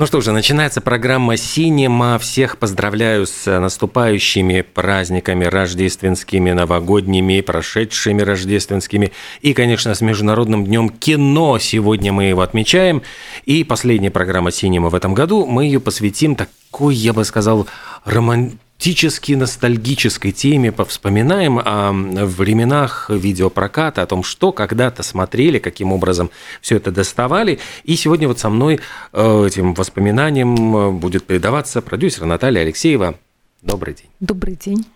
Ну 0.00 0.06
что 0.06 0.22
же, 0.22 0.32
начинается 0.32 0.80
программа 0.80 1.36
«Синема». 1.36 2.18
Всех 2.18 2.56
поздравляю 2.56 3.26
с 3.26 3.60
наступающими 3.60 4.62
праздниками 4.62 5.44
рождественскими, 5.44 6.52
новогодними, 6.52 7.42
прошедшими 7.42 8.22
рождественскими. 8.22 9.12
И, 9.42 9.52
конечно, 9.52 9.94
с 9.94 10.00
Международным 10.00 10.64
днем 10.64 10.88
кино. 10.88 11.58
Сегодня 11.58 12.14
мы 12.14 12.24
его 12.24 12.40
отмечаем. 12.40 13.02
И 13.44 13.62
последняя 13.62 14.10
программа 14.10 14.50
«Синема» 14.52 14.88
в 14.88 14.94
этом 14.94 15.12
году. 15.12 15.44
Мы 15.44 15.66
ее 15.66 15.80
посвятим 15.80 16.34
такой, 16.34 16.94
я 16.94 17.12
бы 17.12 17.22
сказал, 17.26 17.66
романтичной 18.06 18.69
романтически 18.80 19.32
ностальгической 19.32 20.32
теме 20.32 20.72
повспоминаем 20.72 21.58
о 21.62 21.92
временах 21.92 23.10
видеопроката, 23.10 24.00
о 24.00 24.06
том, 24.06 24.22
что 24.22 24.52
когда-то 24.52 25.02
смотрели, 25.02 25.58
каким 25.58 25.92
образом 25.92 26.30
все 26.62 26.76
это 26.76 26.90
доставали. 26.90 27.58
И 27.84 27.94
сегодня 27.96 28.26
вот 28.26 28.38
со 28.38 28.48
мной 28.48 28.80
э, 29.12 29.46
этим 29.46 29.74
воспоминанием 29.74 30.76
э, 30.76 30.90
будет 30.92 31.26
передаваться 31.26 31.82
продюсер 31.82 32.24
Наталья 32.24 32.62
Алексеева. 32.62 33.16
Добрый 33.60 33.92
день. 33.92 34.08
Добрый 34.18 34.56
день. 34.56 34.86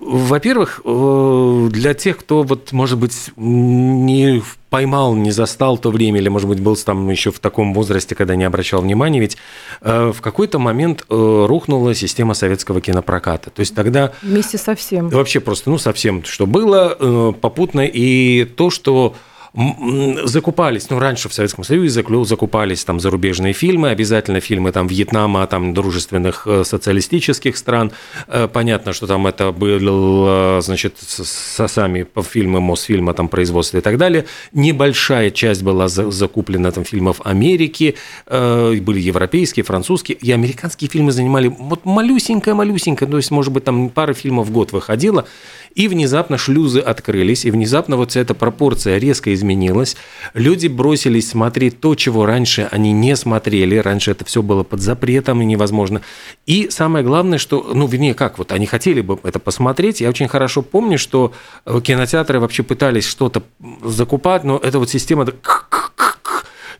Во-первых, 0.00 0.80
э, 0.82 1.68
для 1.70 1.92
тех, 1.92 2.16
кто, 2.16 2.42
вот, 2.42 2.72
может 2.72 2.98
быть, 2.98 3.30
не 3.36 4.42
поймал, 4.70 5.14
не 5.14 5.30
застал 5.30 5.76
то 5.76 5.90
время, 5.90 6.20
или, 6.20 6.28
может 6.30 6.48
быть, 6.48 6.58
был 6.58 6.74
там 6.76 7.10
еще 7.10 7.30
в 7.30 7.38
таком 7.38 7.74
возрасте, 7.74 8.14
когда 8.14 8.34
не 8.34 8.44
обращал 8.44 8.80
внимания, 8.80 9.20
ведь 9.20 9.36
э, 9.82 10.12
в 10.16 10.22
какой-то 10.22 10.58
момент 10.58 11.04
э, 11.10 11.44
рухнула 11.46 11.94
система 11.94 12.32
советского 12.32 12.80
кинопроката. 12.80 13.50
То 13.50 13.60
есть 13.60 13.74
тогда... 13.74 14.12
Вместе 14.22 14.56
со 14.56 14.74
всем. 14.74 15.10
Вообще 15.10 15.38
просто, 15.38 15.68
ну, 15.68 15.76
совсем, 15.76 16.24
что 16.24 16.46
было 16.46 17.34
попутно, 17.38 17.82
и 17.82 18.44
то, 18.44 18.70
что 18.70 19.14
закупались, 19.52 20.88
ну, 20.90 20.98
раньше 21.00 21.28
в 21.28 21.34
Советском 21.34 21.64
Союзе 21.64 22.04
закупались 22.24 22.84
там 22.84 23.00
зарубежные 23.00 23.52
фильмы, 23.52 23.90
обязательно 23.90 24.40
фильмы 24.40 24.70
там 24.70 24.86
Вьетнама, 24.86 25.44
там 25.48 25.74
дружественных 25.74 26.46
э, 26.46 26.62
социалистических 26.64 27.56
стран. 27.56 27.90
Э, 28.28 28.48
понятно, 28.52 28.92
что 28.92 29.08
там 29.08 29.26
это 29.26 29.50
было, 29.50 30.60
значит, 30.60 30.98
со 30.98 31.66
сами 31.66 32.06
фильмы 32.22 32.60
Мосфильма, 32.60 33.12
там 33.12 33.28
производство 33.28 33.78
и 33.78 33.80
так 33.80 33.98
далее. 33.98 34.26
Небольшая 34.52 35.30
часть 35.30 35.62
была 35.62 35.88
закуплена 35.88 36.70
там 36.70 36.84
фильмов 36.84 37.20
Америки, 37.24 37.96
э, 38.26 38.74
были 38.80 39.00
европейские, 39.00 39.64
французские, 39.64 40.16
и 40.16 40.30
американские 40.30 40.88
фильмы 40.88 41.10
занимали 41.10 41.48
вот 41.48 41.84
малюсенькое-малюсенькое, 41.84 43.10
то 43.10 43.16
есть, 43.16 43.32
может 43.32 43.52
быть, 43.52 43.64
там 43.64 43.88
пара 43.88 44.14
фильмов 44.14 44.46
в 44.46 44.52
год 44.52 44.70
выходила, 44.70 45.26
и 45.74 45.88
внезапно 45.88 46.38
шлюзы 46.38 46.80
открылись, 46.80 47.44
и 47.44 47.50
внезапно 47.50 47.96
вот 47.96 48.14
эта 48.16 48.34
пропорция 48.34 48.98
резко 48.98 49.32
изменилась. 49.40 49.96
Люди 50.34 50.68
бросились 50.68 51.30
смотреть 51.30 51.80
то, 51.80 51.94
чего 51.94 52.26
раньше 52.26 52.68
они 52.70 52.92
не 52.92 53.16
смотрели. 53.16 53.76
Раньше 53.76 54.12
это 54.12 54.24
все 54.24 54.42
было 54.42 54.62
под 54.62 54.80
запретом 54.80 55.42
и 55.42 55.44
невозможно. 55.44 56.02
И 56.46 56.68
самое 56.70 57.04
главное, 57.04 57.38
что, 57.38 57.70
ну, 57.74 57.86
вернее, 57.86 58.14
как, 58.14 58.38
вот 58.38 58.52
они 58.52 58.66
хотели 58.66 59.00
бы 59.00 59.18
это 59.22 59.38
посмотреть. 59.38 60.00
Я 60.00 60.08
очень 60.10 60.28
хорошо 60.28 60.62
помню, 60.62 60.98
что 60.98 61.32
э, 61.66 61.80
кинотеатры 61.82 62.38
вообще 62.38 62.62
пытались 62.62 63.06
что-то 63.06 63.42
закупать, 63.82 64.44
но 64.44 64.58
эта 64.58 64.78
вот 64.78 64.90
система 64.90 65.26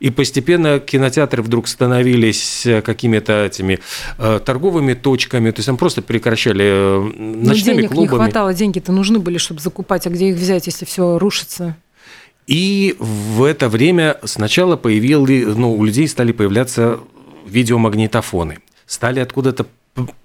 и 0.01 0.09
постепенно 0.09 0.79
кинотеатры 0.79 1.43
вдруг 1.43 1.67
становились 1.67 2.65
э, 2.65 2.81
какими-то 2.81 3.45
этими 3.45 3.79
э, 4.17 4.39
торговыми 4.43 4.95
точками, 4.95 5.51
то 5.51 5.59
есть 5.59 5.67
там 5.67 5.77
просто 5.77 6.01
прекращали 6.01 6.65
э, 6.65 6.99
ночными 6.99 7.45
Но 7.45 7.53
денег 7.53 7.89
клубами. 7.91 8.01
не 8.01 8.07
хватало, 8.07 8.53
деньги-то 8.53 8.91
нужны 8.91 9.19
были, 9.19 9.37
чтобы 9.37 9.61
закупать, 9.61 10.07
а 10.07 10.09
где 10.09 10.29
их 10.29 10.37
взять, 10.37 10.65
если 10.65 10.85
все 10.85 11.19
рушится? 11.19 11.77
И 12.51 12.97
в 12.99 13.45
это 13.45 13.69
время 13.69 14.17
сначала 14.25 14.75
появились, 14.75 15.55
ну, 15.55 15.73
у 15.73 15.85
людей 15.85 16.05
стали 16.05 16.33
появляться 16.33 16.99
видеомагнитофоны. 17.47 18.59
Стали 18.85 19.21
откуда-то 19.21 19.67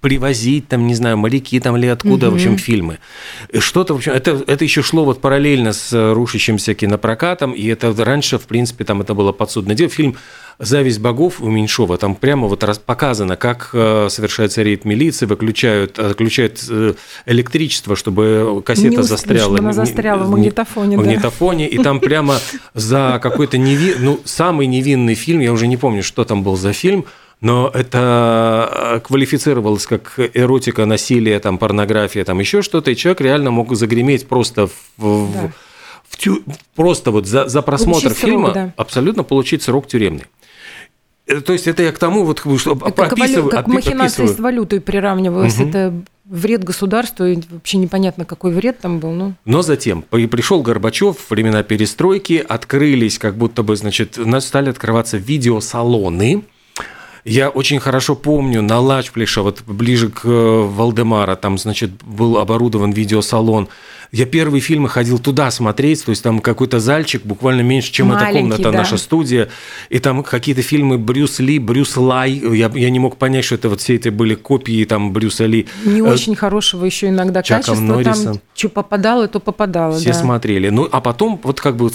привозить, 0.01 0.67
там, 0.67 0.87
не 0.87 0.95
знаю, 0.95 1.17
моряки 1.17 1.57
там 1.61 1.77
или 1.77 1.85
откуда, 1.85 2.27
угу. 2.27 2.33
в 2.33 2.35
общем, 2.35 2.57
фильмы. 2.57 2.99
Что-то, 3.57 3.93
в 3.93 3.97
общем, 3.97 4.11
это, 4.11 4.43
это 4.45 4.65
еще 4.65 4.81
шло 4.81 5.05
вот 5.05 5.21
параллельно 5.21 5.71
с 5.71 6.13
рушащимся 6.13 6.73
кинопрокатом, 6.73 7.53
и 7.53 7.65
это 7.65 7.93
раньше, 8.03 8.37
в 8.37 8.45
принципе, 8.45 8.83
там 8.83 8.99
это 8.99 9.13
было 9.13 9.31
подсудное 9.31 9.77
дело. 9.77 9.89
Фильм 9.89 10.17
«Зависть 10.59 10.99
богов» 10.99 11.39
у 11.39 11.49
Меньшова, 11.49 11.97
там 11.99 12.15
прямо 12.15 12.47
вот 12.47 12.65
показано, 12.83 13.35
как 13.35 13.69
э, 13.73 14.07
совершается 14.09 14.63
рейд 14.63 14.85
милиции, 14.85 15.27
выключают, 15.27 15.99
отключают 15.99 16.63
э, 16.67 16.95
электричество, 17.27 17.95
чтобы 17.95 18.63
кассета 18.65 18.97
не 18.97 19.03
застряла. 19.03 19.55
Чтобы 19.55 19.59
она 19.59 19.73
застряла 19.73 20.23
в 20.23 20.31
магнитофоне, 20.31 20.97
в 20.97 20.99
магнитофоне, 20.99 21.69
да. 21.69 21.75
и 21.75 21.83
там 21.83 21.99
прямо 21.99 22.39
за 22.73 23.19
какой-то 23.21 23.59
неви... 23.59 23.95
ну, 23.99 24.19
самый 24.25 24.65
невинный 24.65 25.13
фильм, 25.13 25.41
я 25.41 25.53
уже 25.53 25.67
не 25.67 25.77
помню, 25.77 26.01
что 26.01 26.25
там 26.25 26.41
был 26.41 26.57
за 26.57 26.73
фильм, 26.73 27.05
но 27.39 27.69
это 27.71 28.95
э, 28.95 28.99
квалифицировалось 29.01 29.85
как 29.85 30.19
эротика, 30.33 30.85
насилие, 30.85 31.39
там, 31.39 31.59
порнография, 31.59 32.23
там 32.23 32.39
еще 32.39 32.63
что-то, 32.63 32.89
и 32.89 32.95
человек 32.95 33.21
реально 33.21 33.51
мог 33.51 33.75
загреметь 33.75 34.27
просто 34.27 34.69
в, 34.97 35.31
да. 35.33 35.51
в, 36.09 36.17
тю, 36.17 36.41
просто 36.75 37.11
вот 37.11 37.27
за, 37.27 37.47
за 37.47 37.61
просмотр 37.61 38.01
получить 38.01 38.17
фильма 38.17 38.45
срок, 38.45 38.53
да. 38.55 38.73
абсолютно 38.75 39.23
получить 39.23 39.61
срок 39.61 39.87
тюремный. 39.87 40.25
Э, 41.27 41.41
то 41.41 41.53
есть 41.53 41.67
это 41.67 41.83
я 41.83 41.91
к 41.91 41.99
тому, 41.99 42.23
вот, 42.23 42.39
что 42.57 42.73
это 42.85 43.05
описываю, 43.05 43.49
как, 43.49 43.65
как 43.65 43.67
махинация 43.67 44.27
с 44.27 44.39
валютой 44.39 44.81
приравнивалась. 44.81 45.59
Угу. 45.59 45.69
Это 45.69 45.93
вред 46.25 46.63
государству, 46.63 47.25
и 47.25 47.39
вообще 47.49 47.77
непонятно, 47.77 48.25
какой 48.25 48.51
вред 48.53 48.79
там 48.79 48.99
был. 48.99 49.11
Ну. 49.11 49.33
Но 49.45 49.61
затем 49.61 50.01
пришел 50.01 50.61
Горбачев, 50.61 51.29
времена 51.29 51.63
перестройки, 51.63 52.43
открылись, 52.47 53.17
как 53.17 53.37
будто 53.37 53.63
бы, 53.63 53.75
значит, 53.75 54.17
стали 54.39 54.69
открываться 54.69 55.17
видеосалоны, 55.17 56.43
я 57.27 57.49
очень 57.49 57.79
хорошо 57.79 58.15
помню 58.15 58.61
на 58.61 58.79
Лачплиша, 58.79 59.41
вот 59.41 59.61
ближе 59.67 60.07
к 60.07 60.21
э, 60.23 60.29
Валдемара, 60.29 61.35
там, 61.35 61.57
значит, 61.57 61.91
был 62.03 62.37
оборудован 62.37 62.91
видеосалон. 62.91 63.67
Я 64.11 64.25
первые 64.25 64.61
фильмы 64.61 64.89
ходил 64.89 65.19
туда 65.19 65.51
смотреть, 65.51 66.05
то 66.05 66.11
есть 66.11 66.23
там 66.23 66.39
какой-то 66.39 66.79
зальчик, 66.79 67.23
буквально 67.23 67.61
меньше, 67.61 67.91
чем 67.91 68.07
Маленький, 68.07 68.29
эта 68.29 68.39
комната, 68.39 68.71
да. 68.71 68.77
наша 68.77 68.97
студия. 68.97 69.49
И 69.89 69.99
там 69.99 70.23
какие-то 70.23 70.61
фильмы 70.61 70.97
Брюс 70.97 71.39
Ли, 71.39 71.59
Брюс 71.59 71.97
Лай. 71.97 72.31
Я, 72.31 72.71
я 72.73 72.89
не 72.89 72.99
мог 72.99 73.17
понять, 73.17 73.45
что 73.45 73.55
это 73.55 73.69
вот 73.69 73.81
все 73.81 73.95
эти 73.95 74.09
были 74.09 74.35
копии 74.35 74.83
там 74.85 75.11
Брюса 75.11 75.45
Ли. 75.45 75.67
Не 75.85 75.99
э, 75.99 76.03
очень 76.03 76.35
хорошего 76.35 76.85
еще 76.85 77.09
иногда 77.09 77.43
Чаком 77.43 77.63
качества. 77.63 77.83
Норрисом. 77.83 78.25
Там 78.25 78.41
что 78.55 78.69
попадало, 78.69 79.27
то 79.27 79.39
попадало. 79.39 79.97
Все 79.97 80.13
да. 80.13 80.15
смотрели. 80.15 80.69
Ну, 80.69 80.87
а 80.91 81.01
потом 81.01 81.39
вот 81.43 81.59
как 81.59 81.75
бы 81.75 81.91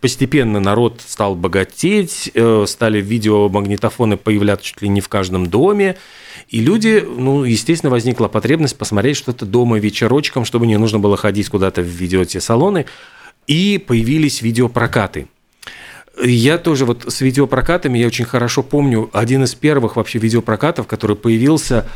постепенно 0.00 0.60
народ 0.60 1.00
стал 1.06 1.34
богатеть, 1.34 2.30
э, 2.34 2.64
стали 2.66 3.00
видеомагнитофоны 3.00 4.16
появляться 4.16 4.66
чуть 4.66 4.82
ли 4.82 4.88
не 4.88 5.00
в 5.00 5.08
каждом 5.08 5.46
доме. 5.46 5.96
И 6.48 6.60
люди, 6.60 7.04
ну, 7.06 7.44
естественно, 7.44 7.90
возникла 7.90 8.28
потребность 8.28 8.76
посмотреть 8.76 9.16
что-то 9.16 9.44
дома 9.44 9.78
вечерочком, 9.78 10.44
чтобы 10.44 10.66
не 10.66 10.78
нужно 10.78 10.98
было 10.98 11.16
ходить 11.16 11.48
куда-то 11.48 11.82
в 11.82 11.86
видеосалоны. 11.86 12.86
И 13.46 13.82
появились 13.86 14.42
видеопрокаты. 14.42 15.28
Я 16.22 16.58
тоже 16.58 16.84
вот 16.84 17.04
с 17.06 17.20
видеопрокатами, 17.20 17.98
я 17.98 18.06
очень 18.06 18.24
хорошо 18.24 18.62
помню, 18.62 19.08
один 19.12 19.44
из 19.44 19.54
первых 19.54 19.96
вообще 19.96 20.18
видеопрокатов, 20.18 20.86
который 20.86 21.14
появился, 21.16 21.86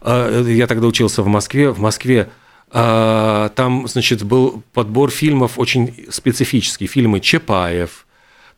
э, 0.00 0.44
я 0.48 0.66
тогда 0.66 0.88
учился 0.88 1.22
в 1.22 1.28
Москве, 1.28 1.70
в 1.70 1.78
Москве 1.78 2.28
э, 2.72 3.50
там, 3.54 3.86
значит, 3.86 4.24
был 4.24 4.64
подбор 4.72 5.10
фильмов 5.10 5.58
очень 5.58 6.06
специфический, 6.10 6.88
фильмы 6.88 7.20
Чапаев, 7.20 8.06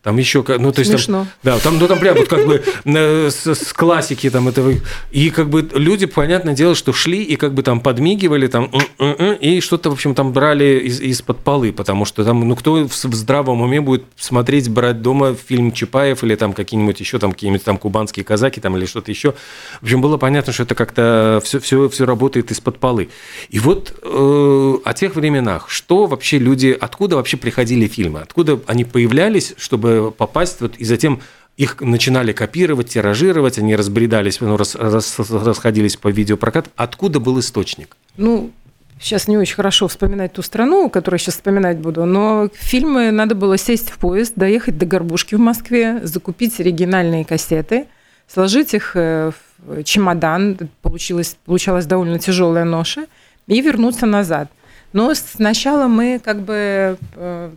там 0.03 0.17
еще, 0.17 0.43
ну, 0.47 0.71
то 0.71 0.79
есть 0.79 0.89
Смешно. 0.89 1.19
Там, 1.19 1.27
да, 1.43 1.59
там, 1.59 1.77
ну, 1.77 1.87
там 1.87 1.99
прям 1.99 2.17
вот 2.17 2.27
как 2.27 2.47
бы 2.47 2.63
э, 2.85 3.29
с, 3.29 3.45
с 3.45 3.71
классики 3.71 4.31
там 4.31 4.47
этого. 4.47 4.73
И 5.11 5.29
как 5.29 5.49
бы 5.49 5.67
люди, 5.73 6.07
понятное 6.07 6.55
дело, 6.55 6.73
что 6.73 6.91
шли 6.91 7.21
и 7.21 7.35
как 7.35 7.53
бы 7.53 7.61
там 7.61 7.79
подмигивали 7.81 8.47
там 8.47 8.71
и 8.99 9.61
что-то, 9.61 9.91
в 9.91 9.93
общем, 9.93 10.15
там 10.15 10.33
брали 10.33 10.79
из, 10.79 10.99
из-под 10.99 11.39
полы, 11.39 11.71
потому 11.71 12.05
что 12.05 12.23
там, 12.23 12.47
ну, 12.47 12.55
кто 12.55 12.87
в, 12.87 12.89
в 12.89 13.13
здравом 13.13 13.61
уме 13.61 13.79
будет 13.79 14.03
смотреть, 14.15 14.69
брать 14.69 15.03
дома 15.03 15.35
фильм 15.35 15.71
Чапаев 15.71 16.23
или 16.23 16.33
там 16.33 16.53
какие-нибудь 16.53 16.99
еще 16.99 17.19
там 17.19 17.31
какие-нибудь 17.31 17.63
там 17.63 17.77
кубанские 17.77 18.25
казаки 18.25 18.59
там 18.59 18.75
или 18.77 18.87
что-то 18.87 19.11
еще. 19.11 19.35
В 19.81 19.83
общем, 19.83 20.01
было 20.01 20.17
понятно, 20.17 20.51
что 20.51 20.63
это 20.63 20.73
как-то 20.73 21.39
все, 21.43 21.59
все, 21.59 21.89
все 21.89 22.05
работает 22.07 22.49
из-под 22.49 22.79
полы. 22.79 23.09
И 23.49 23.59
вот 23.59 23.93
э, 24.01 24.77
о 24.83 24.93
тех 24.95 25.15
временах, 25.15 25.69
что 25.69 26.07
вообще 26.07 26.39
люди, 26.39 26.75
откуда 26.79 27.17
вообще 27.17 27.37
приходили 27.37 27.85
фильмы, 27.85 28.21
откуда 28.21 28.59
они 28.65 28.83
появлялись, 28.83 29.53
чтобы 29.57 29.90
попасть 30.17 30.61
вот, 30.61 30.75
и 30.77 30.85
затем 30.85 31.21
их 31.57 31.81
начинали 31.81 32.31
копировать, 32.31 32.89
тиражировать, 32.89 33.57
они 33.57 33.75
разбредались, 33.75 34.39
ну, 34.41 34.57
рас, 34.57 34.75
рас, 34.75 35.19
расходились 35.19 35.97
по 35.97 36.07
видеопрокат. 36.07 36.69
Откуда 36.75 37.19
был 37.19 37.39
источник? 37.39 37.97
Ну, 38.17 38.51
сейчас 38.99 39.27
не 39.27 39.37
очень 39.37 39.55
хорошо 39.55 39.87
вспоминать 39.87 40.33
ту 40.33 40.41
страну, 40.41 40.89
которую 40.89 41.19
сейчас 41.19 41.35
вспоминать 41.35 41.77
буду, 41.77 42.05
но 42.05 42.49
фильмы 42.53 43.11
надо 43.11 43.35
было 43.35 43.57
сесть 43.57 43.89
в 43.89 43.97
поезд, 43.97 44.33
доехать 44.35 44.77
до 44.77 44.85
Горбушки 44.85 45.35
в 45.35 45.39
Москве, 45.39 45.99
закупить 46.03 46.59
оригинальные 46.59 47.25
кассеты, 47.25 47.87
сложить 48.27 48.73
их 48.73 48.95
э, 48.95 49.31
в 49.59 49.83
чемодан, 49.83 50.57
получилось, 50.81 51.37
получалась 51.45 51.85
довольно 51.85 52.17
тяжелая 52.17 52.65
ноша, 52.65 53.05
и 53.47 53.61
вернуться 53.61 54.05
назад. 54.05 54.49
Но 54.93 55.13
сначала 55.13 55.87
мы 55.87 56.19
как 56.23 56.41
бы 56.41 56.97
э, 57.15 57.51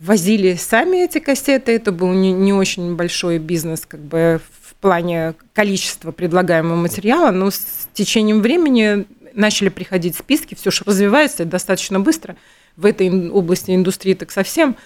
возили 0.00 0.54
сами 0.54 1.04
эти 1.04 1.18
кассеты, 1.18 1.72
это 1.72 1.92
был 1.92 2.12
не, 2.12 2.32
не 2.32 2.52
очень 2.52 2.96
большой 2.96 3.38
бизнес 3.38 3.84
как 3.86 4.00
бы 4.00 4.40
в 4.62 4.74
плане 4.76 5.34
количества 5.52 6.12
предлагаемого 6.12 6.76
материала, 6.76 7.30
но 7.30 7.50
с 7.50 7.88
течением 7.94 8.42
времени 8.42 9.06
начали 9.34 9.68
приходить 9.68 10.16
списки, 10.16 10.54
все 10.54 10.70
же 10.70 10.84
развивается 10.84 11.44
достаточно 11.44 12.00
быстро 12.00 12.36
в 12.76 12.86
этой 12.86 13.30
области 13.30 13.74
индустрии 13.74 14.14
так 14.14 14.30
совсем. 14.30 14.76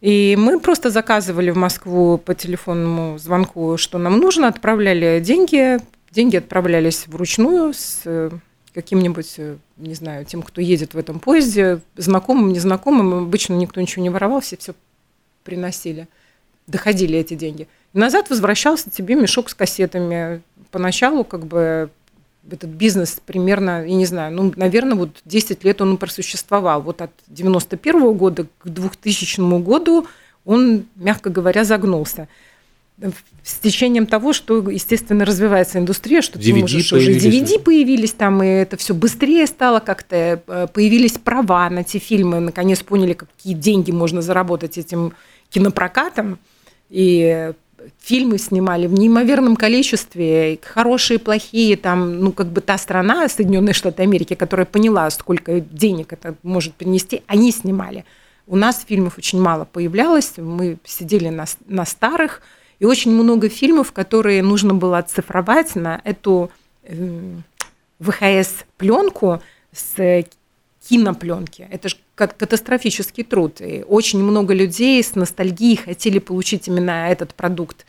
И 0.00 0.36
мы 0.38 0.60
просто 0.60 0.90
заказывали 0.90 1.50
в 1.50 1.56
Москву 1.56 2.18
по 2.18 2.34
телефонному 2.34 3.18
звонку, 3.18 3.76
что 3.78 3.96
нам 3.96 4.18
нужно, 4.18 4.48
отправляли 4.48 5.20
деньги, 5.20 5.78
деньги 6.10 6.36
отправлялись 6.36 7.06
вручную 7.06 7.72
с 7.72 8.30
каким-нибудь, 8.74 9.34
э, 9.38 9.56
не 9.76 9.94
знаю, 9.94 10.24
тем, 10.24 10.42
кто 10.42 10.60
едет 10.60 10.94
в 10.94 10.98
этом 10.98 11.20
поезде, 11.20 11.80
знакомым, 11.96 12.52
незнакомым, 12.52 13.14
обычно 13.14 13.54
никто 13.54 13.80
ничего 13.80 14.02
не 14.02 14.10
воровал, 14.10 14.40
все 14.40 14.56
все 14.56 14.74
приносили, 15.44 16.08
доходили 16.66 17.18
эти 17.18 17.34
деньги. 17.34 17.68
И 17.92 17.98
назад 17.98 18.30
возвращался 18.30 18.90
тебе 18.90 19.14
мешок 19.14 19.48
с 19.48 19.54
кассетами. 19.54 20.42
Поначалу 20.70 21.24
как 21.24 21.46
бы 21.46 21.90
этот 22.50 22.70
бизнес 22.70 23.20
примерно, 23.24 23.86
я 23.86 23.94
не 23.94 24.06
знаю, 24.06 24.34
ну, 24.34 24.52
наверное, 24.56 24.96
вот 24.96 25.10
10 25.24 25.64
лет 25.64 25.80
он 25.80 25.96
просуществовал. 25.96 26.82
Вот 26.82 27.00
от 27.00 27.12
91 27.28 28.12
года 28.14 28.46
к 28.58 28.68
2000 28.68 29.62
году 29.62 30.06
он, 30.44 30.86
мягко 30.96 31.30
говоря, 31.30 31.64
загнулся. 31.64 32.28
С 33.42 33.58
течением 33.58 34.06
того, 34.06 34.32
что, 34.32 34.70
естественно, 34.70 35.24
развивается 35.24 35.78
индустрия, 35.78 36.22
что 36.22 36.38
DVD 36.38 36.44
ты 36.44 36.60
можешь 36.60 36.92
уже 36.92 37.10
DVD 37.12 37.58
появились 37.58 38.12
там, 38.12 38.42
и 38.42 38.46
это 38.46 38.76
все 38.76 38.94
быстрее 38.94 39.46
стало 39.48 39.80
как-то, 39.80 40.40
э, 40.46 40.66
появились 40.72 41.18
права 41.18 41.68
на 41.70 41.80
эти 41.80 41.98
фильмы, 41.98 42.38
наконец 42.38 42.82
поняли, 42.82 43.14
какие 43.14 43.54
деньги 43.54 43.90
можно 43.90 44.22
заработать 44.22 44.78
этим 44.78 45.12
кинопрокатом, 45.50 46.38
и 46.88 47.52
фильмы 48.00 48.38
снимали 48.38 48.86
в 48.86 48.92
неимоверном 48.92 49.56
количестве, 49.56 50.58
хорошие, 50.62 51.18
плохие, 51.18 51.76
там, 51.76 52.20
ну, 52.20 52.32
как 52.32 52.48
бы 52.48 52.60
та 52.60 52.78
страна, 52.78 53.28
Соединенные 53.28 53.74
Штаты 53.74 54.02
Америки, 54.02 54.34
которая 54.34 54.66
поняла, 54.66 55.10
сколько 55.10 55.60
денег 55.60 56.12
это 56.12 56.34
может 56.42 56.74
принести, 56.74 57.22
они 57.26 57.52
снимали. 57.52 58.04
У 58.46 58.56
нас 58.56 58.84
фильмов 58.86 59.18
очень 59.18 59.40
мало 59.40 59.64
появлялось, 59.64 60.34
мы 60.36 60.78
сидели 60.84 61.28
на, 61.28 61.46
на 61.66 61.84
старых, 61.84 62.42
и 62.78 62.84
очень 62.84 63.12
много 63.12 63.48
фильмов, 63.48 63.92
которые 63.92 64.42
нужно 64.42 64.74
было 64.74 64.98
оцифровать 64.98 65.74
на 65.74 66.00
эту 66.04 66.50
эм, 66.84 67.44
ВХС-пленку 68.00 69.42
с 69.72 70.24
кинопленки. 70.88 71.66
Это 71.70 71.88
же 71.88 71.96
катастрофический 72.14 73.24
труд. 73.24 73.60
И 73.60 73.84
очень 73.86 74.22
много 74.22 74.54
людей 74.54 75.02
с 75.02 75.14
ностальгией 75.14 75.76
хотели 75.76 76.18
получить 76.18 76.68
именно 76.68 77.08
этот 77.10 77.34
продукт. 77.34 77.86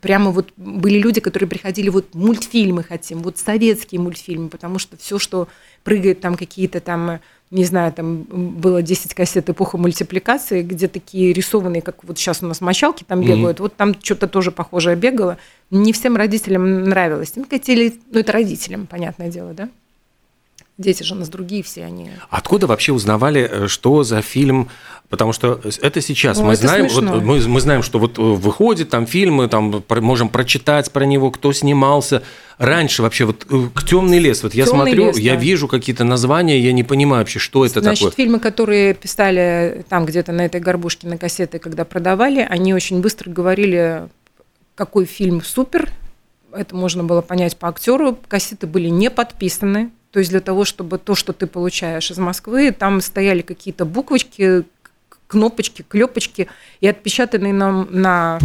Прямо 0.00 0.30
вот 0.30 0.52
были 0.56 0.98
люди, 0.98 1.20
которые 1.20 1.48
приходили, 1.48 1.88
вот 1.88 2.14
мультфильмы 2.14 2.82
хотим, 2.82 3.22
вот 3.22 3.38
советские 3.38 4.00
мультфильмы, 4.00 4.48
потому 4.48 4.78
что 4.78 4.98
все, 4.98 5.18
что 5.18 5.48
прыгает 5.82 6.20
там 6.20 6.36
какие-то 6.36 6.80
там, 6.80 7.20
не 7.50 7.64
знаю, 7.64 7.92
там 7.92 8.24
было 8.24 8.82
10 8.82 9.14
кассет 9.14 9.48
эпоха 9.48 9.78
мультипликации, 9.78 10.62
где 10.62 10.86
такие 10.86 11.32
рисованные, 11.32 11.80
как 11.80 12.04
вот 12.04 12.18
сейчас 12.18 12.42
у 12.42 12.46
нас 12.46 12.60
мочалки 12.60 13.04
там 13.04 13.22
бегают, 13.22 13.58
mm-hmm. 13.58 13.62
вот 13.62 13.76
там 13.76 13.94
что-то 14.02 14.28
тоже 14.28 14.50
похожее 14.50 14.96
бегало. 14.96 15.38
Не 15.70 15.92
всем 15.92 16.16
родителям 16.16 16.84
нравилось. 16.84 17.32
Им 17.36 17.46
хотели, 17.48 17.94
ну 18.10 18.20
это 18.20 18.32
родителям, 18.32 18.86
понятное 18.86 19.30
дело, 19.30 19.54
да? 19.54 19.70
Дети 20.78 21.02
же 21.02 21.14
у 21.14 21.18
нас 21.18 21.28
другие 21.28 21.64
все 21.64 21.84
они. 21.84 22.10
Откуда 22.30 22.68
вообще 22.68 22.92
узнавали, 22.92 23.48
э, 23.50 23.66
что 23.66 24.04
за 24.04 24.22
фильм? 24.22 24.68
Потому 25.08 25.32
что 25.32 25.60
это 25.82 26.00
сейчас 26.00 26.38
О, 26.38 26.44
мы 26.44 26.52
это 26.52 26.62
знаем, 26.62 26.88
вот 26.88 27.24
мы, 27.24 27.40
мы 27.48 27.60
знаем, 27.60 27.82
что 27.82 27.98
вот 27.98 28.16
э, 28.16 28.22
выходит 28.22 28.88
там 28.90 29.06
фильмы, 29.06 29.48
там 29.48 29.82
можем 29.88 30.28
прочитать 30.28 30.92
про 30.92 31.04
него, 31.04 31.32
кто 31.32 31.52
снимался. 31.52 32.22
Раньше 32.58 33.02
вообще 33.02 33.24
вот 33.24 33.46
э, 33.48 33.68
темный 33.86 34.18
лес, 34.18 34.42
вот 34.42 34.52
я 34.52 34.64
темный 34.64 34.86
смотрю, 34.86 35.06
лес, 35.06 35.18
я 35.18 35.34
да. 35.34 35.40
вижу 35.40 35.68
какие-то 35.68 36.02
названия, 36.02 36.58
я 36.58 36.72
не 36.72 36.82
понимаю 36.82 37.22
вообще, 37.22 37.38
что 37.38 37.64
это 37.64 37.80
Значит, 37.80 38.00
такое. 38.00 38.10
Значит, 38.10 38.16
фильмы, 38.16 38.40
которые 38.40 38.94
писали 38.94 39.84
там 39.88 40.04
где-то 40.04 40.32
на 40.32 40.44
этой 40.44 40.60
горбушке 40.60 41.06
на 41.06 41.18
кассеты, 41.18 41.60
когда 41.60 41.84
продавали, 41.84 42.44
они 42.48 42.74
очень 42.74 43.00
быстро 43.00 43.30
говорили, 43.30 44.08
какой 44.74 45.04
фильм 45.04 45.40
супер. 45.42 45.88
Это 46.52 46.74
можно 46.74 47.04
было 47.04 47.20
понять 47.20 47.56
по 47.56 47.68
актеру. 47.68 48.18
Кассеты 48.26 48.66
были 48.66 48.88
не 48.88 49.08
подписаны, 49.08 49.90
то 50.10 50.18
есть 50.18 50.30
для 50.30 50.40
того, 50.40 50.64
чтобы 50.64 50.98
то, 50.98 51.14
что 51.14 51.32
ты 51.32 51.46
получаешь 51.46 52.10
из 52.10 52.18
Москвы, 52.18 52.72
там 52.72 53.00
стояли 53.00 53.42
какие-то 53.42 53.84
буквочки, 53.84 54.64
кнопочки, 55.28 55.84
клепочки, 55.88 56.48
и 56.80 56.88
отпечатанные 56.88 57.52
нам 57.52 57.86
на 57.90 58.40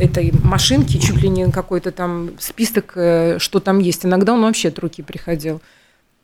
этой 0.00 0.32
машинке 0.42 0.98
чуть 0.98 1.16
ли 1.22 1.28
не 1.28 1.50
какой-то 1.50 1.92
там 1.92 2.30
список, 2.38 2.92
э, 2.96 3.38
что 3.38 3.60
там 3.60 3.78
есть. 3.78 4.04
Иногда 4.04 4.32
он 4.32 4.42
вообще 4.42 4.68
от 4.68 4.78
руки 4.78 5.02
приходил. 5.02 5.60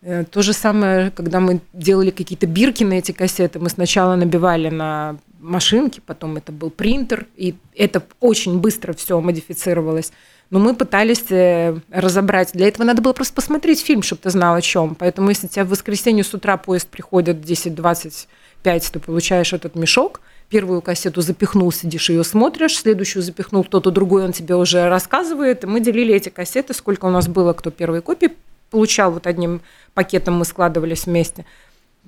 Э, 0.02 0.24
то 0.24 0.42
же 0.42 0.52
самое, 0.52 1.10
когда 1.10 1.40
мы 1.40 1.60
делали 1.72 2.10
какие-то 2.10 2.46
бирки 2.46 2.84
на 2.84 2.94
эти 2.94 3.12
кассеты, 3.12 3.58
мы 3.58 3.68
сначала 3.68 4.16
набивали 4.16 4.68
на 4.68 5.16
машинке, 5.40 6.00
потом 6.04 6.36
это 6.36 6.52
был 6.52 6.70
принтер, 6.70 7.26
и 7.36 7.54
это 7.76 8.02
очень 8.20 8.58
быстро 8.58 8.92
все 8.92 9.20
модифицировалось. 9.20 10.12
Но 10.50 10.58
мы 10.58 10.74
пытались 10.74 11.30
э, 11.30 11.78
разобрать. 11.90 12.52
Для 12.52 12.68
этого 12.68 12.84
надо 12.84 13.00
было 13.00 13.12
просто 13.12 13.34
посмотреть 13.34 13.80
фильм, 13.80 14.02
чтобы 14.02 14.22
ты 14.22 14.30
знал 14.30 14.54
о 14.54 14.60
чем. 14.60 14.94
Поэтому 14.94 15.30
если 15.30 15.46
тебя 15.46 15.64
в 15.64 15.68
воскресенье 15.68 16.24
с 16.24 16.34
утра 16.34 16.56
поезд 16.56 16.88
приходит 16.88 17.38
10-25, 17.38 18.90
ты 18.92 19.00
получаешь 19.00 19.52
этот 19.52 19.76
мешок, 19.76 20.20
первую 20.48 20.82
кассету 20.82 21.20
запихнул, 21.20 21.72
сидишь 21.72 22.10
ее 22.10 22.24
смотришь, 22.24 22.76
следующую 22.76 23.22
запихнул 23.22 23.64
кто-то 23.64 23.90
другой, 23.90 24.24
он 24.24 24.32
тебе 24.32 24.56
уже 24.56 24.88
рассказывает. 24.88 25.64
И 25.64 25.66
мы 25.66 25.80
делили 25.80 26.14
эти 26.14 26.28
кассеты, 26.28 26.74
сколько 26.74 27.06
у 27.06 27.10
нас 27.10 27.28
было, 27.28 27.52
кто 27.52 27.70
первые 27.70 28.02
копии 28.02 28.32
получал, 28.70 29.12
вот 29.12 29.26
одним 29.26 29.60
пакетом 29.94 30.34
мы 30.34 30.44
складывались 30.44 31.06
вместе 31.06 31.44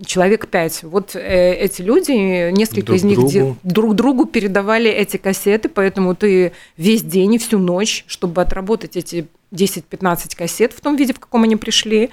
человек 0.05 0.49
пять. 0.49 0.83
Вот 0.83 1.15
э, 1.15 1.55
эти 1.55 1.83
люди, 1.83 2.51
несколько 2.51 2.87
друг 2.87 2.99
из 2.99 3.05
них 3.05 3.19
другу. 3.19 3.57
друг 3.63 3.95
другу 3.95 4.25
передавали 4.27 4.91
эти 4.91 5.17
кассеты, 5.17 5.69
поэтому 5.69 6.15
ты 6.15 6.53
весь 6.77 7.03
день 7.03 7.35
и 7.35 7.39
всю 7.39 7.59
ночь, 7.59 8.05
чтобы 8.09 8.43
отработать 8.43 8.97
эти 8.97 9.29
10-15 9.53 10.37
кассет 10.37 10.73
в 10.73 10.81
том 10.81 10.97
виде, 10.97 11.13
в 11.13 11.21
каком 11.21 11.45
они 11.45 11.57
пришли, 11.57 12.11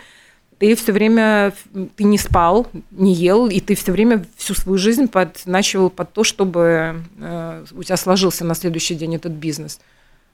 ты 0.62 0.76
все 0.76 0.92
время 0.92 1.54
ты 1.96 2.04
не 2.04 2.20
спал, 2.20 2.68
не 2.92 3.16
ел, 3.16 3.48
и 3.48 3.60
ты 3.60 3.74
все 3.74 3.92
время 3.92 4.24
всю 4.38 4.54
свою 4.54 4.78
жизнь 4.78 5.08
подначивал 5.08 5.90
под 5.90 6.14
то, 6.14 6.24
чтобы 6.24 7.02
э, 7.20 7.66
у 7.72 7.82
тебя 7.82 7.98
сложился 7.98 8.46
на 8.46 8.54
следующий 8.54 8.94
день 8.94 9.16
этот 9.16 9.32
бизнес. 9.32 9.80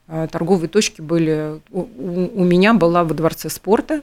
Э, 0.10 0.28
торговые 0.30 0.68
точки 0.68 1.00
были... 1.00 1.62
У, 1.72 1.80
у, 1.80 2.42
у 2.42 2.44
меня 2.44 2.74
была 2.74 3.06
во 3.06 3.14
Дворце 3.14 3.50
спорта, 3.50 4.02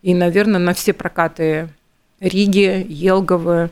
и, 0.00 0.14
наверное, 0.14 0.58
на 0.58 0.72
все 0.72 0.94
прокаты 0.94 1.68
Риги, 2.20 2.86
Елговы, 2.88 3.68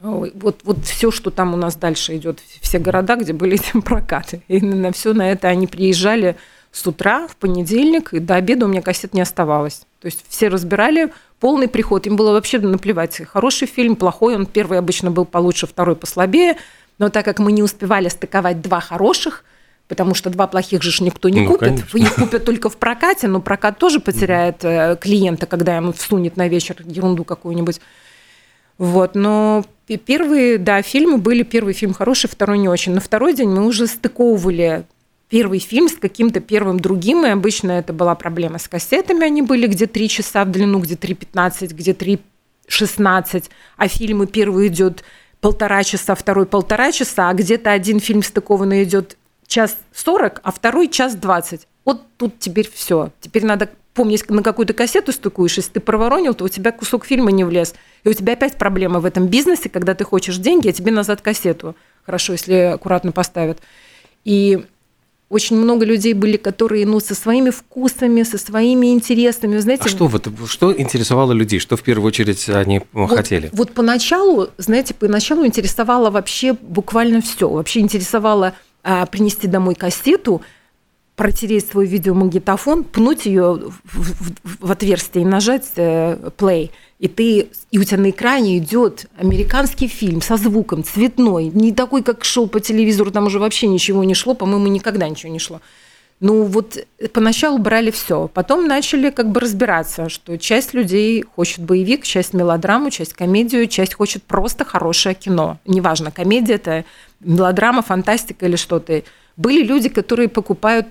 вот, 0.00 0.62
вот 0.64 0.84
все, 0.84 1.12
что 1.12 1.30
там 1.30 1.54
у 1.54 1.56
нас 1.56 1.76
дальше 1.76 2.16
идет, 2.16 2.40
все 2.60 2.80
города, 2.80 3.14
где 3.14 3.32
были 3.32 3.54
эти 3.54 3.80
прокаты. 3.84 4.42
И 4.48 4.60
на 4.60 4.90
все 4.90 5.12
на 5.12 5.30
это 5.30 5.46
они 5.46 5.68
приезжали 5.68 6.34
с 6.72 6.84
утра 6.84 7.28
в 7.28 7.36
понедельник, 7.36 8.12
и 8.12 8.18
до 8.18 8.34
обеда 8.34 8.66
у 8.66 8.68
меня 8.68 8.82
кассет 8.82 9.14
не 9.14 9.20
оставалось. 9.20 9.82
То 10.04 10.08
есть 10.08 10.22
все 10.28 10.48
разбирали 10.48 11.14
полный 11.40 11.66
приход. 11.66 12.06
Им 12.06 12.16
было 12.16 12.32
вообще 12.32 12.58
наплевать, 12.58 13.22
хороший 13.26 13.66
фильм, 13.66 13.96
плохой. 13.96 14.34
Он 14.34 14.44
первый 14.44 14.78
обычно 14.78 15.10
был 15.10 15.24
получше, 15.24 15.66
второй 15.66 15.96
послабее. 15.96 16.58
Но 16.98 17.08
так 17.08 17.24
как 17.24 17.38
мы 17.38 17.52
не 17.52 17.62
успевали 17.62 18.10
стыковать 18.10 18.60
два 18.60 18.80
хороших, 18.80 19.44
потому 19.88 20.14
что 20.14 20.28
два 20.28 20.46
плохих 20.46 20.82
же 20.82 21.02
никто 21.02 21.30
не 21.30 21.40
ну, 21.40 21.52
купит. 21.52 21.68
Конечно. 21.86 21.96
Их 21.96 22.14
купят 22.16 22.44
только 22.44 22.68
в 22.68 22.76
прокате, 22.76 23.28
но 23.28 23.40
прокат 23.40 23.78
тоже 23.78 23.98
потеряет 23.98 24.62
э, 24.62 24.98
клиента, 25.00 25.46
когда 25.46 25.74
ему 25.74 25.94
всунет 25.94 26.36
на 26.36 26.48
вечер 26.48 26.76
ерунду 26.84 27.24
какую-нибудь. 27.24 27.80
Вот, 28.76 29.14
но 29.14 29.64
первые, 30.04 30.58
да, 30.58 30.82
фильмы 30.82 31.16
были, 31.16 31.44
первый 31.44 31.72
фильм 31.72 31.94
хороший, 31.94 32.28
второй 32.28 32.58
не 32.58 32.68
очень. 32.68 32.92
На 32.92 33.00
второй 33.00 33.32
день 33.32 33.48
мы 33.48 33.64
уже 33.64 33.86
стыковывали 33.86 34.84
первый 35.34 35.58
фильм 35.58 35.88
с 35.88 35.96
каким-то 35.96 36.38
первым 36.38 36.78
другим, 36.78 37.26
и 37.26 37.30
обычно 37.30 37.72
это 37.72 37.92
была 37.92 38.14
проблема 38.14 38.60
с 38.60 38.68
кассетами, 38.68 39.24
они 39.24 39.42
были 39.42 39.66
где 39.66 39.88
3 39.88 40.08
часа 40.08 40.44
в 40.44 40.52
длину, 40.52 40.78
где 40.78 40.94
3.15, 40.94 41.74
где 41.74 41.90
3.16, 41.90 43.50
а 43.76 43.88
фильмы 43.88 44.28
первый 44.28 44.68
идет 44.68 45.02
полтора 45.40 45.82
часа, 45.82 46.14
второй 46.14 46.46
полтора 46.46 46.92
часа, 46.92 47.30
а 47.30 47.34
где-то 47.34 47.72
один 47.72 47.98
фильм 47.98 48.22
стыкованный 48.22 48.84
идет 48.84 49.16
час 49.48 49.76
40, 49.92 50.40
а 50.44 50.52
второй 50.52 50.86
час 50.86 51.16
20. 51.16 51.66
Вот 51.84 52.02
тут 52.16 52.38
теперь 52.38 52.70
все. 52.72 53.10
Теперь 53.18 53.44
надо 53.44 53.70
помнить, 53.92 54.30
на 54.30 54.44
какую-то 54.44 54.72
кассету 54.72 55.10
стыкуешь. 55.10 55.56
Если 55.56 55.72
ты 55.72 55.80
проворонил, 55.80 56.34
то 56.34 56.44
у 56.44 56.48
тебя 56.48 56.70
кусок 56.70 57.06
фильма 57.06 57.32
не 57.32 57.42
влез. 57.42 57.74
И 58.04 58.08
у 58.08 58.12
тебя 58.12 58.34
опять 58.34 58.56
проблема 58.56 59.00
в 59.00 59.04
этом 59.04 59.26
бизнесе, 59.26 59.68
когда 59.68 59.96
ты 59.96 60.04
хочешь 60.04 60.36
деньги, 60.36 60.68
а 60.68 60.72
тебе 60.72 60.92
назад 60.92 61.22
кассету. 61.22 61.74
Хорошо, 62.06 62.34
если 62.34 62.54
аккуратно 62.54 63.10
поставят. 63.10 63.58
И 64.24 64.64
очень 65.28 65.56
много 65.56 65.84
людей 65.84 66.12
были, 66.12 66.36
которые, 66.36 66.86
ну, 66.86 67.00
со 67.00 67.14
своими 67.14 67.50
вкусами, 67.50 68.22
со 68.22 68.38
своими 68.38 68.92
интересами, 68.92 69.56
Вы 69.56 69.62
знаете. 69.62 69.84
А 69.86 69.88
что 69.88 70.06
вот, 70.06 70.28
что 70.46 70.72
интересовало 70.76 71.32
людей, 71.32 71.58
что 71.58 71.76
в 71.76 71.82
первую 71.82 72.08
очередь 72.08 72.48
они 72.48 72.82
вот, 72.92 73.10
хотели? 73.10 73.50
Вот 73.52 73.72
поначалу, 73.72 74.50
знаете, 74.58 74.94
поначалу 74.94 75.46
интересовало 75.46 76.10
вообще 76.10 76.52
буквально 76.52 77.20
все. 77.20 77.48
Вообще 77.48 77.80
интересовало 77.80 78.54
а, 78.82 79.06
принести 79.06 79.48
домой 79.48 79.74
кассету, 79.74 80.42
протереть 81.16 81.68
свой 81.70 81.86
видеомагнитофон, 81.86 82.84
пнуть 82.84 83.26
ее 83.26 83.54
в, 83.54 83.80
в, 83.84 84.66
в 84.66 84.70
отверстие 84.72 85.22
и 85.22 85.26
нажать 85.26 85.70
э, 85.76 86.30
play. 86.36 86.70
И 86.98 87.08
ты, 87.08 87.48
и 87.70 87.78
у 87.78 87.84
тебя 87.84 87.98
на 87.98 88.10
экране 88.10 88.58
идет 88.58 89.06
американский 89.16 89.86
фильм 89.86 90.20
со 90.22 90.36
звуком 90.36 90.82
цветной, 90.82 91.46
не 91.46 91.72
такой, 91.72 92.02
как 92.02 92.24
шел 92.24 92.48
по 92.48 92.60
телевизору, 92.60 93.10
там 93.10 93.26
уже 93.26 93.38
вообще 93.38 93.66
ничего 93.66 94.02
не 94.04 94.14
шло, 94.14 94.34
по-моему, 94.34 94.66
никогда 94.68 95.08
ничего 95.08 95.32
не 95.32 95.38
шло. 95.38 95.60
Ну 96.20 96.44
вот 96.44 96.78
поначалу 97.12 97.58
брали 97.58 97.90
все, 97.90 98.28
потом 98.28 98.66
начали 98.66 99.10
как 99.10 99.30
бы 99.30 99.40
разбираться, 99.40 100.08
что 100.08 100.38
часть 100.38 100.72
людей 100.72 101.22
хочет 101.22 101.60
боевик, 101.60 102.04
часть 102.04 102.32
мелодраму, 102.32 102.90
часть 102.90 103.12
комедию, 103.14 103.66
часть 103.66 103.94
хочет 103.94 104.22
просто 104.22 104.64
хорошее 104.64 105.14
кино. 105.14 105.58
Неважно, 105.66 106.10
комедия 106.10 106.54
это 106.54 106.84
мелодрама, 107.20 107.82
фантастика 107.82 108.46
или 108.46 108.56
что-то. 108.56 109.02
Были 109.36 109.64
люди, 109.64 109.88
которые 109.88 110.28
покупают 110.28 110.86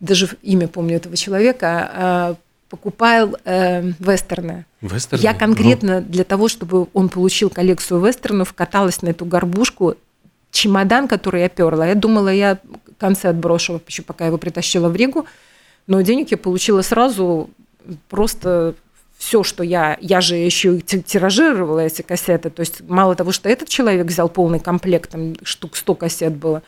даже 0.00 0.28
имя 0.42 0.68
помню 0.68 0.96
этого 0.96 1.16
человека, 1.16 1.90
а, 1.92 2.36
покупал 2.68 3.36
э, 3.44 3.82
вестерны. 3.98 4.64
Вестерны? 4.80 5.22
Я 5.22 5.34
конкретно 5.34 6.00
ну. 6.00 6.06
для 6.06 6.24
того, 6.24 6.48
чтобы 6.48 6.86
он 6.94 7.08
получил 7.08 7.50
коллекцию 7.50 8.04
вестернов, 8.04 8.52
каталась 8.54 9.02
на 9.02 9.08
эту 9.08 9.24
горбушку. 9.24 9.96
Чемодан, 10.52 11.06
который 11.06 11.42
я 11.42 11.48
перла, 11.48 11.86
я 11.86 11.94
думала, 11.94 12.28
я 12.28 12.58
концы 12.98 13.26
отброшу, 13.26 13.80
еще 13.86 14.02
пока 14.02 14.26
его 14.26 14.38
притащила 14.38 14.88
в 14.88 14.96
Ригу, 14.96 15.26
но 15.86 16.00
денег 16.00 16.30
я 16.30 16.36
получила 16.38 16.82
сразу 16.82 17.50
просто 18.08 18.74
все, 19.16 19.42
что 19.42 19.62
я, 19.62 19.98
я 20.00 20.20
же 20.20 20.36
еще 20.36 20.76
и 20.76 20.80
тиражировала 20.80 21.80
эти 21.80 22.02
кассеты, 22.02 22.50
то 22.50 22.60
есть 22.60 22.80
мало 22.88 23.14
того, 23.14 23.32
что 23.32 23.48
этот 23.48 23.68
человек 23.68 24.06
взял 24.06 24.28
полный 24.28 24.60
комплект, 24.60 25.10
там 25.10 25.34
штук 25.42 25.76
100 25.76 25.94
кассет 25.94 26.36
было, 26.36 26.62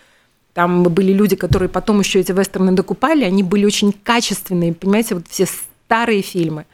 там 0.54 0.82
были 0.82 1.12
люди, 1.12 1.37
которые 1.37 1.68
потом 1.68 2.00
еще 2.00 2.21
эти 2.21 2.32
вестерны 2.32 2.73
докупали, 2.73 3.25
они 3.25 3.42
были 3.42 3.64
очень 3.64 3.92
качественные, 3.92 4.75
понимаете, 4.75 5.14
вот 5.14 5.25
все 5.28 5.47
старые 5.47 6.23
фильмы. 6.23 6.66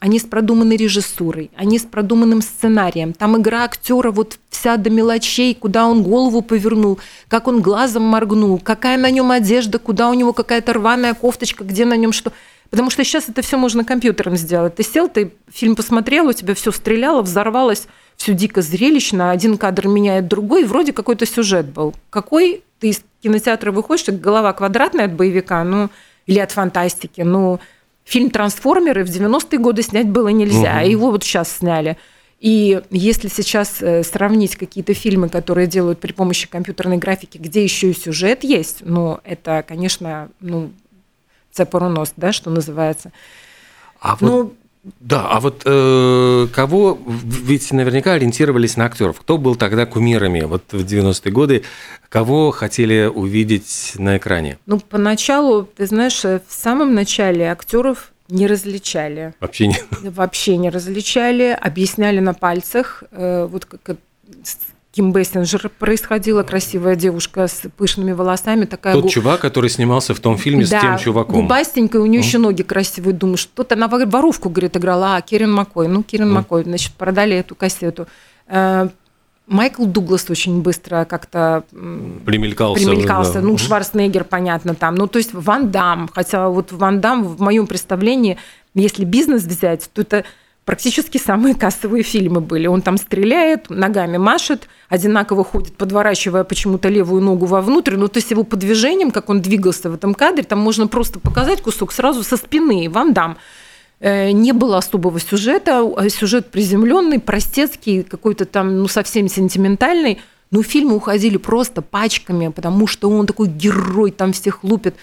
Они 0.00 0.18
с 0.18 0.24
продуманной 0.24 0.76
режиссурой, 0.76 1.52
они 1.54 1.78
с 1.78 1.84
продуманным 1.84 2.42
сценарием. 2.42 3.12
Там 3.12 3.40
игра 3.40 3.62
актера 3.62 4.10
вот 4.10 4.38
вся 4.50 4.76
до 4.76 4.90
мелочей, 4.90 5.54
куда 5.54 5.86
он 5.86 6.02
голову 6.02 6.42
повернул, 6.42 6.98
как 7.28 7.46
он 7.46 7.62
глазом 7.62 8.02
моргнул, 8.02 8.58
какая 8.58 8.98
на 8.98 9.10
нем 9.12 9.30
одежда, 9.30 9.78
куда 9.78 10.10
у 10.10 10.14
него 10.14 10.32
какая-то 10.32 10.72
рваная 10.72 11.14
кофточка, 11.14 11.62
где 11.62 11.84
на 11.84 11.96
нем 11.96 12.12
что. 12.12 12.32
Потому 12.68 12.90
что 12.90 13.04
сейчас 13.04 13.28
это 13.28 13.42
все 13.42 13.56
можно 13.58 13.84
компьютером 13.84 14.36
сделать. 14.36 14.74
Ты 14.74 14.82
сел, 14.82 15.08
ты 15.08 15.34
фильм 15.52 15.76
посмотрел, 15.76 16.26
у 16.26 16.32
тебя 16.32 16.54
все 16.54 16.72
стреляло, 16.72 17.22
взорвалось, 17.22 17.86
все 18.16 18.34
дико 18.34 18.60
зрелищно, 18.60 19.30
один 19.30 19.56
кадр 19.56 19.86
меняет 19.86 20.26
другой, 20.26 20.64
вроде 20.64 20.92
какой-то 20.92 21.26
сюжет 21.26 21.66
был. 21.66 21.94
Какой 22.10 22.64
ты 22.80 22.92
кинотеатра 23.22 23.72
выходишь, 23.72 24.06
голова 24.08 24.52
квадратная 24.52 25.06
от 25.06 25.14
боевика, 25.14 25.62
ну, 25.64 25.90
или 26.26 26.38
от 26.38 26.52
фантастики, 26.52 27.22
ну, 27.22 27.60
фильм 28.04 28.30
«Трансформеры» 28.30 29.04
в 29.04 29.08
90-е 29.08 29.58
годы 29.58 29.82
снять 29.82 30.08
было 30.08 30.28
нельзя, 30.28 30.78
угу. 30.80 30.90
его 30.90 31.10
вот 31.10 31.24
сейчас 31.24 31.50
сняли. 31.58 31.96
И 32.40 32.82
если 32.90 33.28
сейчас 33.28 33.80
э, 33.80 34.02
сравнить 34.02 34.56
какие-то 34.56 34.94
фильмы, 34.94 35.28
которые 35.28 35.68
делают 35.68 36.00
при 36.00 36.12
помощи 36.12 36.48
компьютерной 36.48 36.96
графики, 36.96 37.38
где 37.38 37.62
еще 37.62 37.90
и 37.90 37.94
сюжет 37.94 38.42
есть, 38.42 38.78
ну, 38.80 39.20
это, 39.22 39.64
конечно, 39.66 40.28
ну, 40.40 40.72
цепорунос, 41.52 42.14
да, 42.16 42.32
что 42.32 42.50
называется. 42.50 43.12
А 44.00 44.16
ну, 44.20 44.42
вот 44.42 44.54
да, 44.98 45.28
а 45.28 45.38
вот 45.38 45.62
э, 45.64 46.48
кого, 46.52 46.98
ведь 47.06 47.70
наверняка 47.72 48.14
ориентировались 48.14 48.76
на 48.76 48.86
актеров. 48.86 49.20
Кто 49.20 49.38
был 49.38 49.54
тогда 49.54 49.86
кумирами 49.86 50.40
вот 50.40 50.64
в 50.72 50.84
90-е 50.84 51.30
годы? 51.30 51.62
Кого 52.08 52.50
хотели 52.50 53.06
увидеть 53.06 53.92
на 53.96 54.16
экране? 54.16 54.58
Ну, 54.66 54.80
поначалу, 54.80 55.62
ты 55.64 55.86
знаешь, 55.86 56.24
в 56.24 56.42
самом 56.48 56.94
начале 56.94 57.44
актеров 57.44 58.12
не 58.28 58.48
различали. 58.48 59.34
Вообще 59.38 59.68
не? 59.68 59.76
Вообще 60.02 60.56
не 60.56 60.68
различали, 60.68 61.56
объясняли 61.60 62.18
на 62.18 62.34
пальцах. 62.34 63.04
Э, 63.12 63.46
вот 63.46 63.66
как 63.66 63.98
Ким 64.92 65.12
Бессинджер 65.12 65.70
происходила, 65.78 66.42
красивая 66.42 66.96
девушка 66.96 67.48
с 67.48 67.62
пышными 67.78 68.12
волосами. 68.12 68.66
Такая 68.66 68.92
Тот 68.92 69.04
гу... 69.04 69.08
чувак, 69.08 69.40
который 69.40 69.70
снимался 69.70 70.14
в 70.14 70.20
том 70.20 70.36
фильме 70.36 70.66
да, 70.66 70.78
с 70.78 70.82
тем 70.82 70.98
чуваком. 70.98 71.40
губастенькая, 71.40 72.02
у 72.02 72.06
нее 72.06 72.20
mm. 72.20 72.24
еще 72.24 72.36
ноги 72.36 72.62
красивые. 72.62 73.14
Думаю, 73.14 73.38
что-то 73.38 73.74
она 73.74 73.88
воровку, 73.88 74.50
говорит, 74.50 74.76
играла. 74.76 75.16
А, 75.16 75.22
Кирин 75.22 75.50
Маккой. 75.50 75.88
Ну, 75.88 76.02
Кирин 76.02 76.28
mm. 76.28 76.32
Маккой, 76.32 76.64
значит, 76.64 76.92
продали 76.92 77.34
эту 77.34 77.54
кассету. 77.54 78.06
Э, 78.48 78.88
Майкл 79.46 79.86
Дуглас 79.86 80.28
очень 80.28 80.60
быстро 80.60 81.06
как-то 81.06 81.64
примелькался. 82.26 82.84
примелькался. 82.84 83.34
Да. 83.34 83.40
Ну, 83.40 83.56
Шварценеггер, 83.56 84.24
понятно, 84.24 84.74
там. 84.74 84.94
Ну, 84.94 85.06
то 85.06 85.18
есть 85.18 85.32
Ван 85.32 85.70
Дам. 85.70 86.10
Хотя 86.12 86.50
вот 86.50 86.70
Ван 86.70 87.00
Дам 87.00 87.24
в 87.24 87.40
моем 87.40 87.66
представлении, 87.66 88.36
если 88.74 89.06
бизнес 89.06 89.44
взять, 89.44 89.88
то 89.94 90.02
это 90.02 90.24
практически 90.64 91.18
самые 91.18 91.54
кассовые 91.54 92.02
фильмы 92.02 92.40
были. 92.40 92.66
Он 92.66 92.82
там 92.82 92.96
стреляет, 92.96 93.70
ногами 93.70 94.16
машет, 94.16 94.68
одинаково 94.88 95.44
ходит, 95.44 95.76
подворачивая 95.76 96.44
почему-то 96.44 96.88
левую 96.88 97.22
ногу 97.22 97.46
вовнутрь. 97.46 97.96
Ну, 97.96 98.08
то 98.08 98.18
есть 98.18 98.30
его 98.30 98.44
по 98.44 98.56
движениям, 98.56 99.10
как 99.10 99.28
он 99.28 99.40
двигался 99.40 99.90
в 99.90 99.94
этом 99.94 100.14
кадре, 100.14 100.44
там 100.44 100.60
можно 100.60 100.86
просто 100.86 101.18
показать 101.18 101.62
кусок 101.62 101.92
сразу 101.92 102.22
со 102.22 102.36
спины. 102.36 102.88
Вам 102.88 103.12
дам. 103.12 103.38
Э, 103.98 104.30
не 104.30 104.52
было 104.52 104.78
особого 104.78 105.20
сюжета, 105.20 105.88
а 105.96 106.08
сюжет 106.08 106.50
приземленный, 106.50 107.18
простецкий, 107.20 108.02
какой-то 108.02 108.44
там, 108.44 108.78
ну, 108.78 108.88
совсем 108.88 109.28
сентиментальный. 109.28 110.20
Но 110.50 110.62
фильмы 110.62 110.96
уходили 110.96 111.38
просто 111.38 111.82
пачками, 111.82 112.48
потому 112.48 112.86
что 112.86 113.08
он 113.08 113.26
такой 113.26 113.48
герой, 113.48 114.10
там 114.10 114.32
всех 114.32 114.62
лупит. 114.64 114.96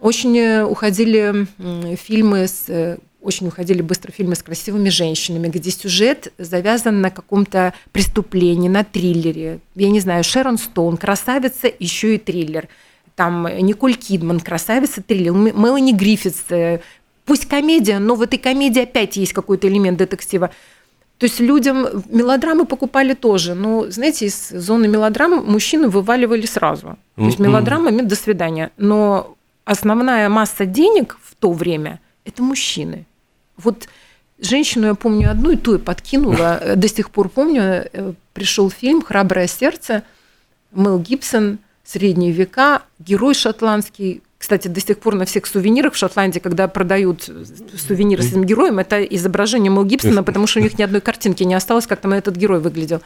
Очень 0.00 0.36
э, 0.38 0.64
уходили 0.64 1.46
фильмы 1.96 2.48
с 2.48 2.64
э, 2.68 2.98
очень 3.22 3.48
уходили 3.48 3.82
быстро 3.82 4.10
фильмы 4.12 4.34
с 4.34 4.42
красивыми 4.42 4.88
женщинами, 4.88 5.48
где 5.48 5.70
сюжет 5.70 6.32
завязан 6.38 7.00
на 7.00 7.10
каком-то 7.10 7.72
преступлении, 7.92 8.68
на 8.68 8.84
триллере. 8.84 9.60
Я 9.74 9.90
не 9.90 10.00
знаю, 10.00 10.24
Шерон 10.24 10.58
Стоун, 10.58 10.96
красавица, 10.96 11.70
еще 11.78 12.16
и 12.16 12.18
триллер. 12.18 12.68
Там 13.14 13.46
Николь 13.60 13.94
Кидман, 13.94 14.40
красавица, 14.40 15.02
триллер. 15.02 15.32
Мелани 15.32 15.92
Гриффитс, 15.92 16.50
э, 16.50 16.80
пусть 17.24 17.46
комедия, 17.46 17.98
но 17.98 18.14
в 18.14 18.22
этой 18.22 18.38
комедии 18.38 18.82
опять 18.82 19.16
есть 19.16 19.32
какой-то 19.32 19.68
элемент 19.68 19.98
детектива. 19.98 20.50
То 21.18 21.26
есть 21.26 21.38
людям 21.38 21.86
мелодрамы 22.08 22.64
покупали 22.64 23.14
тоже. 23.14 23.54
Но, 23.54 23.88
знаете, 23.90 24.26
из 24.26 24.48
зоны 24.48 24.88
мелодрам 24.88 25.44
мужчины 25.44 25.88
вываливали 25.88 26.46
сразу. 26.46 26.96
То 27.14 27.22
есть 27.22 27.38
мелодрама, 27.38 27.92
до 27.92 28.16
свидания. 28.16 28.72
Но 28.76 29.36
основная 29.64 30.28
масса 30.28 30.66
денег 30.66 31.18
в 31.22 31.36
то 31.36 31.52
время– 31.52 32.00
это 32.24 32.42
мужчины. 32.42 33.06
Вот 33.62 33.88
женщину 34.40 34.86
я 34.86 34.94
помню 34.94 35.30
одну, 35.30 35.50
и 35.50 35.56
ту 35.56 35.74
я 35.74 35.78
подкинула. 35.78 36.60
До 36.76 36.88
сих 36.88 37.10
пор 37.10 37.28
помню, 37.28 37.88
э, 37.92 38.12
пришел 38.32 38.70
фильм 38.70 39.02
«Храброе 39.02 39.46
сердце», 39.46 40.02
Мел 40.72 40.98
Гибсон, 40.98 41.58
средние 41.84 42.32
века, 42.32 42.82
герой 42.98 43.34
шотландский, 43.34 44.22
кстати, 44.42 44.66
до 44.66 44.80
сих 44.80 44.98
пор 44.98 45.14
на 45.14 45.24
всех 45.24 45.46
сувенирах 45.46 45.92
в 45.92 45.96
Шотландии, 45.96 46.40
когда 46.40 46.66
продают 46.66 47.30
сувениры 47.78 48.24
с 48.24 48.30
этим 48.30 48.44
героем, 48.44 48.80
это 48.80 49.00
изображение 49.04 49.70
Мел 49.70 49.84
Гибсона, 49.84 50.24
потому 50.24 50.48
что 50.48 50.58
у 50.58 50.62
них 50.64 50.76
ни 50.78 50.82
одной 50.82 51.00
картинки 51.00 51.44
не 51.44 51.54
осталось, 51.54 51.86
как 51.86 52.00
там 52.00 52.12
этот 52.12 52.34
герой 52.34 52.58
выглядел. 52.58 53.02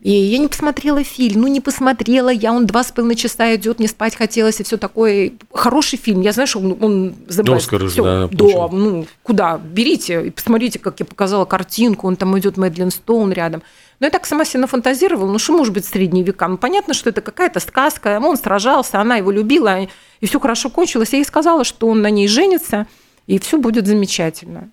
И 0.00 0.10
я 0.10 0.38
не 0.38 0.48
посмотрела 0.48 1.02
фильм, 1.02 1.42
ну 1.42 1.48
не 1.48 1.60
посмотрела 1.60 2.28
я, 2.28 2.52
он 2.52 2.66
два 2.66 2.84
с 2.84 2.92
половиной 2.92 3.16
часа 3.16 3.54
идет, 3.56 3.80
не 3.80 3.86
спать 3.86 4.14
хотелось 4.14 4.60
и 4.60 4.62
все 4.62 4.76
такое. 4.76 5.32
Хороший 5.52 5.98
фильм, 5.98 6.20
я 6.20 6.32
знаю, 6.32 6.46
что 6.46 6.58
он, 6.58 6.76
он 6.80 7.14
забрал. 7.28 7.56
Оскар 7.56 7.82
да, 7.96 8.28
да, 8.30 8.68
ну 8.70 9.06
куда, 9.22 9.58
берите 9.58 10.26
и 10.26 10.30
посмотрите, 10.30 10.78
как 10.78 11.00
я 11.00 11.06
показала 11.06 11.46
картинку, 11.46 12.06
он 12.06 12.16
там 12.16 12.38
идет 12.38 12.58
Мэдлин 12.58 12.90
Стоун 12.90 13.32
рядом. 13.32 13.62
Но 13.98 14.06
я 14.06 14.10
так 14.10 14.26
сама 14.26 14.44
себе 14.44 14.60
нафантазировала, 14.60 15.32
ну 15.32 15.38
что 15.38 15.56
может 15.56 15.72
быть 15.72 15.86
средние 15.86 16.24
века? 16.24 16.46
Ну 16.46 16.58
понятно, 16.58 16.92
что 16.92 17.08
это 17.08 17.22
какая-то 17.22 17.58
сказка, 17.60 18.20
он 18.22 18.36
сражался, 18.36 19.00
она 19.00 19.16
его 19.16 19.30
любила, 19.30 19.88
и 20.20 20.26
все 20.26 20.38
хорошо 20.38 20.68
кончилось. 20.68 21.12
Я 21.12 21.18
ей 21.18 21.24
сказала, 21.24 21.64
что 21.64 21.86
он 21.88 22.02
на 22.02 22.10
ней 22.10 22.28
женится, 22.28 22.86
и 23.26 23.38
все 23.38 23.56
будет 23.56 23.86
замечательно. 23.86 24.70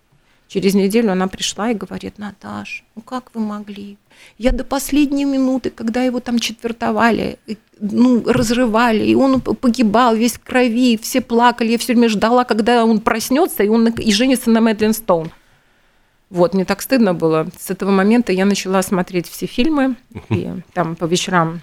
Через 0.48 0.76
неделю 0.76 1.12
она 1.12 1.28
пришла 1.28 1.72
и 1.72 1.74
говорит, 1.74 2.20
Наташ, 2.20 2.84
ну 2.96 3.02
как 3.02 3.32
вы 3.34 3.42
могли? 3.42 3.98
Я 4.38 4.52
до 4.52 4.64
последней 4.64 5.26
минуты, 5.26 5.70
когда 5.70 6.04
его 6.04 6.20
там 6.20 6.38
четвертовали, 6.40 7.40
ну, 7.80 8.24
разрывали, 8.26 9.04
и 9.04 9.16
он 9.16 9.42
погибал 9.42 10.16
весь 10.16 10.34
в 10.34 10.44
крови, 10.44 10.98
все 10.98 11.22
плакали, 11.22 11.72
я 11.72 11.78
все 11.78 11.94
время 11.94 12.10
ждала, 12.10 12.44
когда 12.44 12.86
он 12.86 13.00
проснется, 13.00 13.64
и 13.64 13.68
он 13.68 13.88
и 13.88 14.14
женится 14.14 14.50
на 14.52 14.62
Мэдлин 14.62 14.94
Стоун. 14.94 15.32
Вот, 16.30 16.54
мне 16.54 16.66
так 16.66 16.82
стыдно 16.82 17.14
было. 17.14 17.48
С 17.60 17.70
этого 17.70 17.92
момента 17.92 18.32
я 18.32 18.46
начала 18.46 18.82
смотреть 18.82 19.28
все 19.28 19.46
фильмы, 19.46 19.96
и 20.30 20.50
там 20.74 20.96
по 20.96 21.06
вечерам 21.06 21.62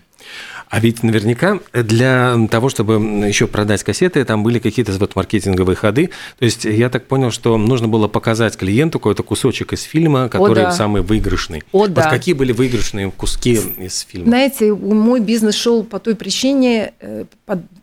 а 0.70 0.78
ведь 0.78 1.02
наверняка 1.02 1.58
для 1.72 2.36
того, 2.48 2.68
чтобы 2.68 2.94
еще 3.26 3.48
продать 3.48 3.82
кассеты, 3.82 4.24
там 4.24 4.44
были 4.44 4.60
какие-то 4.60 4.92
вот 4.92 5.16
маркетинговые 5.16 5.74
ходы. 5.74 6.10
То 6.38 6.44
есть 6.44 6.64
я 6.64 6.88
так 6.88 7.06
понял, 7.06 7.32
что 7.32 7.58
нужно 7.58 7.88
было 7.88 8.06
показать 8.06 8.56
клиенту 8.56 9.00
какой-то 9.00 9.24
кусочек 9.24 9.72
из 9.72 9.82
фильма, 9.82 10.28
который 10.28 10.62
О, 10.62 10.66
да. 10.66 10.72
самый 10.72 11.02
выигрышный. 11.02 11.64
О, 11.72 11.80
вот 11.80 11.92
да. 11.92 12.08
какие 12.08 12.34
были 12.34 12.52
выигрышные 12.52 13.10
куски 13.10 13.58
из 13.78 14.06
фильма? 14.08 14.28
Знаете, 14.28 14.72
мой 14.72 15.18
бизнес 15.20 15.56
шел 15.56 15.82
по 15.82 15.98
той 15.98 16.14
причине, 16.14 16.92
э, 17.00 17.24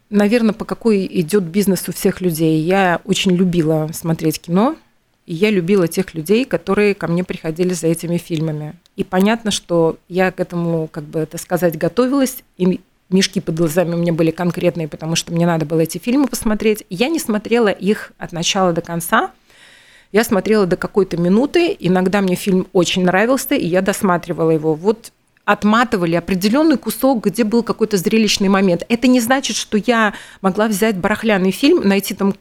наверное, 0.09 0.53
по 0.53 0.63
какой 0.63 1.05
идет 1.11 1.43
бизнес 1.43 1.89
у 1.89 1.91
всех 1.91 2.21
людей. 2.21 2.61
Я 2.61 3.01
очень 3.03 3.35
любила 3.35 3.89
смотреть 3.93 4.39
кино, 4.39 4.77
и 5.27 5.33
я 5.33 5.51
любила 5.51 5.87
тех 5.87 6.15
людей, 6.15 6.45
которые 6.45 6.95
ко 6.95 7.07
мне 7.07 7.23
приходили 7.23 7.73
за 7.73 7.87
этими 7.87 8.17
фильмами. 8.17 8.75
И 8.95 9.03
понятно, 9.03 9.51
что 9.51 9.97
я 10.07 10.31
к 10.31 10.39
этому, 10.39 10.87
как 10.87 11.03
бы 11.03 11.19
это 11.19 11.37
сказать, 11.37 11.77
готовилась, 11.77 12.43
и 12.57 12.79
мешки 13.09 13.41
под 13.41 13.55
глазами 13.55 13.93
у 13.93 13.97
меня 13.97 14.13
были 14.13 14.31
конкретные, 14.31 14.87
потому 14.87 15.15
что 15.15 15.33
мне 15.33 15.45
надо 15.45 15.65
было 15.65 15.81
эти 15.81 15.97
фильмы 15.97 16.27
посмотреть. 16.27 16.85
Я 16.89 17.09
не 17.09 17.19
смотрела 17.19 17.67
их 17.67 18.13
от 18.17 18.31
начала 18.31 18.71
до 18.71 18.81
конца. 18.81 19.31
Я 20.13 20.23
смотрела 20.23 20.65
до 20.65 20.77
какой-то 20.77 21.17
минуты. 21.17 21.75
Иногда 21.77 22.21
мне 22.21 22.35
фильм 22.35 22.67
очень 22.71 23.03
нравился, 23.03 23.55
и 23.55 23.67
я 23.67 23.81
досматривала 23.81 24.51
его. 24.51 24.75
Вот 24.75 25.11
отматывали 25.43 26.15
определенный 26.15 26.77
кусок, 26.77 27.25
где 27.25 27.43
был 27.43 27.63
какой-то 27.63 27.97
зрелищный 27.97 28.49
момент. 28.49 28.83
Это 28.87 29.07
не 29.07 29.19
значит, 29.19 29.57
что 29.57 29.77
я 29.77 30.13
могла 30.41 30.67
взять 30.67 30.97
барахляный 30.97 31.51
фильм, 31.51 31.87
найти 31.87 32.13
там 32.13 32.33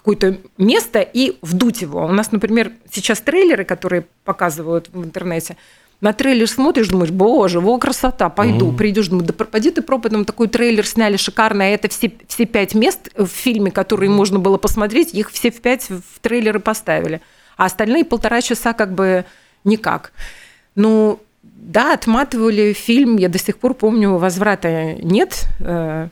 какое-то 0.00 0.38
место 0.56 1.00
и 1.00 1.36
вдуть 1.42 1.82
его. 1.82 2.04
У 2.06 2.12
нас, 2.12 2.32
например, 2.32 2.72
сейчас 2.90 3.20
трейлеры, 3.20 3.64
которые 3.64 4.06
показывают 4.24 4.88
в 4.92 5.04
интернете, 5.04 5.56
на 6.00 6.14
трейлер 6.14 6.48
смотришь, 6.48 6.88
думаешь, 6.88 7.10
боже, 7.10 7.60
во 7.60 7.78
красота, 7.78 8.30
пойду. 8.30 8.70
Mm-hmm. 8.70 8.76
Придешь, 8.76 9.08
думаю, 9.08 9.26
да 9.26 9.34
пропади 9.34 9.70
ты 9.70 9.82
пропадом, 9.82 10.24
такой 10.24 10.48
трейлер 10.48 10.86
сняли 10.86 11.18
шикарно, 11.18 11.64
а 11.64 11.66
это 11.66 11.90
все, 11.90 12.10
все 12.26 12.46
пять 12.46 12.74
мест 12.74 13.10
в 13.14 13.26
фильме, 13.26 13.70
которые 13.70 14.08
можно 14.08 14.38
было 14.38 14.56
посмотреть, 14.56 15.12
их 15.12 15.30
все 15.30 15.50
в 15.50 15.60
пять 15.60 15.90
в 15.90 16.18
трейлеры 16.22 16.58
поставили. 16.58 17.20
А 17.58 17.66
остальные 17.66 18.06
полтора 18.06 18.40
часа 18.40 18.72
как 18.72 18.94
бы 18.94 19.26
никак. 19.64 20.12
Ну, 20.74 21.20
да, 21.42 21.92
отматывали 21.92 22.72
фильм, 22.72 23.18
я 23.18 23.28
до 23.28 23.38
сих 23.38 23.58
пор 23.58 23.74
помню, 23.74 24.16
возврата 24.16 24.94
нет. 24.94 25.44
Э, 25.60 26.08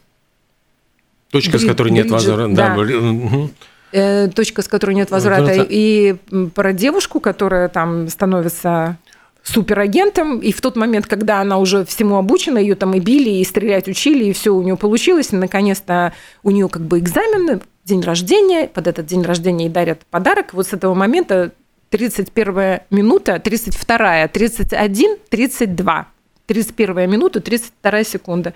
Точка, 1.31 1.57
Бри- 1.57 1.65
с 1.65 1.67
которой 1.67 1.91
нет 1.91 2.11
возврата. 2.11 2.55
Да. 2.55 2.77
да. 2.77 3.49
Точка, 3.91 4.63
с 4.63 4.69
которой 4.69 4.95
нет 4.95 5.11
возврата. 5.11 5.67
И 5.69 6.17
про 6.55 6.73
девушку, 6.73 7.21
которая 7.21 7.69
там 7.69 8.09
становится 8.09 8.97
суперагентом, 9.43 10.41
и 10.41 10.53
в 10.53 10.61
тот 10.61 10.77
момент, 10.77 11.07
когда 11.07 11.41
она 11.41 11.59
уже 11.59 11.85
всему 11.85 12.17
обучена, 12.17 12.59
ее 12.59 12.75
там 12.75 12.93
и 12.95 13.01
били, 13.01 13.31
и 13.31 13.45
стрелять 13.45 13.89
учили, 13.89 14.25
и 14.25 14.33
все 14.33 14.55
у 14.55 14.63
нее 14.63 14.77
получилось, 14.77 15.33
и 15.33 15.37
наконец-то 15.37 16.13
у 16.43 16.51
нее 16.51 16.69
как 16.69 16.83
бы 16.83 16.99
экзамен, 16.99 17.63
день 17.85 18.03
рождения, 18.03 18.69
под 18.69 18.87
этот 18.87 19.07
день 19.07 19.23
рождения 19.23 19.67
ей 19.67 19.71
дарят 19.73 20.05
подарок, 20.11 20.53
вот 20.53 20.67
с 20.67 20.75
этого 20.75 20.93
момента 20.93 21.53
31 21.91 22.81
минута, 22.91 23.39
32, 23.39 24.29
31, 24.29 25.17
32. 25.31 26.09
31 26.47 27.11
минута, 27.11 27.41
32 27.41 28.05
секунда. 28.05 28.55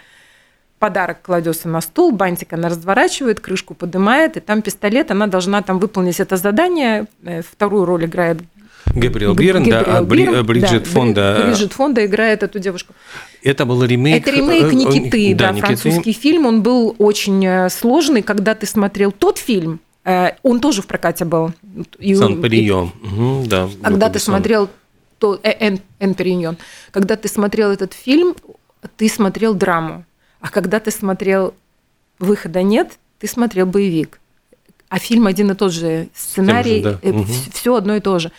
Подарок 0.83 1.23
кладется 1.23 1.69
на 1.69 1.81
стол, 1.81 2.11
бантик 2.11 2.55
она 2.55 2.69
разворачивает, 2.69 3.39
крышку 3.39 3.73
поднимает, 3.73 4.37
и 4.37 4.41
там 4.41 4.63
пистолет, 4.63 5.13
она 5.13 5.29
должна 5.29 5.63
там 5.63 5.79
выполнить 5.79 6.19
это 6.19 6.37
задание. 6.37 7.07
Э, 7.23 7.43
вторую 7.43 7.85
роль 7.85 8.07
играет 8.07 8.39
Габриэл 8.87 9.35
Бирн, 9.35 9.63
да, 9.63 9.81
а 9.83 10.03
Бри, 10.03 10.43
Бриджит 10.43 10.83
да, 10.83 10.91
Фонда. 10.91 11.43
Бриджит 11.47 11.73
Фонда 11.73 12.05
играет 12.05 12.43
эту 12.43 12.59
девушку. 12.59 12.95
Это 13.45 13.65
был 13.65 13.85
ремейк. 13.85 14.27
Это 14.27 14.37
ремейк 14.37 14.73
э, 14.73 14.75
Никиты, 14.75 15.35
да, 15.37 15.47
да 15.47 15.53
Никиты. 15.53 15.67
французский 15.67 16.13
фильм. 16.13 16.47
Он 16.47 16.63
был 16.63 16.97
очень 16.99 17.47
э, 17.47 17.71
сложный. 17.71 18.23
Когда 18.23 18.57
ты 18.57 18.67
смотрел 18.67 19.13
тот 19.13 19.39
фильм, 19.39 19.79
э, 20.05 20.31
он 20.43 20.59
тоже 20.59 20.83
в 20.83 20.89
прокате 20.89 21.25
был. 21.25 21.53
Сан-Периньон. 22.01 22.91
Угу, 23.05 23.47
да. 23.47 23.69
Когда 23.85 24.11
ты 24.11 24.19
смотрел 24.19 24.69
то, 25.21 25.39
Эн, 25.45 25.79
Эн 26.01 26.15
Периньон, 26.15 26.57
когда 26.91 27.15
ты 27.15 27.29
смотрел 27.29 27.71
этот 27.71 27.93
фильм, 27.93 28.35
ты 28.97 29.09
смотрел 29.09 29.55
драму. 29.55 30.05
А 30.43 30.51
когда 30.51 30.81
ты 30.81 30.91
смотрел 30.91 31.55
«Выхода 32.19 32.63
нет», 32.63 32.99
ты 33.19 33.29
смотрел 33.29 33.65
боевик. 33.65 34.19
А 34.89 34.99
фильм 34.99 35.27
один 35.27 35.53
и 35.53 35.55
тот 35.55 35.73
же 35.73 36.09
сценарий, 36.15 36.83
же, 36.83 36.99
да. 37.03 37.11
угу. 37.11 37.25
все 37.55 37.75
одно 37.77 37.97
и 37.97 38.01
то 38.01 38.19
же. 38.19 38.31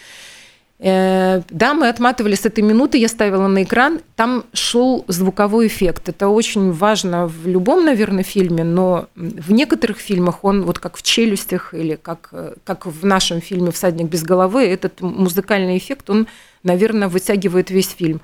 Э, 0.80 1.42
да, 1.50 1.74
мы 1.74 1.88
отматывали 1.88 2.36
с 2.36 2.46
этой 2.46 2.62
минуты, 2.62 2.98
я 2.98 3.08
ставила 3.08 3.48
на 3.48 3.64
экран, 3.64 4.02
там 4.18 4.44
шел 4.52 5.06
звуковой 5.08 5.68
эффект. 5.68 6.10
Это 6.10 6.28
очень 6.28 6.74
важно 6.74 7.26
в 7.28 7.48
любом, 7.48 7.86
наверное, 7.86 8.24
фильме, 8.24 8.66
но 8.66 9.08
в 9.16 9.54
некоторых 9.54 9.98
фильмах 9.98 10.44
он, 10.44 10.64
вот 10.64 10.80
как 10.80 10.98
в 10.98 11.02
«Челюстях» 11.02 11.74
или 11.74 11.96
как, 11.96 12.34
как 12.66 12.86
в 12.86 13.06
нашем 13.06 13.40
фильме 13.40 13.72
«Всадник 13.72 14.10
без 14.10 14.24
головы», 14.24 14.66
этот 14.66 15.00
музыкальный 15.00 15.78
эффект, 15.78 16.10
он, 16.10 16.28
наверное, 16.64 17.08
вытягивает 17.08 17.72
весь 17.72 17.90
фильм. 17.90 18.20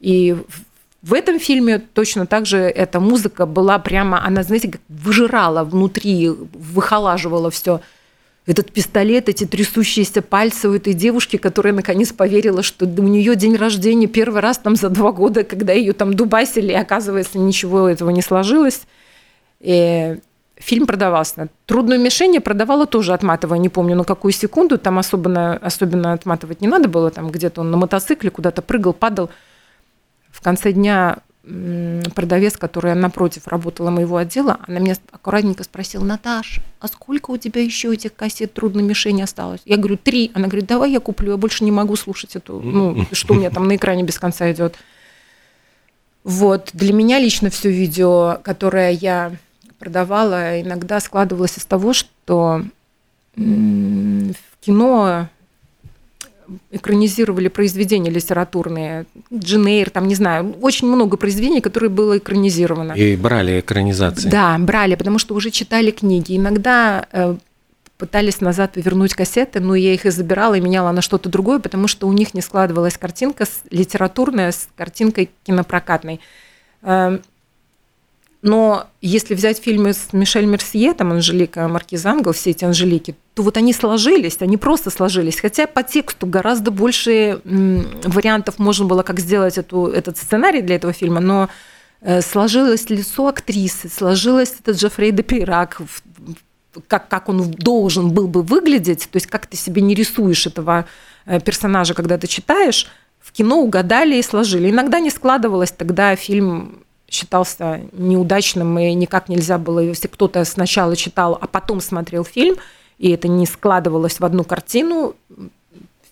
И 0.00 0.36
в 1.02 1.14
этом 1.14 1.38
фильме 1.38 1.78
точно 1.78 2.26
так 2.26 2.46
же 2.46 2.58
эта 2.58 3.00
музыка 3.00 3.46
была 3.46 3.78
прямо, 3.78 4.24
она, 4.24 4.42
знаете, 4.42 4.68
как 4.68 4.80
выжирала 4.88 5.64
внутри, 5.64 6.28
выхолаживала 6.28 7.50
все 7.50 7.80
этот 8.46 8.72
пистолет, 8.72 9.28
эти 9.28 9.46
трясущиеся 9.46 10.22
пальцы 10.22 10.68
у 10.68 10.74
этой 10.74 10.92
девушки, 10.92 11.36
которая 11.36 11.72
наконец 11.72 12.12
поверила, 12.12 12.62
что 12.62 12.84
у 12.84 13.02
нее 13.02 13.36
день 13.36 13.56
рождения 13.56 14.08
первый 14.08 14.40
раз 14.40 14.58
там 14.58 14.76
за 14.76 14.88
два 14.90 15.12
года, 15.12 15.44
когда 15.44 15.72
ее 15.72 15.92
там 15.92 16.14
дубасили, 16.14 16.72
и 16.72 16.76
оказывается, 16.76 17.38
ничего 17.38 17.88
этого 17.88 18.10
не 18.10 18.22
сложилось. 18.22 18.82
И 19.60 20.18
фильм 20.56 20.86
продавался. 20.86 21.48
«Трудную 21.66 22.00
мишень» 22.00 22.34
я 22.34 22.40
продавала 22.40 22.86
тоже 22.86 23.14
отматывая, 23.14 23.58
не 23.58 23.68
помню 23.68 23.94
на 23.94 24.04
какую 24.04 24.32
секунду, 24.32 24.78
там 24.78 24.98
особенно, 24.98 25.56
особенно 25.56 26.12
отматывать 26.12 26.60
не 26.60 26.68
надо 26.68 26.88
было, 26.88 27.10
там 27.10 27.30
где-то 27.30 27.60
он 27.62 27.70
на 27.70 27.76
мотоцикле 27.76 28.30
куда-то 28.30 28.62
прыгал, 28.62 28.92
падал. 28.92 29.30
В 30.40 30.44
конце 30.44 30.72
дня 30.72 31.18
продавец, 32.14 32.56
которая 32.56 32.94
напротив 32.94 33.48
работала 33.48 33.90
моего 33.90 34.16
отдела, 34.16 34.58
она 34.66 34.78
меня 34.78 34.94
аккуратненько 35.10 35.64
спросила, 35.64 36.04
Наташ, 36.04 36.60
а 36.80 36.88
сколько 36.88 37.30
у 37.30 37.36
тебя 37.36 37.62
еще 37.62 37.92
этих 37.92 38.14
кассет 38.14 38.52
трудной 38.52 38.82
мишени 38.82 39.22
осталось? 39.22 39.60
Я 39.64 39.76
говорю, 39.76 39.96
три. 39.96 40.30
Она 40.34 40.48
говорит, 40.48 40.66
давай 40.66 40.92
я 40.92 41.00
куплю, 41.00 41.32
я 41.32 41.36
больше 41.36 41.64
не 41.64 41.72
могу 41.72 41.96
слушать 41.96 42.36
эту, 42.36 42.60
ну, 42.60 43.06
что 43.12 43.34
у 43.34 43.36
меня 43.36 43.50
там 43.50 43.66
на 43.66 43.76
экране 43.76 44.02
без 44.02 44.18
конца 44.18 44.50
идет. 44.52 44.76
Вот, 46.22 46.70
для 46.74 46.92
меня 46.92 47.18
лично 47.18 47.48
все 47.48 47.70
видео, 47.70 48.38
которое 48.42 48.90
я 48.90 49.32
продавала, 49.78 50.60
иногда 50.60 51.00
складывалось 51.00 51.56
из 51.56 51.64
того, 51.64 51.94
что 51.94 52.62
в 53.34 54.34
кино 54.60 55.28
экранизировали 56.70 57.48
произведения 57.48 58.10
литературные, 58.10 59.06
Дженейр, 59.32 59.90
там, 59.90 60.08
не 60.08 60.14
знаю, 60.14 60.54
очень 60.60 60.88
много 60.88 61.16
произведений, 61.16 61.60
которые 61.60 61.90
было 61.90 62.18
экранизировано. 62.18 62.92
И 62.92 63.16
брали 63.16 63.60
экранизации. 63.60 64.28
Да, 64.28 64.56
брали, 64.58 64.94
потому 64.94 65.18
что 65.18 65.34
уже 65.34 65.50
читали 65.50 65.90
книги. 65.90 66.36
Иногда 66.36 67.06
э, 67.12 67.36
пытались 67.98 68.40
назад 68.40 68.72
вернуть 68.76 69.14
кассеты, 69.14 69.60
но 69.60 69.74
я 69.74 69.92
их 69.92 70.06
и 70.06 70.10
забирала, 70.10 70.54
и 70.54 70.60
меняла 70.60 70.90
на 70.92 71.02
что-то 71.02 71.28
другое, 71.28 71.58
потому 71.58 71.86
что 71.86 72.08
у 72.08 72.12
них 72.12 72.34
не 72.34 72.40
складывалась 72.40 72.96
картинка 72.96 73.44
литературная 73.70 74.52
с 74.52 74.68
картинкой 74.76 75.30
кинопрокатной. 75.44 76.20
Но 78.42 78.86
если 79.02 79.34
взять 79.34 79.58
фильмы 79.58 79.92
с 79.92 80.12
Мишель 80.12 80.46
Мерсье, 80.46 80.94
там 80.94 81.12
Анжелика 81.12 81.68
Маркизангл, 81.68 82.32
все 82.32 82.50
эти 82.50 82.64
Анжелики, 82.64 83.14
то 83.34 83.42
вот 83.42 83.58
они 83.58 83.74
сложились, 83.74 84.38
они 84.40 84.56
просто 84.56 84.90
сложились. 84.90 85.40
Хотя 85.40 85.66
по 85.66 85.82
тексту 85.82 86.26
гораздо 86.26 86.70
больше 86.70 87.40
вариантов 87.44 88.58
можно 88.58 88.86
было, 88.86 89.02
как 89.02 89.20
сделать 89.20 89.58
эту, 89.58 89.88
этот 89.88 90.16
сценарий 90.16 90.62
для 90.62 90.76
этого 90.76 90.94
фильма, 90.94 91.20
но 91.20 91.50
э, 92.00 92.22
сложилось 92.22 92.88
лицо 92.88 93.28
актрисы, 93.28 93.90
сложилось 93.90 94.54
этот 94.58 94.76
Джеффрей 94.76 95.12
де 95.12 95.22
Пирак, 95.22 95.82
как, 96.88 97.08
как 97.08 97.28
он 97.28 97.50
должен 97.50 98.10
был 98.10 98.26
бы 98.26 98.42
выглядеть, 98.42 99.08
то 99.10 99.16
есть 99.16 99.26
как 99.26 99.46
ты 99.46 99.58
себе 99.58 99.82
не 99.82 99.94
рисуешь 99.94 100.46
этого 100.46 100.86
э, 101.26 101.40
персонажа, 101.40 101.92
когда 101.92 102.16
ты 102.16 102.26
читаешь, 102.26 102.86
в 103.20 103.32
кино 103.32 103.60
угадали 103.60 104.16
и 104.16 104.22
сложили. 104.22 104.70
Иногда 104.70 104.98
не 104.98 105.10
складывалось, 105.10 105.72
тогда 105.72 106.16
фильм 106.16 106.84
считался 107.10 107.82
неудачным, 107.92 108.78
и 108.78 108.94
никак 108.94 109.28
нельзя 109.28 109.58
было, 109.58 109.80
если 109.80 110.06
кто-то 110.06 110.44
сначала 110.44 110.94
читал, 110.96 111.36
а 111.38 111.46
потом 111.46 111.80
смотрел 111.80 112.24
фильм, 112.24 112.56
и 112.98 113.10
это 113.10 113.28
не 113.28 113.46
складывалось 113.46 114.20
в 114.20 114.24
одну 114.24 114.44
картину, 114.44 115.16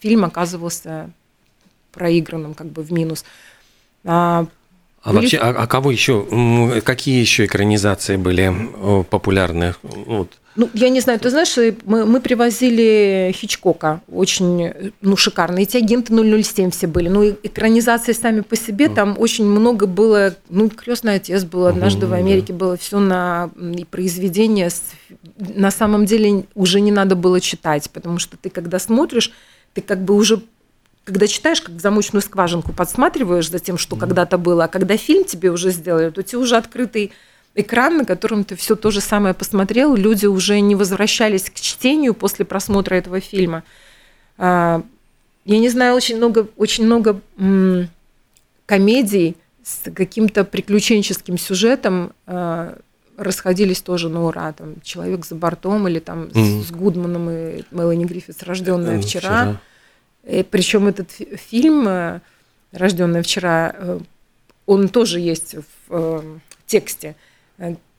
фильм 0.01 0.25
оказывался 0.25 1.11
проигранным 1.93 2.55
как 2.55 2.67
бы 2.67 2.83
в 2.83 2.93
минус. 2.93 3.25
А, 4.05 4.47
а 5.03 5.11
были... 5.11 5.23
вообще, 5.23 5.39
а, 5.39 5.51
а 5.51 5.67
кого 5.67 5.91
еще, 5.91 6.81
какие 6.85 7.21
еще 7.21 7.45
экранизации 7.45 8.17
были 8.17 8.53
популярны? 9.11 9.75
Вот. 9.83 10.31
Ну, 10.59 10.69
я 10.75 10.89
не 10.89 10.99
знаю, 10.99 11.21
ты 11.21 11.31
знаешь, 11.31 11.57
мы, 11.85 12.05
мы 12.05 12.21
привозили 12.21 13.33
Хичкока, 13.33 14.01
очень, 14.11 14.93
ну, 15.01 15.17
шикарно. 15.17 15.61
Эти 15.61 15.77
агенты 15.77 16.13
007 16.43 16.73
все 16.73 16.89
были. 16.89 17.09
Ну, 17.09 17.31
экранизации 17.31 18.11
сами 18.11 18.41
по 18.41 18.57
себе, 18.57 18.89
там 18.89 19.15
очень 19.21 19.45
много 19.45 19.87
было, 19.87 20.35
ну, 20.49 20.69
крестный 20.69 21.15
отец 21.15 21.45
был 21.45 21.67
однажды 21.67 22.09
в 22.09 22.13
Америке, 22.13 22.53
да. 22.53 22.59
было 22.59 22.77
все 22.77 22.99
на 22.99 23.51
и 23.57 23.85
произведение. 23.85 24.69
На 25.39 25.71
самом 25.71 26.07
деле 26.07 26.45
уже 26.57 26.81
не 26.81 26.91
надо 26.91 27.15
было 27.15 27.41
читать, 27.41 27.89
потому 27.93 28.19
что 28.19 28.37
ты, 28.37 28.51
когда 28.51 28.81
смотришь, 28.81 29.31
ты 29.75 29.81
как 29.81 30.03
бы 30.03 30.15
уже 30.15 30.43
когда 31.09 31.27
читаешь, 31.27 31.63
как 31.63 31.81
замочную 31.81 32.21
скважинку 32.21 32.75
подсматриваешь 32.75 33.49
за 33.49 33.61
тем, 33.61 33.79
что 33.79 33.97
mm. 33.97 34.01
когда-то 34.01 34.37
было, 34.37 34.65
а 34.65 34.69
когда 34.69 34.99
фильм 34.99 35.25
тебе 35.25 35.51
уже 35.51 35.71
сделали, 35.71 36.11
то 36.11 36.23
тебе 36.23 36.39
уже 36.39 36.59
открытый 36.59 37.13
экран, 37.55 37.97
на 37.97 38.05
котором 38.05 38.45
ты 38.45 38.57
все 38.57 38.77
то 38.77 38.91
же 38.91 39.01
самое 39.01 39.33
посмотрел, 39.33 39.97
люди 39.97 40.27
уже 40.27 40.61
не 40.61 40.75
возвращались 40.75 41.49
к 41.49 41.55
чтению 41.55 42.13
после 42.13 42.45
просмотра 42.45 42.95
этого 42.95 43.21
фильма. 43.21 43.63
А, 44.37 44.83
я 45.47 45.59
не 45.59 45.71
знаю, 45.71 45.95
очень 45.95 46.19
много, 46.19 46.47
очень 46.59 46.85
много 46.85 47.23
комедий 48.67 49.35
с 49.65 49.91
каким-то 49.91 50.45
приключенческим 50.45 51.39
сюжетом 51.39 52.13
а, 52.27 52.77
расходились 53.17 53.81
тоже 53.81 54.11
на 54.11 54.27
ура. 54.27 54.53
Там 54.53 54.75
«Человек 54.83 55.25
за 55.25 55.37
бортом» 55.37 55.89
или 55.89 56.01
там 56.01 56.25
mm-hmm. 56.25 56.63
с 56.65 56.71
Гудманом 56.71 57.31
и 57.31 57.63
Мелани 57.71 58.05
Гриффитс 58.05 58.43
«Рожденная 58.43 59.01
вчера». 59.01 59.21
вчера. 59.21 59.61
Причем 60.23 60.87
этот 60.87 61.11
фильм 61.11 61.89
э, 61.89 62.21
«Рожденная 62.73 63.23
вчера», 63.23 63.75
э, 63.75 63.99
он 64.67 64.89
тоже 64.89 65.21
есть 65.21 65.55
в 65.55 65.65
э, 65.91 66.39
тексте– 66.67 67.17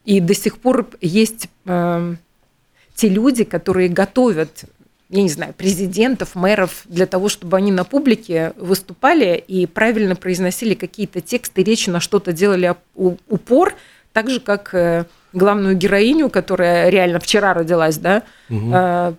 и 0.05 0.19
до 0.21 0.33
сих 0.33 0.57
пор 0.59 0.87
есть 1.01 1.49
те 1.65 3.09
люди, 3.09 3.43
которые 3.43 3.89
готовят, 3.89 4.65
я 5.09 5.21
не 5.21 5.29
знаю, 5.29 5.53
президентов, 5.53 6.35
мэров 6.35 6.81
для 6.85 7.05
того, 7.05 7.29
чтобы 7.29 7.57
они 7.57 7.71
на 7.71 7.83
публике 7.83 8.53
выступали 8.57 9.35
и 9.35 9.65
правильно 9.67 10.15
произносили 10.15 10.73
какие-то 10.73 11.21
тексты, 11.21 11.63
речи, 11.63 11.89
на 11.89 11.99
что-то 11.99 12.33
делали 12.33 12.75
упор, 12.95 13.75
так 14.13 14.29
же, 14.29 14.39
как 14.39 15.07
главную 15.31 15.75
героиню, 15.75 16.29
которая 16.29 16.89
реально 16.89 17.19
вчера 17.19 17.53
родилась, 17.53 17.97
да, 17.97 18.23
угу. 18.49 19.15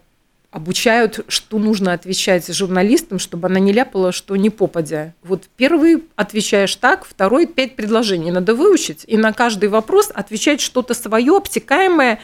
Обучают, 0.50 1.24
что 1.28 1.58
нужно 1.58 1.92
отвечать 1.92 2.52
журналистам, 2.52 3.18
чтобы 3.18 3.46
она 3.46 3.60
не 3.60 3.72
ляпала, 3.72 4.10
что 4.10 4.34
не 4.36 4.50
попадя. 4.50 5.14
Вот 5.22 5.44
первый 5.56 6.04
отвечаешь 6.16 6.74
так, 6.76 7.04
второй 7.04 7.46
пять 7.46 7.76
предложений 7.76 8.32
надо 8.32 8.54
выучить, 8.54 9.04
и 9.06 9.16
на 9.16 9.32
каждый 9.32 9.68
вопрос 9.68 10.10
отвечать 10.12 10.60
что-то 10.60 10.94
свое, 10.94 11.36
обтекаемое, 11.36 12.20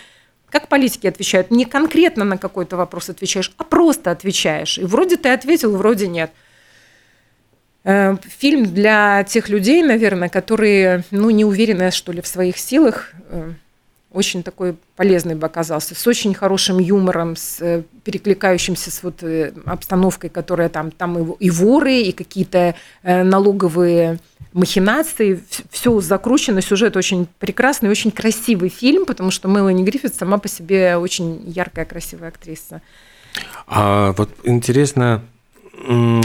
как 0.50 0.68
политики 0.68 1.06
отвечают, 1.06 1.50
не 1.50 1.64
конкретно 1.64 2.24
на 2.24 2.38
какой-то 2.38 2.76
вопрос 2.76 3.10
отвечаешь, 3.10 3.52
а 3.58 3.64
просто 3.64 4.10
отвечаешь. 4.10 4.78
И 4.78 4.84
вроде 4.84 5.16
ты 5.16 5.28
ответил, 5.28 5.76
вроде 5.76 6.08
нет. 6.08 6.30
Э, 7.84 8.16
фильм 8.38 8.64
для 8.66 9.22
тех 9.24 9.48
людей, 9.48 9.82
наверное, 9.82 10.28
которые 10.28 11.04
ну, 11.12 11.30
не 11.30 11.44
уверены, 11.44 11.92
что 11.92 12.10
ли, 12.10 12.20
в 12.20 12.26
своих 12.26 12.58
силах, 12.58 13.12
э, 13.28 13.52
очень 14.16 14.42
такой 14.42 14.76
полезный 14.96 15.34
бы 15.34 15.46
оказался, 15.46 15.94
с 15.94 16.06
очень 16.06 16.32
хорошим 16.32 16.78
юмором, 16.78 17.36
с 17.36 17.60
э, 17.60 17.82
перекликающимся 18.02 18.90
с 18.90 19.02
вот 19.02 19.22
э, 19.22 19.52
обстановкой, 19.66 20.30
которая 20.30 20.70
там, 20.70 20.90
там 20.90 21.32
и, 21.32 21.50
воры, 21.50 22.00
и 22.00 22.12
какие-то 22.12 22.74
э, 23.02 23.22
налоговые 23.22 24.18
махинации, 24.54 25.42
все 25.70 26.00
закручено, 26.00 26.62
сюжет 26.62 26.96
очень 26.96 27.28
прекрасный, 27.38 27.90
очень 27.90 28.10
красивый 28.10 28.70
фильм, 28.70 29.04
потому 29.04 29.30
что 29.30 29.48
Мелани 29.48 29.84
Гриффит 29.84 30.14
сама 30.14 30.38
по 30.38 30.48
себе 30.48 30.96
очень 30.96 31.42
яркая, 31.46 31.84
красивая 31.84 32.28
актриса. 32.28 32.80
А 33.66 34.12
вот 34.16 34.30
интересно, 34.44 35.22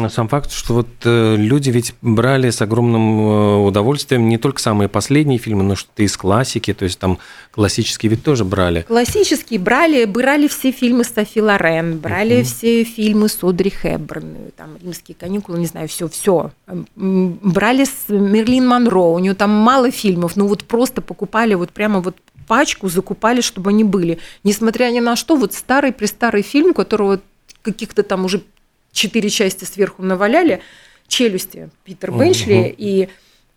сам 0.10 0.28
факт, 0.28 0.52
что 0.52 0.74
вот 0.74 0.88
э, 1.04 1.36
люди 1.36 1.70
ведь 1.70 1.94
брали 2.02 2.50
с 2.50 2.62
огромным 2.62 3.20
э, 3.20 3.56
удовольствием 3.68 4.30
не 4.30 4.38
только 4.38 4.62
самые 4.62 4.88
последние 4.88 5.40
фильмы, 5.40 5.64
но 5.64 5.76
что-то 5.76 6.04
из 6.04 6.16
классики, 6.16 6.74
то 6.74 6.86
есть 6.86 7.00
там 7.00 7.20
классические 7.52 8.12
ведь 8.12 8.24
тоже 8.24 8.46
брали. 8.46 8.84
Классические 8.88 9.60
брали, 9.60 10.06
брали 10.06 10.48
все 10.48 10.72
фильмы 10.72 11.04
Софи 11.04 11.42
Лорен, 11.42 12.00
брали 12.00 12.40
uh-huh. 12.40 12.44
все 12.44 12.84
фильмы 12.86 13.28
Содри 13.28 13.70
Хэбберн, 13.70 14.52
там 14.56 14.78
«Римские 14.82 15.16
каникулы», 15.16 15.60
не 15.60 15.66
знаю, 15.66 15.88
все, 15.90 16.08
все. 16.08 16.52
Брали 16.96 17.84
с 17.84 18.08
Мерлин 18.08 18.68
Монро, 18.68 19.14
у 19.14 19.20
нее 19.20 19.34
там 19.34 19.50
мало 19.50 19.92
фильмов, 19.92 20.38
ну 20.38 20.48
вот 20.48 20.64
просто 20.64 21.02
покупали 21.02 21.56
вот 21.56 21.72
прямо 21.72 22.00
вот 22.00 22.16
пачку, 22.48 22.90
закупали, 22.90 23.42
чтобы 23.42 23.72
они 23.72 23.84
были. 23.84 24.20
Несмотря 24.44 24.92
ни 24.92 25.00
на 25.00 25.16
что, 25.16 25.36
вот 25.36 25.54
старый-престарый 25.54 26.42
фильм, 26.42 26.74
которого 26.74 27.20
каких-то 27.62 28.04
там 28.04 28.26
уже 28.26 28.42
четыре 28.92 29.30
части 29.30 29.66
сверху 29.66 30.04
наваляли, 30.04 30.62
«Челюсти» 31.08 31.70
Питер 31.84 32.12
Бенчли, 32.12 32.74
и 32.78 33.10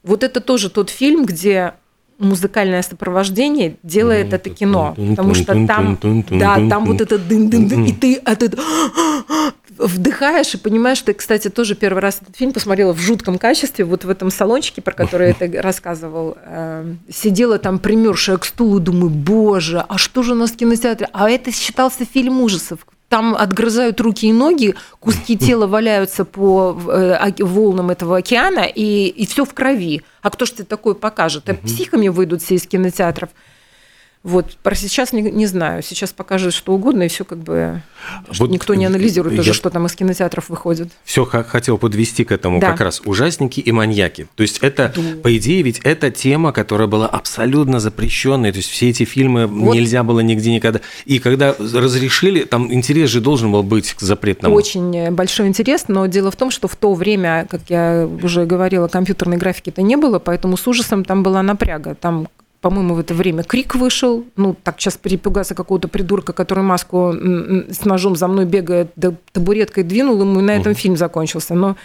вот 0.03 0.23
это 0.23 0.41
тоже 0.41 0.71
тот 0.71 0.91
фильм, 0.91 1.25
где 1.25 1.75
музыкальное 2.19 2.83
сопровождение 2.83 3.77
делает 3.83 4.33
это 4.33 4.51
кино, 4.51 4.95
потому 4.97 5.35
что 5.35 5.67
там, 5.67 5.99
да, 6.31 6.57
там 6.69 6.85
вот 6.85 7.01
это 7.01 7.19
дын 7.19 7.49
дын 7.49 7.69
дын, 7.69 7.85
и 7.85 7.93
ты 7.93 8.15
от 8.17 8.43
этого 8.43 8.63
вдыхаешь 9.77 10.55
и 10.55 10.59
понимаешь, 10.59 10.99
что, 10.99 11.13
кстати, 11.15 11.49
тоже 11.51 11.75
первый 11.75 11.99
раз 11.99 12.21
этот 12.23 12.37
фильм 12.37 12.53
посмотрела 12.53 12.93
в 12.93 13.01
жутком 13.01 13.39
качестве, 13.39 13.85
вот 13.85 14.05
в 14.05 14.11
этом 14.11 14.31
салончике, 14.31 14.83
про 14.83 14.93
который 14.93 15.35
я 15.39 15.63
рассказывал, 15.63 16.37
эм, 16.45 17.01
сидела 17.13 17.59
там 17.59 17.79
примершая 17.79 18.37
к 18.39 18.45
стулу, 18.45 18.79
думаю, 18.79 19.11
боже, 19.11 19.85
а 19.89 19.99
что 19.99 20.23
же 20.23 20.33
у 20.33 20.37
нас 20.37 20.53
в 20.53 20.57
кинотеатре? 20.57 21.09
А 21.13 21.29
это 21.29 21.51
считался 21.51 22.05
фильм 22.05 22.41
ужасов 22.41 22.87
там 23.09 23.35
отгрызают 23.35 24.01
руки 24.01 24.29
и 24.29 24.33
ноги, 24.33 24.75
куски 25.01 25.37
тела 25.39 25.67
валяются 25.67 26.25
по 26.25 26.79
э, 26.89 27.33
волнам 27.39 27.91
этого 27.91 28.19
океана, 28.19 28.65
и, 28.65 29.07
и 29.09 29.27
все 29.27 29.45
в 29.45 29.55
крови. 29.55 30.03
А 30.23 30.31
кто 30.31 30.47
ж 30.47 30.51
ты 30.51 30.65
такое 30.65 30.95
покажет? 30.95 31.49
А 31.49 31.55
психами 31.55 32.09
выйдут 32.09 32.43
все 32.43 32.55
из 32.57 32.67
кинотеатров. 32.67 33.31
Вот, 34.25 34.57
про 34.63 34.75
сейчас 34.75 35.13
не, 35.13 35.21
не 35.21 35.45
знаю. 35.45 35.83
Сейчас 35.83 36.15
покажут 36.15 36.55
что 36.55 36.73
угодно, 36.73 37.03
и 37.03 37.09
все 37.09 37.27
как 37.27 37.39
бы... 37.39 37.83
Вот 38.39 38.51
никто 38.51 38.75
не 38.75 38.87
анализирует 38.87 39.39
уже, 39.39 39.53
что 39.53 39.69
там 39.69 39.85
из 39.85 39.95
кинотеатров 39.95 40.49
выходит. 40.49 40.89
Все 41.05 41.27
хотел 41.27 41.77
подвести 41.77 42.25
к 42.25 42.33
этому 42.33 42.59
да. 42.59 42.71
как 42.71 42.81
раз. 42.81 43.03
Ужасники 43.05 43.61
и 43.61 43.71
маньяки. 43.71 44.27
То 44.35 44.43
есть 44.43 44.61
это, 44.63 44.95
да. 44.97 45.03
по 45.23 45.37
идее, 45.37 45.61
ведь 45.61 45.81
это 45.85 46.11
тема, 46.11 46.53
которая 46.53 46.89
была 46.89 47.07
абсолютно 47.07 47.81
запрещенной. 47.81 48.51
То 48.51 48.57
есть 48.59 48.71
все 48.71 48.89
эти 48.89 49.05
фильмы 49.05 49.47
вот. 49.47 49.75
нельзя 49.75 50.03
было 50.03 50.21
нигде 50.21 50.55
никогда. 50.55 50.81
И 51.05 51.19
когда 51.19 51.55
разрешили, 51.59 52.45
там 52.45 52.73
интерес 52.73 53.11
же 53.11 53.21
должен 53.21 53.53
был 53.53 53.63
быть 53.63 53.93
к 53.93 54.01
запретному. 54.01 54.55
Очень 54.55 55.11
большой 55.11 55.49
интерес, 55.49 55.85
но 55.89 56.07
дело 56.07 56.31
в 56.31 56.37
том, 56.37 56.51
что 56.51 56.67
в 56.67 56.77
то 56.77 56.95
время, 56.95 57.47
как 57.51 57.61
я 57.69 58.09
уже 58.23 58.47
говорила, 58.47 58.89
компьютерной 58.89 59.37
графики-то 59.37 59.83
не 59.83 59.97
было, 59.97 60.19
поэтому 60.19 60.57
с 60.57 60.67
ужасом 60.67 61.05
там 61.05 61.23
была 61.23 61.43
напряга. 61.43 61.95
Там 61.95 62.29
по-моему, 62.65 62.95
в 62.95 62.99
это 62.99 63.13
время 63.13 63.43
крик 63.43 63.75
вышел. 63.75 64.25
Ну, 64.37 64.57
так 64.63 64.81
сейчас 64.81 64.97
перепугаться 64.97 65.55
какого-то 65.55 65.87
придурка, 65.87 66.33
который 66.33 66.65
маску 66.65 67.13
с 67.13 67.85
ножом 67.85 68.17
за 68.17 68.27
мной 68.27 68.47
бегает, 68.47 68.91
да 68.97 69.13
табуреткой 69.33 69.85
двинул 69.85 70.19
ему, 70.23 70.41
и 70.41 70.43
на 70.43 70.53
этом 70.57 70.75
фильм 70.75 70.97
закончился. 70.97 71.55
Но 71.55 71.77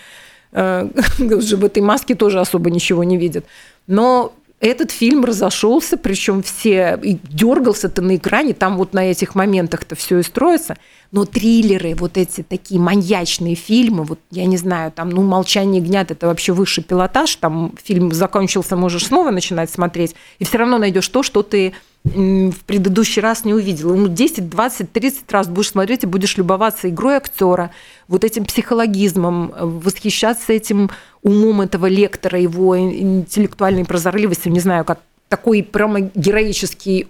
э, 0.54 0.88
уже 1.20 1.58
в 1.58 1.66
этой 1.66 1.84
маске 1.84 2.16
тоже 2.16 2.40
особо 2.40 2.70
ничего 2.70 3.04
не 3.04 3.18
видят. 3.18 3.44
Но 3.88 4.32
этот 4.60 4.92
фильм 4.92 5.24
разошелся, 5.24 5.98
причем 5.98 6.44
все 6.44 7.00
и 7.02 7.18
дергался 7.24 7.88
ты 7.88 8.02
на 8.02 8.18
экране, 8.18 8.54
там 8.54 8.78
вот 8.78 8.94
на 8.94 9.10
этих 9.10 9.36
моментах-то 9.36 9.96
все 9.96 10.20
и 10.20 10.24
строится. 10.24 10.78
Но 11.12 11.26
триллеры, 11.26 11.96
вот 11.96 12.18
эти 12.18 12.44
такие 12.44 12.80
маньячные 12.80 13.56
фильмы, 13.56 14.04
вот 14.04 14.20
я 14.32 14.46
не 14.46 14.58
знаю, 14.58 14.92
там, 14.92 15.10
ну, 15.10 15.24
«Молчание 15.24 15.82
гнят»– 15.82 16.12
это 16.12 16.28
вообще 16.28 16.52
высший 16.52 16.84
пилотаж, 16.84 17.36
там 17.38 17.74
фильм 17.82 18.12
закончился, 18.12 18.76
можешь 18.76 19.08
снова 19.08 19.32
начинать 19.32 19.72
смотреть, 19.72 20.14
и 20.38 20.46
все 20.46 20.58
равно 20.58 20.78
найдешь 20.78 21.08
то, 21.08 21.24
что 21.24 21.42
ты 21.42 21.74
в 22.04 22.64
предыдущий 22.66 23.22
раз 23.22 23.46
не 23.46 23.54
увидела. 23.54 23.94
Ну, 23.94 24.08
10, 24.08 24.50
20, 24.50 24.92
30 24.92 25.32
раз 25.32 25.48
будешь 25.48 25.70
смотреть 25.70 26.04
и 26.04 26.08
будешь 26.08 26.38
любоваться 26.38 26.90
игрой 26.90 27.18
актера, 27.18 27.72
вот 28.08 28.24
этим 28.24 28.46
психологизмом, 28.46 29.54
восхищаться 29.60 30.54
этим 30.54 30.90
умом 31.22 31.62
этого 31.62 31.88
лектора, 31.88 32.40
его 32.40 32.80
интеллектуальной 32.80 33.86
прозорливостью, 33.86 34.52
не 34.52 34.60
знаю, 34.60 34.86
как 34.86 35.00
такой 35.28 35.62
прямо 35.62 36.00
героический 36.00 37.08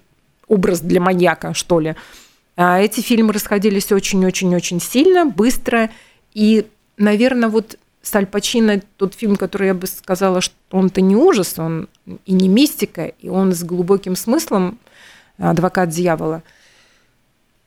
образ 0.47 0.81
для 0.81 0.99
маньяка, 0.99 1.53
что 1.53 1.79
ли. 1.79 1.95
А 2.57 2.79
эти 2.79 3.01
фильмы 3.01 3.31
расходились 3.31 3.91
очень-очень-очень 3.91 4.81
сильно, 4.81 5.25
быстро, 5.25 5.89
и, 6.33 6.65
наверное, 6.97 7.47
вот 7.47 7.77
с 8.01 8.15
Аль 8.15 8.25
Пачино 8.25 8.81
тот 8.97 9.13
фильм, 9.13 9.35
который 9.35 9.67
я 9.67 9.73
бы 9.73 9.87
сказала, 9.87 10.41
что 10.41 10.55
он-то 10.71 11.01
не 11.01 11.15
ужас, 11.15 11.59
он 11.59 11.87
и 12.25 12.31
не 12.33 12.47
мистика, 12.47 13.05
и 13.05 13.29
он 13.29 13.53
с 13.53 13.63
глубоким 13.63 14.15
смыслом 14.15 14.79
«Адвокат 15.37 15.89
дьявола». 15.89 16.41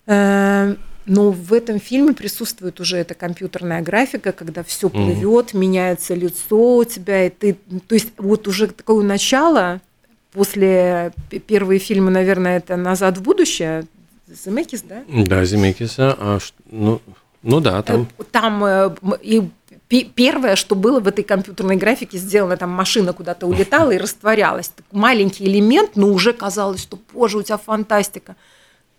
Э, 0.07 0.75
Но 1.05 1.33
в 1.33 1.53
этом 1.53 1.81
фильме 1.81 2.13
присутствует 2.13 2.79
уже 2.79 2.97
эта 2.97 3.15
компьютерная 3.15 3.83
графика, 3.83 4.31
когда 4.31 4.63
все 4.63 4.89
плывет, 4.89 5.53
меняется 5.53 6.15
лицо 6.15 6.77
у 6.77 6.85
тебя, 6.85 7.27
и 7.27 7.31
ты, 7.31 7.57
то 7.89 7.95
есть 7.97 8.13
вот 8.19 8.47
уже 8.47 8.69
такое 8.69 9.05
начало 9.05 9.81
после 10.33 11.13
первые 11.49 11.81
фильмы, 11.81 12.11
наверное, 12.13 12.57
это 12.59 12.77
«Назад 12.77 13.19
в 13.19 13.23
будущее», 13.23 13.85
Земекис, 14.29 14.83
да? 14.83 15.03
Да, 15.09 15.45
Земекиса. 15.45 16.17
А, 16.19 16.39
ну, 16.71 17.01
ну 17.43 17.61
да, 17.61 17.83
там. 17.83 18.09
Э, 18.19 18.23
Там 18.31 18.65
э, 18.65 18.95
м- 19.03 19.15
и 19.21 19.43
первое, 20.01 20.57
что 20.57 20.75
было 20.75 21.01
в 21.01 21.07
этой 21.07 21.23
компьютерной 21.23 21.77
графике 21.77 22.17
сделано, 22.17 22.57
там 22.57 22.71
машина 22.71 23.13
куда-то 23.13 23.47
улетала 23.47 23.91
и 23.91 23.99
растворялась. 23.99 24.69
Так 24.69 24.87
Маленький 24.91 25.45
элемент, 25.45 25.97
но 25.97 26.09
уже 26.09 26.33
казалось, 26.33 26.81
что, 26.83 26.99
боже, 27.13 27.39
у 27.39 27.43
тебя 27.43 27.59
фантастика. 27.59 28.37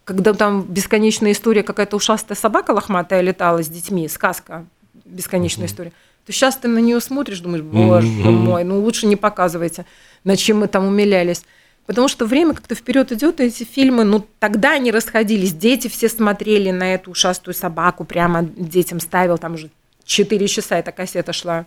Когда 0.03 0.34
там 0.34 0.62
бесконечная 0.63 1.32
история, 1.32 1.63
какая-то 1.63 1.95
ушастая 1.97 2.38
собака 2.38 2.71
лохматая 2.71 3.21
летала 3.21 3.63
с 3.63 3.67
детьми, 3.67 4.08
сказка, 4.08 4.65
бесконечная 5.06 5.65
история, 5.65 5.93
то 6.25 6.32
сейчас 6.32 6.58
ты 6.58 6.67
на 6.67 6.79
нее 6.79 6.99
смотришь, 7.01 7.39
думаешь, 7.39 7.63
боже 7.63 8.08
мой, 8.08 8.63
ну 8.63 8.79
лучше 8.79 9.08
не 9.08 9.15
показывайте, 9.15 9.86
над 10.23 10.38
чем 10.38 10.60
мы 10.60 10.67
там 10.67 10.86
умилялись. 10.86 11.43
Потому 11.86 12.08
что 12.08 12.25
время 12.25 12.53
как-то 12.53 12.75
вперед 12.75 13.12
идет, 13.12 13.41
и 13.41 13.45
эти 13.45 13.63
фильмы, 13.63 14.03
ну 14.03 14.25
тогда 14.39 14.73
они 14.73 14.91
расходились, 14.91 15.53
дети 15.53 15.88
все 15.88 16.08
смотрели 16.08 16.71
на 16.71 16.93
эту 16.93 17.12
ушастую 17.12 17.53
собаку, 17.53 18.06
прямо 18.06 18.43
детям 18.43 18.99
ставил, 18.99 19.38
там 19.38 19.56
уже 19.56 19.69
4 20.06 20.48
часа 20.48 20.78
эта 20.78 20.92
кассета 20.92 21.34
шла. 21.34 21.66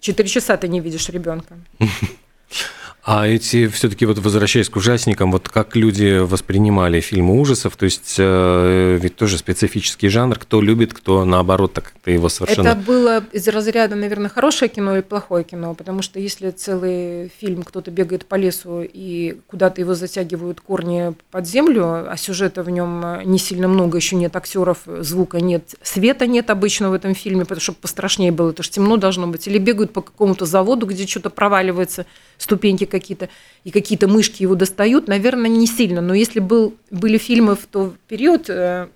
4 0.00 0.28
часа 0.28 0.56
ты 0.56 0.68
не 0.68 0.80
видишь 0.80 1.08
ребенка. 1.08 1.58
А 3.12 3.26
эти 3.26 3.66
все-таки 3.66 4.06
вот 4.06 4.18
возвращаясь 4.18 4.68
к 4.68 4.76
ужасникам, 4.76 5.32
вот 5.32 5.48
как 5.48 5.74
люди 5.74 6.18
воспринимали 6.18 7.00
фильмы 7.00 7.40
ужасов, 7.40 7.76
то 7.76 7.84
есть 7.84 8.14
э, 8.18 8.98
ведь 9.02 9.16
тоже 9.16 9.36
специфический 9.36 10.08
жанр, 10.08 10.38
кто 10.38 10.60
любит, 10.60 10.94
кто 10.94 11.24
наоборот 11.24 11.72
так 11.72 11.86
как-то 11.86 12.12
его 12.12 12.28
совершенно. 12.28 12.68
Это 12.68 12.76
было 12.76 13.24
из 13.32 13.48
разряда, 13.48 13.96
наверное, 13.96 14.28
хорошее 14.28 14.68
кино 14.68 14.94
или 14.94 15.02
плохое 15.02 15.42
кино, 15.42 15.74
потому 15.74 16.02
что 16.02 16.20
если 16.20 16.52
целый 16.52 17.32
фильм 17.40 17.64
кто-то 17.64 17.90
бегает 17.90 18.26
по 18.26 18.36
лесу 18.36 18.82
и 18.82 19.38
куда-то 19.48 19.80
его 19.80 19.96
затягивают 19.96 20.60
корни 20.60 21.12
под 21.32 21.48
землю, 21.48 22.08
а 22.08 22.16
сюжета 22.16 22.62
в 22.62 22.70
нем 22.70 23.22
не 23.24 23.40
сильно 23.40 23.66
много, 23.66 23.96
еще 23.96 24.14
нет 24.14 24.36
актеров, 24.36 24.78
звука 24.86 25.40
нет, 25.40 25.74
света 25.82 26.28
нет 26.28 26.48
обычно 26.48 26.90
в 26.90 26.92
этом 26.92 27.16
фильме, 27.16 27.42
потому 27.42 27.60
что 27.60 27.72
пострашнее 27.72 28.30
было, 28.30 28.50
это 28.50 28.62
же 28.62 28.70
темно 28.70 28.98
должно 28.98 29.26
быть, 29.26 29.48
или 29.48 29.58
бегают 29.58 29.92
по 29.92 30.00
какому-то 30.00 30.46
заводу, 30.46 30.86
где 30.86 31.08
что-то 31.08 31.30
проваливается, 31.30 32.06
ступеньки 32.38 32.86
какие-то, 33.00 33.28
и 33.64 33.70
какие-то 33.70 34.06
мышки 34.08 34.42
его 34.42 34.54
достают, 34.54 35.08
наверное, 35.08 35.50
не 35.50 35.66
сильно. 35.66 36.00
Но 36.00 36.14
если 36.14 36.40
был, 36.40 36.74
были 36.90 37.18
фильмы 37.18 37.56
в 37.56 37.66
тот 37.66 37.98
период, 38.08 38.48
э, 38.48 38.88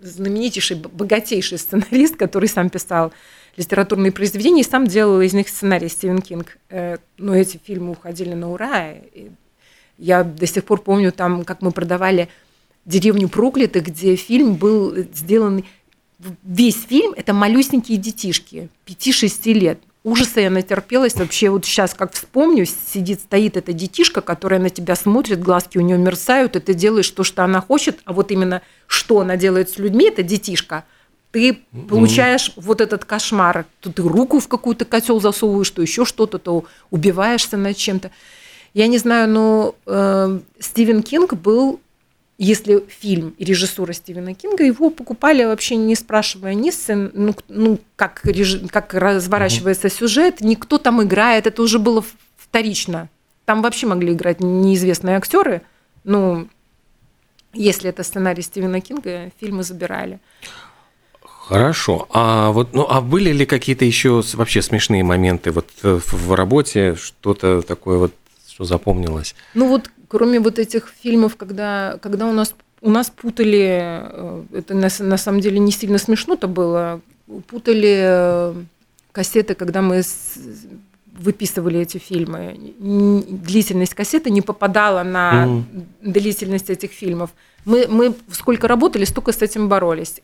знаменитейший, 0.00 0.76
богатейший 0.76 1.58
сценарист, 1.58 2.16
который 2.16 2.48
сам 2.48 2.70
писал 2.70 3.12
литературные 3.56 4.12
произведения, 4.12 4.62
и 4.62 4.68
сам 4.68 4.86
делал 4.86 5.20
из 5.20 5.32
них 5.32 5.48
сценарий 5.48 5.88
Стивен 5.88 6.20
Кинг. 6.20 6.58
Э, 6.70 6.96
Но 7.18 7.34
эти 7.34 7.60
фильмы 7.62 7.92
уходили 7.92 8.34
на 8.34 8.50
ура. 8.50 8.92
И 8.92 9.30
Я 9.98 10.24
до 10.24 10.46
сих 10.46 10.64
пор 10.64 10.80
помню 10.80 11.12
там, 11.12 11.44
как 11.44 11.62
мы 11.62 11.70
продавали 11.70 12.28
«Деревню 12.84 13.28
проклятых», 13.28 13.84
где 13.84 14.16
фильм 14.16 14.54
был 14.54 14.94
сделан... 15.14 15.64
Весь 16.44 16.84
фильм– 16.84 17.14
это 17.16 17.32
малюсенькие 17.32 17.98
детишки, 17.98 18.68
5-6 18.86 19.52
лет. 19.54 19.78
Ужаса 20.04 20.40
я 20.40 20.50
натерпелась. 20.50 21.14
Вообще 21.14 21.48
вот 21.48 21.64
сейчас, 21.64 21.94
как 21.94 22.12
вспомню, 22.12 22.66
сидит, 22.66 23.20
стоит 23.20 23.56
эта 23.56 23.72
детишка, 23.72 24.20
которая 24.20 24.58
на 24.58 24.68
тебя 24.68 24.96
смотрит, 24.96 25.40
глазки 25.40 25.78
у 25.78 25.80
нее 25.80 25.96
мерцают, 25.96 26.56
и 26.56 26.60
ты 26.60 26.74
делаешь 26.74 27.08
то, 27.10 27.22
что 27.22 27.44
она 27.44 27.60
хочет, 27.60 28.00
а 28.04 28.12
вот 28.12 28.32
именно 28.32 28.62
что 28.88 29.20
она 29.20 29.36
делает 29.36 29.70
с 29.70 29.78
людьми, 29.78 30.08
это 30.08 30.22
детишка. 30.22 30.84
Ты 31.30 31.62
получаешь 31.88 32.52
вот 32.56 32.80
этот 32.80 33.04
кошмар. 33.04 33.64
То 33.80 33.90
ты 33.90 34.02
руку 34.02 34.38
в 34.38 34.48
какую-то 34.48 34.84
котел 34.84 35.20
засовываешь, 35.20 35.70
то 35.70 35.80
еще 35.80 36.04
что-то, 36.04 36.38
то 36.38 36.64
убиваешься 36.90 37.56
над 37.56 37.76
чем-то. 37.76 38.10
Я 38.74 38.86
не 38.86 38.98
знаю, 38.98 39.28
но 39.28 39.74
э, 39.86 40.40
Стивен 40.58 41.02
Кинг 41.02 41.34
был, 41.34 41.80
если 42.38 42.84
фильм 42.88 43.34
и 43.38 43.44
режиссура 43.44 43.92
Стивена 43.92 44.34
Кинга, 44.34 44.64
его 44.64 44.90
покупали 44.90 45.44
вообще 45.44 45.76
не 45.76 45.94
спрашивая 45.94 46.54
ни 46.54 46.70
сцен, 46.70 47.10
ну, 47.14 47.34
ну 47.48 47.78
как, 47.96 48.24
реж- 48.24 48.68
как 48.68 48.94
разворачивается 48.94 49.88
сюжет, 49.88 50.40
никто 50.40 50.78
там 50.78 51.02
играет, 51.02 51.46
это 51.46 51.62
уже 51.62 51.78
было 51.78 52.04
вторично. 52.36 53.08
Там 53.44 53.62
вообще 53.62 53.86
могли 53.86 54.12
играть 54.12 54.40
неизвестные 54.40 55.16
актеры, 55.16 55.62
ну, 56.04 56.48
если 57.54 57.90
это 57.90 58.02
сценарий 58.02 58.42
Стивена 58.42 58.80
Кинга, 58.80 59.30
фильмы 59.40 59.62
забирали. 59.62 60.20
Хорошо. 61.22 62.08
А 62.10 62.50
вот, 62.50 62.72
ну, 62.72 62.86
а 62.88 63.00
были 63.00 63.30
ли 63.30 63.44
какие-то 63.44 63.84
еще 63.84 64.22
вообще 64.34 64.62
смешные 64.62 65.04
моменты 65.04 65.50
вот 65.50 65.68
э, 65.82 65.98
в 66.06 66.34
работе, 66.34 66.94
что-то 66.94 67.62
такое 67.62 67.98
вот, 67.98 68.14
что 68.62 68.74
запомнилось? 68.74 69.34
Ну 69.54 69.68
вот, 69.68 69.90
кроме 70.08 70.38
вот 70.40 70.58
этих 70.58 70.88
фильмов, 71.02 71.36
когда, 71.36 71.98
когда 72.02 72.26
у 72.26 72.32
нас 72.32 72.54
у 72.84 72.90
нас 72.90 73.10
путали, 73.10 73.68
э, 73.80 74.42
это 74.54 74.74
на, 74.74 74.88
на 74.98 75.16
самом 75.16 75.40
деле 75.40 75.60
не 75.60 75.70
сильно 75.70 75.98
смешно-то 75.98 76.48
было, 76.48 77.00
путали 77.46 77.96
э, 78.02 78.54
кассеты, 79.12 79.54
когда 79.54 79.82
мы 79.82 80.02
с- 80.02 80.34
выписывали 81.16 81.78
эти 81.78 81.98
фильмы. 81.98 82.56
Длительность 83.28 83.94
кассеты 83.94 84.30
не 84.30 84.42
попадала 84.42 85.04
на 85.04 85.46
Мгм. 85.46 85.64
длительность 86.00 86.70
этих 86.70 86.90
фильмов. 86.90 87.30
Мы, 87.64 87.86
мы 87.88 88.14
сколько 88.32 88.66
работали, 88.66 89.04
столько 89.04 89.30
с 89.32 89.42
этим 89.42 89.68
боролись. 89.68 90.20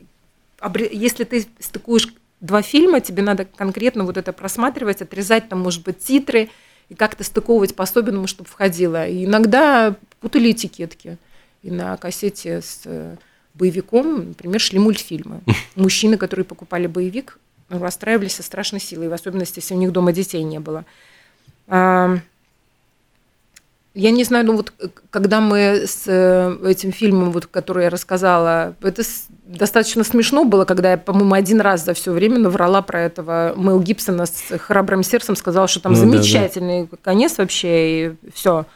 Если 0.93 1.23
ты 1.25 1.47
стыкуешь 1.61 2.09
два 2.41 2.63
фильма, 2.63 3.01
тебе 3.01 3.23
надо 3.23 3.45
конкретно 3.45 4.03
вот 4.05 4.17
это 4.17 4.33
просматривать, 4.33 5.01
отрезать 5.03 5.49
там, 5.49 5.61
может 5.61 5.85
быть, 5.85 5.99
титры 6.01 6.49
и 6.89 6.95
как-то 6.95 7.25
стыковывать 7.25 7.75
по-особенному, 7.75 8.27
чтобы 8.27 8.49
входило. 8.49 9.07
И 9.07 9.25
иногда 9.25 9.95
путали 10.21 10.53
этикетки. 10.53 11.19
И 11.63 11.71
на 11.71 11.97
кассете 11.97 12.63
с 12.63 12.83
э, 12.85 13.17
боевиком, 13.55 14.29
например, 14.29 14.61
шли 14.61 14.79
мультфильмы. 14.79 15.41
Мужчины, 15.75 16.17
которые 16.17 16.45
покупали 16.45 16.87
боевик, 16.87 17.39
расстраивались 17.69 18.37
со 18.37 18.43
страшной 18.43 18.81
силой, 18.81 19.09
в 19.09 19.13
особенности, 19.13 19.59
если 19.59 19.75
у 19.75 19.79
них 19.79 19.93
дома 19.93 20.13
детей 20.13 20.43
не 20.43 20.61
было. 20.61 20.85
А, 23.99 24.01
Я 24.01 24.11
не 24.11 24.25
знаю, 24.25 24.47
ну 24.47 24.57
вот 24.57 24.73
э, 24.79 24.89
когда 25.11 25.41
мы 25.41 25.87
с 25.87 26.05
э, 26.07 26.57
этим 26.65 26.93
фильмом, 26.93 27.33
вот, 27.33 27.47
который 27.47 27.85
я 27.85 27.91
рассказала, 27.91 28.75
это 28.81 29.03
достаточно 29.47 30.05
смешно 30.05 30.45
было, 30.45 30.65
когда 30.65 30.93
я, 30.93 30.99
по-моему, 30.99 31.35
один 31.35 31.61
раз 31.61 31.85
за 31.85 31.95
все 31.95 32.13
время 32.13 32.39
наврала 32.39 32.83
про 32.83 33.01
этого 33.01 33.55
Мэл 33.57 33.81
Гибсона 33.81 34.27
с 34.27 34.57
храбрым 34.59 35.03
сердцем, 35.03 35.37
сказала, 35.37 35.69
что 35.69 35.81
там 35.81 35.93
Ну 35.93 35.99
да, 35.99 36.05
да. 36.05 36.11
замечательный 36.13 36.89
конец 37.03 37.39
вообще, 37.39 38.07
и 38.07 38.15
все. 38.33 38.67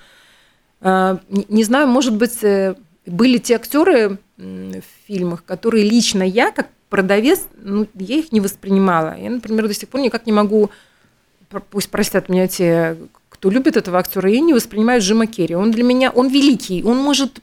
Не 0.82 1.46
не 1.48 1.64
знаю, 1.64 1.86
может 1.86 2.16
быть, 2.16 2.42
э, 2.42 2.74
были 3.06 3.38
те 3.38 3.56
актеры 3.56 4.18
в 4.36 4.82
фильмах, 5.06 5.44
которые 5.44 5.88
лично 5.88 6.22
я, 6.22 6.50
как 6.50 6.68
продавец, 6.88 7.46
ну, 7.62 7.86
я 7.94 8.16
их 8.16 8.32
не 8.32 8.40
воспринимала. 8.40 9.16
Я, 9.18 9.30
например, 9.30 9.68
до 9.68 9.74
сих 9.74 9.88
пор 9.88 10.00
никак 10.00 10.26
не 10.26 10.32
могу, 10.32 10.70
пусть 11.70 11.90
простят 11.90 12.28
меня 12.28 12.48
те, 12.48 12.96
кто 13.42 13.50
любит 13.50 13.76
этого 13.76 13.98
актера, 13.98 14.30
я 14.30 14.38
не 14.38 14.54
воспринимаю 14.54 15.00
Джима 15.00 15.26
Керри. 15.26 15.56
Он 15.56 15.72
для 15.72 15.82
меня, 15.82 16.10
он 16.10 16.28
великий, 16.28 16.84
он 16.84 16.98
может, 16.98 17.40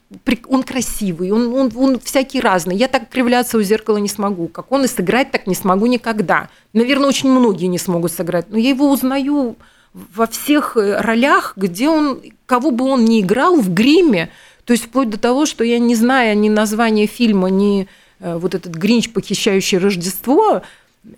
он 0.48 0.64
красивый, 0.64 1.32
он, 1.32 1.54
он, 1.54 1.74
он 1.76 2.00
всякий 2.00 2.40
разный. 2.40 2.78
Я 2.78 2.88
так 2.88 3.10
кривляться 3.10 3.58
у 3.58 3.62
зеркала 3.62 3.98
не 3.98 4.08
смогу. 4.08 4.48
Как 4.48 4.72
он 4.72 4.86
и 4.86 4.88
сыграть 4.88 5.32
так 5.32 5.46
не 5.46 5.56
смогу 5.56 5.88
никогда. 5.88 6.48
Наверное, 6.72 7.10
очень 7.10 7.30
многие 7.30 7.66
не 7.66 7.78
смогут 7.78 8.14
сыграть. 8.14 8.46
Но 8.50 8.58
я 8.58 8.70
его 8.70 8.90
узнаю 8.90 9.58
во 9.94 10.28
всех 10.28 10.78
э, 10.78 11.02
ролях, 11.02 11.52
где 11.58 11.90
он, 11.90 12.22
кого 12.46 12.72
бы 12.72 12.86
он 12.86 13.04
ни 13.04 13.20
играл 13.20 13.58
в 13.58 13.74
гриме, 13.74 14.30
то 14.64 14.72
есть 14.72 14.86
вплоть 14.86 15.10
до 15.10 15.20
того, 15.20 15.46
что 15.46 15.66
я 15.66 15.80
не 15.80 15.96
знаю 15.96 16.38
ни 16.38 16.48
названия 16.48 17.08
фильма, 17.08 17.50
ни 17.50 17.90
э, 18.22 18.38
вот 18.38 18.56
этот 18.56 18.74
Гринч, 18.74 19.10
похищающий 19.10 19.80
Рождество, 19.80 20.62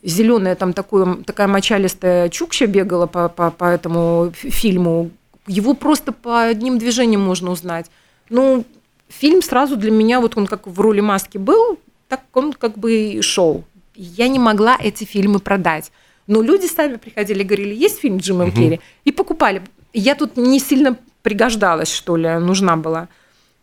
зеленая 0.04 0.56
там 0.56 0.74
такое, 0.74 1.16
такая 1.24 1.48
мочалистая 1.48 2.30
чукча 2.30 2.68
бегала 2.68 3.08
по, 3.08 3.30
по, 3.30 3.52
по 3.52 3.66
этому 3.66 4.32
фи- 4.34 4.50
фильму, 4.50 5.10
его 5.48 5.74
просто 5.74 6.12
по 6.12 6.44
одним 6.44 6.78
движением 6.78 7.22
можно 7.22 7.52
узнать. 7.52 7.88
Ну, 8.30 8.64
фильм 9.10 9.42
сразу 9.42 9.76
для 9.76 9.92
меня, 9.92 10.20
вот 10.22 10.38
он 10.38 10.48
как 10.48 10.68
в 10.68 10.80
роли 10.80 11.02
маски 11.02 11.38
был, 11.38 11.80
так 12.08 12.22
он 12.34 12.54
как 12.54 12.78
бы 12.78 13.20
шел. 13.22 13.64
Я 13.96 14.28
не 14.28 14.40
могла 14.40 14.78
эти 14.80 15.04
фильмы 15.04 15.40
продать. 15.40 15.92
Но 16.28 16.42
люди 16.42 16.68
сами 16.68 16.96
приходили 16.96 17.42
и 17.42 17.46
говорили, 17.46 17.74
есть 17.74 18.00
фильм 18.00 18.20
с 18.22 18.24
Джимом 18.24 18.52
Керри? 18.52 18.80
И 19.04 19.12
покупали. 19.12 19.62
Я 19.94 20.16
тут 20.16 20.38
не 20.38 20.60
сильно 20.60 20.96
пригождалась, 21.24 21.92
что 21.94 22.16
ли, 22.16 22.30
нужна 22.38 22.78
была. 22.78 23.08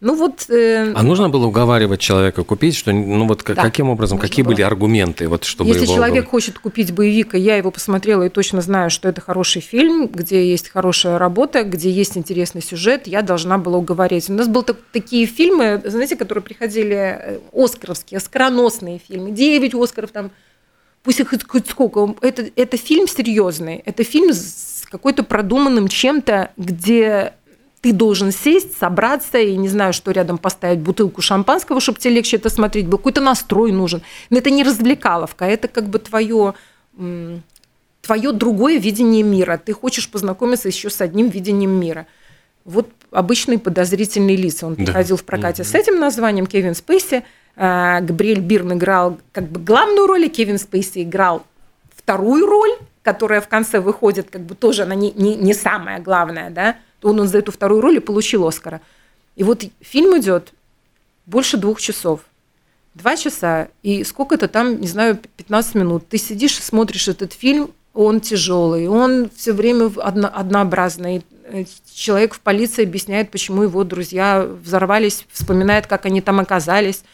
Ну 0.01 0.15
вот... 0.15 0.49
Э, 0.49 0.93
а 0.95 1.03
нужно 1.03 1.29
было 1.29 1.47
уговаривать 1.47 1.99
человека 2.01 2.45
купить, 2.45 2.77
что, 2.77 2.93
ну 2.93 3.27
вот 3.27 3.43
да, 3.45 3.55
каким 3.57 3.89
образом, 3.89 4.19
какие 4.19 4.45
было. 4.45 4.53
были 4.53 4.63
аргументы, 4.63 5.27
вот 5.27 5.43
чтобы 5.43 5.71
Если 5.71 5.85
его... 5.85 5.97
человек 5.97 6.29
хочет 6.29 6.61
купить 6.61 6.93
боевик, 6.93 7.35
и 7.35 7.41
я 7.41 7.57
его 7.57 7.73
посмотрела 7.73 8.23
и 8.23 8.29
точно 8.29 8.61
знаю, 8.61 8.91
что 8.91 9.09
это 9.09 9.21
хороший 9.21 9.61
фильм, 9.61 10.07
где 10.07 10.49
есть 10.49 10.69
хорошая 10.69 11.19
работа, 11.19 11.65
где 11.65 11.91
есть 11.91 12.17
интересный 12.17 12.63
сюжет, 12.63 13.09
я 13.09 13.23
должна 13.23 13.59
была 13.59 13.79
уговорить. 13.79 14.31
У 14.31 14.35
нас 14.35 14.47
были 14.47 14.67
такие 14.93 15.27
фильмы, 15.27 15.83
знаете, 15.85 16.15
которые 16.15 16.45
приходили, 16.45 16.95
э, 16.95 17.39
оскаровские, 17.53 18.19
оскароносные 18.19 19.01
фильмы, 19.01 19.33
9 19.33 19.75
оскаров 19.75 20.13
там, 20.13 20.31
пусть 21.03 21.19
их 21.19 21.35
хоть 21.49 21.69
сколько. 21.69 22.15
Это, 22.21 22.49
это 22.55 22.77
фильм 22.77 23.09
серьезный, 23.09 23.83
это 23.85 24.05
фильм 24.05 24.33
с 24.33 24.85
какой-то 24.89 25.25
продуманным 25.25 25.89
чем-то, 25.89 26.53
где 26.57 27.33
ты 27.89 27.95
должен 27.95 28.33
сесть, 28.33 28.77
собраться, 28.79 29.39
и 29.39 29.57
не 29.57 29.69
знаю, 29.69 29.95
что 29.95 30.11
рядом 30.11 30.37
поставить 30.37 30.81
бутылку 30.81 31.23
шампанского, 31.23 31.81
чтобы 31.81 31.99
тебе 31.99 32.17
легче 32.17 32.37
это 32.37 32.51
смотреть, 32.51 32.87
был 32.87 32.99
какой-то 32.99 33.23
настрой 33.23 33.73
нужен. 33.73 34.03
Но 34.29 34.37
это 34.37 34.51
не 34.51 34.63
развлекаловка, 34.63 35.47
это 35.47 35.69
как 35.69 35.89
бы 35.89 35.99
твое 35.99 36.55
твое 38.03 38.33
другое 38.33 38.79
видение 38.79 39.23
мира. 39.23 39.59
Ты 39.65 39.73
хочешь 39.73 40.11
познакомиться 40.11 40.69
еще 40.69 40.91
с 40.91 41.01
одним 41.01 41.29
видением 41.31 41.71
мира. 41.71 42.07
Вот 42.67 42.91
обычные 43.11 43.59
подозрительные 43.59 44.37
лица. 44.37 44.67
Он 44.67 44.77
приходил 44.77 45.17
да. 45.17 45.23
в 45.23 45.25
прокате 45.25 45.63
mm-hmm. 45.63 45.67
с 45.67 45.75
этим 45.75 45.99
названием 45.99 46.47
Кевин 46.47 46.75
Спейси. 46.75 47.25
А, 47.57 48.01
Габриэль 48.01 48.41
Бирн 48.41 48.75
играл 48.75 49.19
как 49.33 49.49
бы 49.49 49.61
главную 49.61 50.07
роль, 50.07 50.27
и 50.27 50.29
Кевин 50.29 50.59
Спейси 50.59 51.05
играл 51.05 51.43
вторую 51.95 52.47
роль, 52.47 52.73
которая 53.03 53.41
в 53.41 53.49
конце 53.49 53.81
выходит, 53.81 54.29
как 54.31 54.43
бы 54.43 54.55
тоже 54.55 54.83
она 54.83 54.95
не, 54.95 55.13
не, 55.13 55.37
не 55.37 55.55
самая 55.55 56.01
главная, 56.01 56.51
да 56.51 56.77
он, 57.03 57.21
он 57.21 57.29
за 57.29 57.39
эту 57.39 57.53
вторую 57.53 57.81
роль 57.81 57.97
и 57.97 58.01
получил 58.01 58.47
Оскара. 58.47 58.81
И 59.37 59.45
вот 59.45 59.65
фильм 59.81 60.19
идет 60.19 60.53
больше 61.27 61.57
двух 61.57 61.81
часов. 61.81 62.21
Два 62.95 63.17
часа, 63.17 63.69
и 63.83 64.03
сколько-то 64.03 64.49
там, 64.49 64.81
не 64.81 64.89
знаю, 64.89 65.19
15 65.37 65.75
минут. 65.77 66.09
Ты 66.09 66.19
сидишь 66.19 66.59
и 66.59 66.63
смотришь 66.63 67.07
этот 67.07 67.33
фильм, 67.33 67.71
он 67.95 68.21
тяжелый, 68.21 68.89
он 68.89 69.31
все 69.35 69.53
время 69.53 69.91
одно, 69.99 70.31
однообразный. 70.33 71.25
Человек 71.95 72.35
в 72.35 72.41
полиции 72.41 72.85
объясняет, 72.85 73.31
почему 73.31 73.63
его 73.63 73.85
друзья 73.85 74.43
взорвались, 74.43 75.27
вспоминает, 75.31 75.87
как 75.87 76.07
они 76.07 76.21
там 76.21 76.41
оказались 76.41 77.05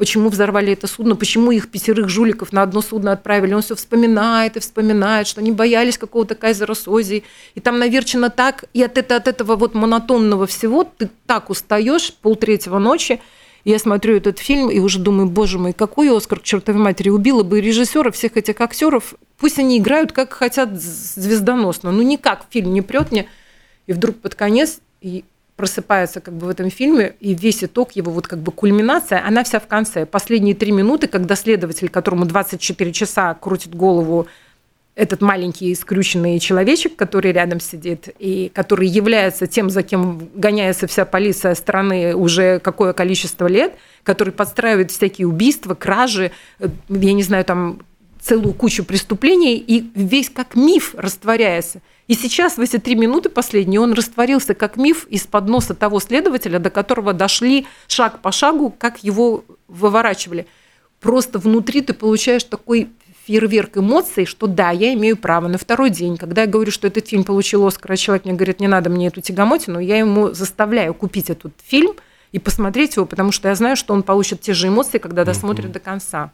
почему 0.00 0.30
взорвали 0.30 0.72
это 0.72 0.86
судно, 0.86 1.14
почему 1.14 1.50
их 1.50 1.70
пятерых 1.70 2.08
жуликов 2.08 2.54
на 2.54 2.62
одно 2.62 2.80
судно 2.80 3.12
отправили. 3.12 3.52
Он 3.52 3.60
все 3.60 3.76
вспоминает 3.76 4.56
и 4.56 4.60
вспоминает, 4.60 5.26
что 5.26 5.42
они 5.42 5.52
боялись 5.52 5.98
какого-то 5.98 6.34
кайзера 6.34 6.72
Сози. 6.72 7.22
И 7.54 7.60
там 7.60 7.78
наверчено 7.78 8.30
так, 8.30 8.64
и 8.72 8.82
от, 8.82 8.96
это, 8.96 9.16
от 9.16 9.28
этого 9.28 9.56
вот 9.56 9.74
монотонного 9.74 10.46
всего 10.46 10.84
ты 10.84 11.10
так 11.26 11.50
устаешь 11.50 12.14
полтретьего 12.14 12.78
ночи. 12.78 13.20
Я 13.66 13.78
смотрю 13.78 14.16
этот 14.16 14.38
фильм 14.38 14.70
и 14.70 14.78
уже 14.78 15.00
думаю, 15.00 15.28
боже 15.28 15.58
мой, 15.58 15.74
какой 15.74 16.16
Оскар 16.16 16.40
к 16.40 16.44
чертовой 16.44 16.80
матери 16.80 17.10
убила 17.10 17.42
бы 17.42 17.60
режиссера 17.60 18.10
всех 18.10 18.38
этих 18.38 18.58
актеров. 18.58 19.12
Пусть 19.36 19.58
они 19.58 19.76
играют 19.76 20.12
как 20.12 20.32
хотят 20.32 20.80
звездоносно. 20.80 21.92
Ну 21.92 22.00
никак 22.00 22.46
фильм 22.48 22.72
не 22.72 22.80
прет 22.80 23.12
мне. 23.12 23.28
И 23.86 23.92
вдруг 23.92 24.16
под 24.16 24.34
конец 24.34 24.80
и 25.02 25.24
просыпается 25.60 26.22
как 26.22 26.32
бы 26.32 26.46
в 26.46 26.48
этом 26.48 26.70
фильме, 26.70 27.16
и 27.20 27.34
весь 27.34 27.62
итог 27.62 27.92
его, 27.92 28.10
вот 28.10 28.26
как 28.26 28.38
бы 28.38 28.50
кульминация, 28.50 29.22
она 29.22 29.44
вся 29.44 29.60
в 29.60 29.66
конце. 29.66 30.06
Последние 30.06 30.54
три 30.54 30.72
минуты, 30.72 31.06
когда 31.06 31.36
следователь, 31.36 31.90
которому 31.90 32.24
24 32.24 32.92
часа 32.94 33.34
крутит 33.34 33.74
голову 33.74 34.26
этот 34.94 35.20
маленький 35.20 35.74
скрюченный 35.74 36.38
человечек, 36.38 36.96
который 36.96 37.32
рядом 37.32 37.60
сидит, 37.60 38.08
и 38.18 38.50
который 38.54 38.88
является 38.88 39.46
тем, 39.46 39.68
за 39.68 39.82
кем 39.82 40.30
гоняется 40.34 40.86
вся 40.86 41.04
полиция 41.04 41.54
страны 41.54 42.16
уже 42.16 42.58
какое 42.60 42.94
количество 42.94 43.46
лет, 43.46 43.74
который 44.02 44.32
подстраивает 44.32 44.90
всякие 44.90 45.26
убийства, 45.26 45.74
кражи, 45.74 46.30
э, 46.58 46.68
я 46.88 47.12
не 47.12 47.22
знаю, 47.22 47.44
там 47.44 47.80
целую 48.18 48.54
кучу 48.54 48.82
преступлений, 48.82 49.58
и 49.58 49.90
весь 49.94 50.30
как 50.30 50.54
миф 50.54 50.94
растворяется. 50.96 51.82
И 52.10 52.14
сейчас 52.14 52.56
в 52.56 52.60
эти 52.60 52.76
три 52.78 52.96
минуты 52.96 53.28
последние 53.28 53.80
он 53.80 53.92
растворился 53.92 54.52
как 54.54 54.76
миф 54.76 55.06
из-под 55.10 55.46
носа 55.46 55.74
того 55.74 56.00
следователя, 56.00 56.58
до 56.58 56.68
которого 56.68 57.12
дошли 57.12 57.68
шаг 57.86 58.18
по 58.18 58.32
шагу, 58.32 58.74
как 58.76 59.04
его 59.04 59.44
выворачивали. 59.68 60.48
Просто 60.98 61.38
внутри 61.38 61.82
ты 61.82 61.94
получаешь 61.94 62.42
такой 62.42 62.88
фейерверк 63.24 63.76
эмоций, 63.76 64.26
что 64.26 64.48
да, 64.48 64.72
я 64.72 64.92
имею 64.94 65.16
право 65.16 65.46
на 65.46 65.56
второй 65.56 65.90
день. 65.90 66.16
Когда 66.16 66.40
я 66.40 66.46
говорю, 66.48 66.72
что 66.72 66.88
этот 66.88 67.06
фильм 67.06 67.22
получил 67.22 67.64
Оскар, 67.64 67.92
а 67.92 67.96
человек 67.96 68.24
мне 68.24 68.34
говорит, 68.34 68.58
не 68.58 68.66
надо 68.66 68.90
мне 68.90 69.06
эту 69.06 69.20
тягомотину, 69.20 69.78
я 69.78 69.96
ему 69.96 70.32
заставляю 70.32 70.94
купить 70.94 71.30
этот 71.30 71.52
фильм 71.64 71.92
и 72.32 72.40
посмотреть 72.40 72.96
его, 72.96 73.06
потому 73.06 73.30
что 73.30 73.46
я 73.46 73.54
знаю, 73.54 73.76
что 73.76 73.94
он 73.94 74.02
получит 74.02 74.40
те 74.40 74.52
же 74.52 74.66
эмоции, 74.66 74.98
когда 74.98 75.24
досмотрит 75.24 75.66
mm-hmm. 75.66 75.74
до 75.74 75.78
конца 75.78 76.32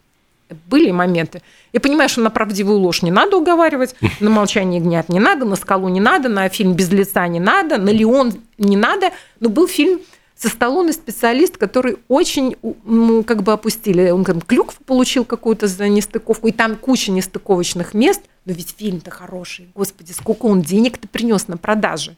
были 0.69 0.91
моменты. 0.91 1.43
Я 1.73 1.81
понимаю, 1.81 2.09
что 2.09 2.21
на 2.21 2.31
правдивую 2.31 2.79
ложь 2.79 3.03
не 3.03 3.11
надо 3.11 3.37
уговаривать, 3.37 3.95
на 4.21 4.31
молчание 4.31 4.81
гнят 4.81 5.09
не 5.09 5.21
надо, 5.21 5.45
на 5.45 5.57
скалу 5.57 5.89
не 5.89 6.01
надо, 6.01 6.29
на 6.29 6.49
фильм 6.49 6.75
без 6.75 6.91
лица 6.91 7.27
не 7.29 7.41
надо, 7.41 7.79
на 7.79 7.91
Леон 7.91 8.35
не 8.59 8.77
надо. 8.77 9.11
Но 9.41 9.49
был 9.49 9.67
фильм 9.67 10.01
со 10.37 10.49
Сталлоне 10.49 10.93
специалист, 10.93 11.57
который 11.57 11.97
очень 12.09 12.57
ну, 12.85 13.25
как 13.25 13.43
бы 13.43 13.53
опустили. 13.53 14.11
Он 14.11 14.25
там 14.25 14.41
клюкву 14.41 14.77
получил 14.85 15.25
какую-то 15.25 15.67
за 15.67 15.89
нестыковку, 15.89 16.49
и 16.49 16.53
там 16.53 16.77
куча 16.77 17.11
нестыковочных 17.11 17.95
мест. 17.95 18.23
Но 18.45 18.53
ведь 18.53 18.75
фильм-то 18.77 19.11
хороший. 19.11 19.71
Господи, 19.75 20.13
сколько 20.13 20.47
он 20.47 20.63
денег-то 20.63 21.09
принес 21.09 21.49
на 21.49 21.57
продаже. 21.57 22.17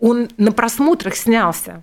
Он 0.00 0.28
на 0.36 0.50
просмотрах 0.50 1.14
снялся 1.14 1.82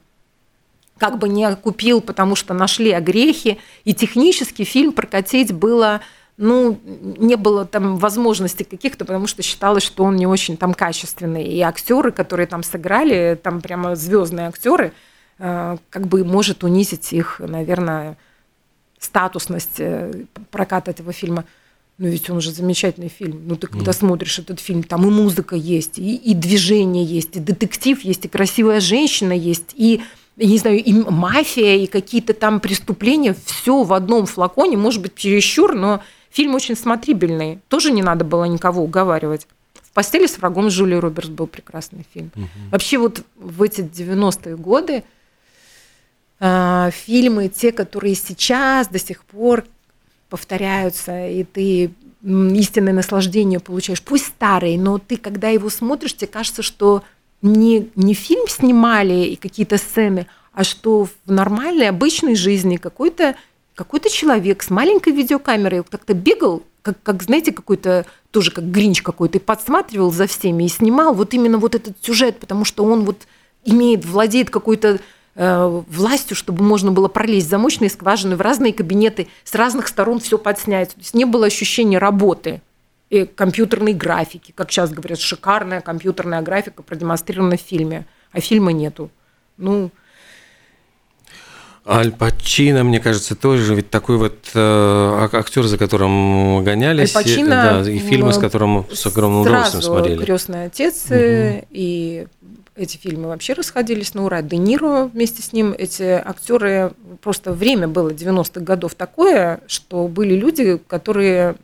как 0.97 1.17
бы 1.19 1.29
не 1.29 1.55
купил, 1.55 2.01
потому 2.01 2.35
что 2.35 2.53
нашли 2.53 2.91
огрехи, 2.91 3.59
и 3.85 3.93
технически 3.93 4.63
фильм 4.63 4.91
прокатить 4.91 5.53
было 5.53 6.01
ну, 6.37 6.79
не 6.85 7.35
было 7.35 7.65
там 7.65 7.97
возможностей 7.97 8.63
каких-то, 8.63 9.05
потому 9.05 9.25
что 9.25 9.41
считалось, 9.41 9.83
что 9.83 10.03
он 10.03 10.15
не 10.15 10.27
очень 10.27 10.55
там 10.55 10.73
качественный. 10.75 11.43
И 11.43 11.59
актеры, 11.61 12.11
которые 12.11 12.45
там 12.45 12.61
сыграли, 12.61 13.39
там 13.41 13.59
прямо 13.59 13.95
звездные 13.95 14.47
актеры, 14.47 14.93
э, 15.39 15.77
как 15.89 16.07
бы 16.07 16.23
может 16.23 16.63
унизить 16.63 17.11
их, 17.11 17.39
наверное, 17.39 18.17
статусность 18.99 19.79
э, 19.79 20.25
проката 20.51 20.91
этого 20.91 21.11
фильма. 21.11 21.45
Но 21.97 22.07
ведь 22.07 22.29
он 22.29 22.41
же 22.41 22.51
замечательный 22.51 23.09
фильм. 23.09 23.47
Ну, 23.47 23.55
ты 23.55 23.65
когда 23.65 23.89
mm. 23.89 23.97
смотришь 23.97 24.37
этот 24.37 24.59
фильм, 24.59 24.83
там 24.83 25.07
и 25.07 25.09
музыка 25.09 25.55
есть, 25.55 25.97
и, 25.97 26.15
и 26.15 26.35
движение 26.35 27.03
есть, 27.03 27.35
и 27.35 27.39
детектив 27.39 27.99
есть, 28.01 28.25
и 28.25 28.27
красивая 28.27 28.79
женщина 28.79 29.31
есть, 29.31 29.73
и 29.73 30.03
я 30.37 30.47
не 30.47 30.57
знаю, 30.57 30.83
и 30.83 30.93
мафия, 30.93 31.77
и 31.77 31.87
какие-то 31.87 32.33
там 32.33 32.59
преступления, 32.59 33.35
все 33.45 33.83
в 33.83 33.91
одном 33.91 34.27
флаконе, 34.27 34.77
может 34.77 35.01
быть, 35.01 35.15
чересчур, 35.15 35.73
но 35.73 36.01
фильм 36.29 36.53
очень 36.53 36.75
смотрибельный. 36.75 37.59
Тоже 37.67 37.91
не 37.91 38.03
надо 38.03 38.23
было 38.23 38.45
никого 38.45 38.83
уговаривать. 38.83 39.47
В 39.73 39.91
постели 39.93 40.27
с 40.27 40.37
врагом 40.37 40.69
Жюли 40.69 40.93
Робертс 40.93 41.29
был 41.29 41.47
прекрасный 41.47 42.05
фильм. 42.13 42.31
Угу. 42.35 42.45
Вообще 42.71 42.99
вот 42.99 43.23
в 43.35 43.63
эти 43.63 43.81
90-е 43.81 44.55
годы 44.57 45.03
э, 46.39 46.89
фильмы, 46.93 47.47
те, 47.49 47.71
которые 47.71 48.13
сейчас 48.13 48.89
до 48.89 48.99
сих 48.99 49.23
пор 49.23 49.65
повторяются, 50.29 51.27
и 51.27 51.43
ты 51.45 51.91
истинное 52.23 52.93
наслаждение 52.93 53.59
получаешь, 53.59 54.03
пусть 54.03 54.27
старый, 54.27 54.77
но 54.77 54.99
ты, 54.99 55.17
когда 55.17 55.49
его 55.49 55.69
смотришь, 55.69 56.15
тебе 56.15 56.27
кажется, 56.27 56.61
что 56.61 57.03
не, 57.41 57.89
не 57.95 58.13
фильм 58.13 58.47
снимали 58.47 59.25
и 59.25 59.35
какие-то 59.35 59.77
сцены, 59.77 60.27
а 60.53 60.63
что 60.63 61.05
в 61.05 61.31
нормальной, 61.31 61.89
обычной 61.89 62.35
жизни 62.35 62.77
какой-то 62.77 63.35
какой 63.77 63.99
человек 64.09 64.63
с 64.63 64.71
маленькой 64.71 65.13
видеокамерой 65.13 65.83
как-то 65.83 66.15
бегал, 66.15 66.63
как, 66.81 66.97
как 67.03 67.21
знаете, 67.21 67.51
какой-то 67.51 68.07
тоже 68.31 68.49
как 68.49 68.71
Гринч 68.71 69.03
какой-то, 69.03 69.37
и 69.37 69.41
подсматривал 69.41 70.11
за 70.11 70.25
всеми 70.25 70.63
и 70.63 70.67
снимал 70.67 71.13
вот 71.13 71.35
именно 71.35 71.59
вот 71.59 71.75
этот 71.75 71.95
сюжет, 72.01 72.39
потому 72.39 72.65
что 72.65 72.83
он 72.83 73.05
вот 73.05 73.27
имеет, 73.63 74.03
владеет 74.03 74.49
какой-то 74.49 74.99
э, 75.35 75.83
властью, 75.89 76.35
чтобы 76.35 76.63
можно 76.63 76.91
было 76.91 77.07
пролезть 77.07 77.49
замочные 77.49 77.91
скважины 77.91 78.35
в 78.35 78.41
разные 78.41 78.73
кабинеты, 78.73 79.27
с 79.43 79.53
разных 79.53 79.89
сторон 79.89 80.19
все 80.19 80.39
подснять. 80.39 80.95
То 80.95 81.01
есть 81.01 81.13
не 81.13 81.25
было 81.25 81.45
ощущения 81.45 81.99
работы 81.99 82.61
и 83.09 83.25
компьютерной 83.25 83.93
графики. 83.93 84.53
Как 84.55 84.71
сейчас 84.71 84.91
говорят, 84.91 85.19
шикарная 85.19 85.81
компьютерная 85.81 86.41
графика 86.41 86.83
продемонстрирована 86.83 87.57
в 87.57 87.61
фильме, 87.61 88.05
а 88.31 88.41
фильма 88.41 88.71
нету. 88.71 89.09
Ну, 89.57 89.91
Аль 91.89 92.11
Пачино, 92.11 92.83
мне 92.83 92.99
кажется, 92.99 93.33
тоже 93.35 93.73
ведь 93.73 93.89
такой 93.89 94.17
вот 94.17 94.35
э, 94.53 95.29
актер, 95.31 95.63
за 95.63 95.77
которым 95.77 96.61
гонялись, 96.61 97.15
Аль 97.15 97.23
Пачино, 97.23 97.81
да, 97.83 97.89
и 97.89 97.97
фильмы, 97.97 98.33
с 98.33 98.37
которым 98.37 98.85
с 98.91 99.05
огромным 99.05 99.41
удовольствием 99.43 99.81
смотрели. 99.81 100.23
Крестный 100.23 100.65
отец 100.65 101.05
угу. 101.05 101.15
и 101.15 102.27
эти 102.75 102.97
фильмы 102.97 103.29
вообще 103.29 103.53
расходились 103.53 104.13
на 104.13 104.25
ура. 104.25 104.41
Де 104.41 104.57
Ниро 104.57 105.05
вместе 105.05 105.41
с 105.41 105.53
ним, 105.53 105.73
эти 105.75 106.03
актеры, 106.03 106.91
просто 107.21 107.53
время 107.53 107.87
было 107.87 108.09
90-х 108.09 108.59
годов 108.59 108.93
такое, 108.95 109.61
что 109.67 110.07
были 110.07 110.35
люди, 110.35 110.77
которые 110.87 111.55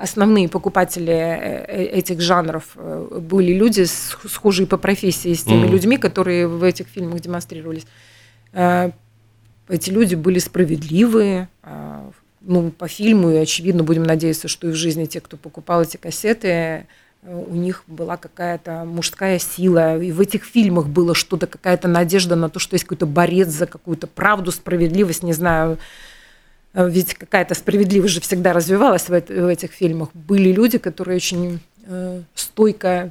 основные 0.00 0.48
покупатели 0.48 1.12
э, 1.12 1.64
э, 1.68 1.84
этих 1.98 2.20
жанров 2.20 2.72
э, 2.76 3.20
были 3.20 3.52
люди, 3.52 3.84
схожие 3.84 4.66
по 4.66 4.76
профессии 4.76 5.32
с 5.34 5.44
теми 5.44 5.66
mm. 5.66 5.70
людьми, 5.70 5.96
которые 5.96 6.46
в 6.46 6.62
этих 6.62 6.86
фильмах 6.88 7.20
демонстрировались. 7.20 7.86
Эти 8.52 9.90
люди 9.90 10.16
были 10.16 10.40
справедливые, 10.40 11.48
ну, 12.40 12.70
по 12.72 12.88
фильму, 12.88 13.30
и, 13.30 13.36
очевидно, 13.36 13.84
будем 13.84 14.02
надеяться, 14.02 14.48
что 14.48 14.66
и 14.66 14.72
в 14.72 14.74
жизни 14.74 15.04
те, 15.04 15.20
кто 15.20 15.36
покупал 15.36 15.82
эти 15.82 15.96
кассеты, 15.96 16.86
у 17.22 17.54
них 17.54 17.84
была 17.86 18.16
какая-то 18.16 18.84
мужская 18.84 19.38
сила, 19.38 19.96
и 19.96 20.10
в 20.10 20.20
этих 20.20 20.44
фильмах 20.44 20.88
было 20.88 21.14
что-то, 21.14 21.46
какая-то 21.46 21.86
надежда 21.86 22.34
на 22.34 22.48
то, 22.48 22.58
что 22.58 22.74
есть 22.74 22.84
какой-то 22.84 23.06
борец 23.06 23.48
за 23.48 23.66
какую-то 23.66 24.08
правду, 24.08 24.50
справедливость, 24.50 25.22
не 25.22 25.34
знаю, 25.34 25.78
ведь 26.72 27.14
какая-то 27.14 27.54
справедливость 27.54 28.14
же 28.14 28.20
всегда 28.20 28.52
развивалась 28.52 29.08
в, 29.08 29.10
в 29.10 29.46
этих 29.48 29.72
фильмах. 29.72 30.10
Были 30.14 30.52
люди, 30.52 30.78
которые 30.78 31.16
очень 31.16 31.60
э, 31.86 32.22
стойко 32.34 33.10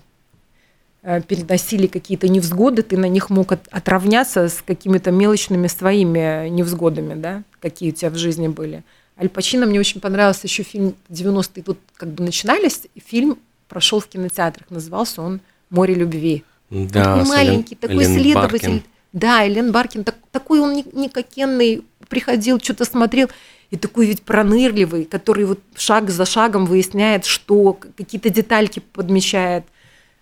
э, 1.03 1.22
переносили 1.22 1.88
какие-то 1.88 2.28
невзгоды, 2.30 2.84
ты 2.84 2.97
на 2.97 3.10
них 3.10 3.30
мог 3.30 3.51
от, 3.51 3.68
отравняться 3.70 4.47
с 4.47 4.62
какими-то 4.66 5.12
мелочными 5.12 5.68
своими 5.68 6.47
невзгодами, 6.47 7.16
да, 7.16 7.43
какие 7.60 7.91
у 7.91 7.93
тебя 7.93 8.10
в 8.12 8.16
жизни 8.16 8.47
были. 8.47 8.84
Аль 9.20 9.30
Пачино 9.30 9.66
мне 9.66 9.80
очень 9.80 9.99
понравился 9.99 10.47
еще 10.47 10.64
фильм 10.64 10.95
90-е, 11.10 11.64
тут 11.64 11.80
как 11.95 12.10
бы 12.10 12.24
начинались, 12.24 12.84
фильм 13.05 13.38
прошел 13.68 13.99
в 13.99 14.07
кинотеатрах, 14.07 14.70
назывался 14.70 15.22
он 15.22 15.41
«Море 15.70 15.93
любви». 15.93 16.43
Да, 16.70 17.18
такой 17.18 17.30
маленький, 17.30 17.76
Элен, 17.76 17.82
такой 17.82 18.03
Элен 18.05 18.22
следователь. 18.22 18.70
Баркин. 18.70 18.84
Да, 19.12 19.47
Элен 19.47 19.72
Баркин, 19.72 20.03
так, 20.03 20.16
такой 20.32 20.60
он 20.60 20.76
никакенный, 20.93 21.84
приходил, 22.10 22.60
что-то 22.60 22.86
смотрел, 22.86 23.30
и 23.70 23.78
такой 23.78 24.07
ведь 24.07 24.24
пронырливый, 24.24 25.05
который 25.05 25.45
вот 25.45 25.60
шаг 25.76 26.10
за 26.10 26.26
шагом 26.26 26.66
выясняет, 26.66 27.26
что 27.26 27.74
какие-то 27.74 28.30
детальки 28.30 28.80
подмечает. 28.80 29.64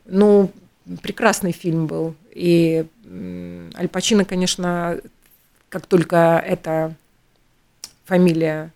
Ну, 0.05 0.51
прекрасный 1.01 1.53
фильм 1.53 1.88
был. 1.88 2.15
И 2.33 2.85
Аль 3.77 3.88
Пачино, 3.88 4.25
конечно, 4.25 4.99
как 5.69 5.85
только 5.85 6.43
эта 6.45 6.93
фамилия 8.05 8.73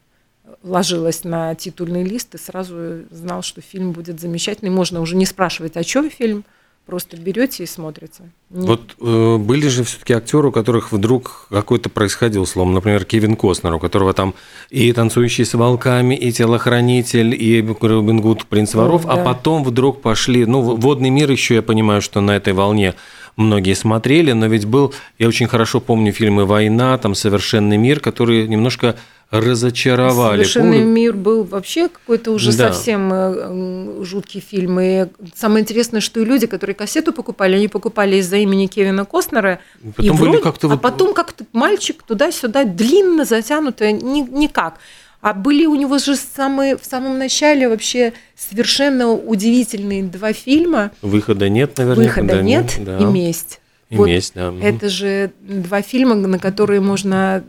ложилась 0.63 1.23
на 1.23 1.53
титульный 1.55 2.03
лист, 2.03 2.35
и 2.35 2.37
сразу 2.37 3.03
знал, 3.11 3.41
что 3.41 3.61
фильм 3.61 3.91
будет 3.91 4.19
замечательный. 4.19 4.69
Можно 4.69 5.01
уже 5.01 5.15
не 5.15 5.25
спрашивать, 5.25 5.77
о 5.77 5.83
чем 5.83 6.09
фильм– 6.09 6.45
просто 6.85 7.17
берете 7.17 7.63
и 7.63 7.65
смотрите. 7.65 8.31
Нет. 8.49 8.67
Вот 8.67 8.95
э, 8.99 9.37
были 9.37 9.67
же 9.67 9.83
все-таки 9.83 10.13
актеры, 10.13 10.49
у 10.49 10.51
которых 10.51 10.91
вдруг 10.91 11.47
какой-то 11.49 11.89
происходил 11.89 12.45
слом, 12.45 12.73
например, 12.73 13.05
Кевин 13.05 13.35
Костнер, 13.35 13.73
у 13.73 13.79
которого 13.79 14.13
там 14.13 14.33
и 14.69 14.91
танцующий 14.91 15.45
с 15.45 15.53
волками, 15.53 16.15
и 16.15 16.31
телохранитель, 16.31 17.33
и 17.33 17.61
Робин 17.61 18.21
Гуд, 18.21 18.45
принц 18.45 18.73
воров, 18.73 19.05
а 19.05 19.15
да. 19.15 19.21
а 19.21 19.25
потом 19.25 19.63
вдруг 19.63 20.01
пошли, 20.01 20.45
ну, 20.45 20.61
водный 20.61 21.09
мир 21.09 21.31
еще, 21.31 21.55
я 21.55 21.61
понимаю, 21.61 22.01
что 22.01 22.21
на 22.21 22.31
этой 22.31 22.53
волне 22.53 22.95
многие 23.37 23.73
смотрели, 23.73 24.31
но 24.33 24.47
ведь 24.47 24.65
был, 24.65 24.93
я 25.17 25.27
очень 25.27 25.47
хорошо 25.47 25.79
помню 25.79 26.11
фильмы 26.11 26.45
«Война», 26.45 26.97
там 26.97 27.15
«Совершенный 27.15 27.77
мир», 27.77 27.99
которые 27.99 28.47
немножко 28.47 28.97
разочаровали. 29.31 30.43
Совершенный 30.43 30.79
Помню? 30.79 30.93
мир 30.93 31.13
был 31.13 31.43
вообще 31.43 31.87
какой-то 31.87 32.31
уже 32.31 32.55
да. 32.55 32.71
совсем 32.71 33.09
э, 33.13 34.03
жуткий 34.03 34.41
фильм. 34.41 34.79
И 34.79 35.07
самое 35.33 35.63
интересное, 35.63 36.01
что 36.01 36.19
и 36.19 36.25
люди, 36.25 36.47
которые 36.47 36.75
кассету 36.75 37.13
покупали, 37.13 37.55
они 37.55 37.69
покупали 37.69 38.17
из-за 38.17 38.37
имени 38.37 38.67
Кевина 38.67 39.05
Костнера. 39.05 39.59
Потом 39.95 40.15
и 40.15 40.19
вроде, 40.19 40.37
как-то 40.39 40.67
а 40.67 40.71
вот... 40.71 40.81
потом 40.81 41.13
как-то 41.13 41.45
мальчик 41.53 42.03
туда-сюда 42.03 42.65
длинно 42.65 43.23
затянуто, 43.23 43.89
ни, 43.91 44.19
никак. 44.19 44.79
А 45.21 45.33
были 45.33 45.65
у 45.65 45.75
него 45.75 45.97
же 45.97 46.15
самые, 46.15 46.75
в 46.75 46.83
самом 46.83 47.17
начале 47.17 47.69
вообще 47.69 48.13
совершенно 48.35 49.11
удивительные 49.13 50.03
два 50.03 50.33
фильма. 50.33 50.91
Выхода 51.01 51.47
нет, 51.47 51.77
наверное. 51.77 52.07
Выхода 52.07 52.35
да, 52.35 52.41
нет 52.41 52.73
да. 52.79 52.97
и 52.97 53.05
месть. 53.05 53.61
И 53.89 53.95
вот 53.95 54.07
месть, 54.07 54.33
да. 54.35 54.53
Это 54.61 54.89
же 54.89 55.31
два 55.41 55.81
фильма, 55.81 56.15
на 56.15 56.39
которые 56.39 56.81
можно 56.81 57.43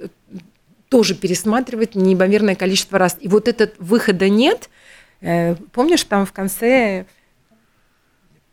тоже 0.92 1.14
пересматривать 1.14 1.94
неимоверное 1.94 2.54
количество 2.54 2.98
раз. 2.98 3.16
И 3.18 3.26
вот 3.26 3.48
этот 3.48 3.76
выхода 3.78 4.28
нет. 4.28 4.68
Э, 5.22 5.54
помнишь, 5.72 6.04
там 6.04 6.26
в 6.26 6.32
конце 6.32 7.06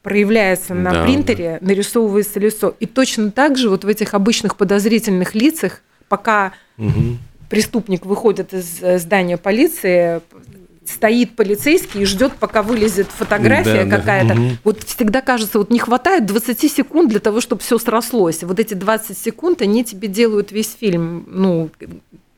проявляется 0.04 0.74
на 0.74 0.94
да, 0.94 1.04
принтере, 1.04 1.58
да. 1.60 1.68
нарисовывается 1.68 2.40
лицо. 2.40 2.74
И 2.80 2.86
точно 2.86 3.32
так 3.32 3.58
же 3.58 3.70
вот 3.70 3.84
в 3.84 3.88
этих 3.90 4.14
обычных 4.14 4.56
подозрительных 4.56 5.36
лицах, 5.36 5.82
пока 6.08 6.54
угу. 6.78 7.18
преступник 7.50 8.06
выходит 8.06 8.54
из 8.54 8.82
э, 8.82 9.00
здания 9.00 9.36
полиции, 9.36 10.22
стоит 10.86 11.36
полицейский 11.36 12.04
и 12.04 12.06
ждет, 12.06 12.36
пока 12.40 12.64
вылезет 12.64 13.08
фотография 13.08 13.84
да, 13.84 13.98
какая-то. 13.98 14.34
Да. 14.34 14.42
Угу. 14.42 14.50
Вот 14.64 14.84
всегда 14.84 15.20
кажется, 15.20 15.58
вот 15.60 15.72
не 15.72 15.80
хватает 15.80 16.26
20 16.26 16.72
секунд 16.72 17.10
для 17.10 17.20
того, 17.20 17.42
чтобы 17.42 17.62
все 17.62 17.78
срослось. 17.78 18.44
Вот 18.44 18.62
эти 18.62 18.76
20 18.76 19.18
секунд, 19.18 19.62
они 19.62 19.84
тебе 19.84 20.08
делают 20.08 20.54
весь 20.54 20.74
фильм, 20.80 21.26
ну, 21.28 21.70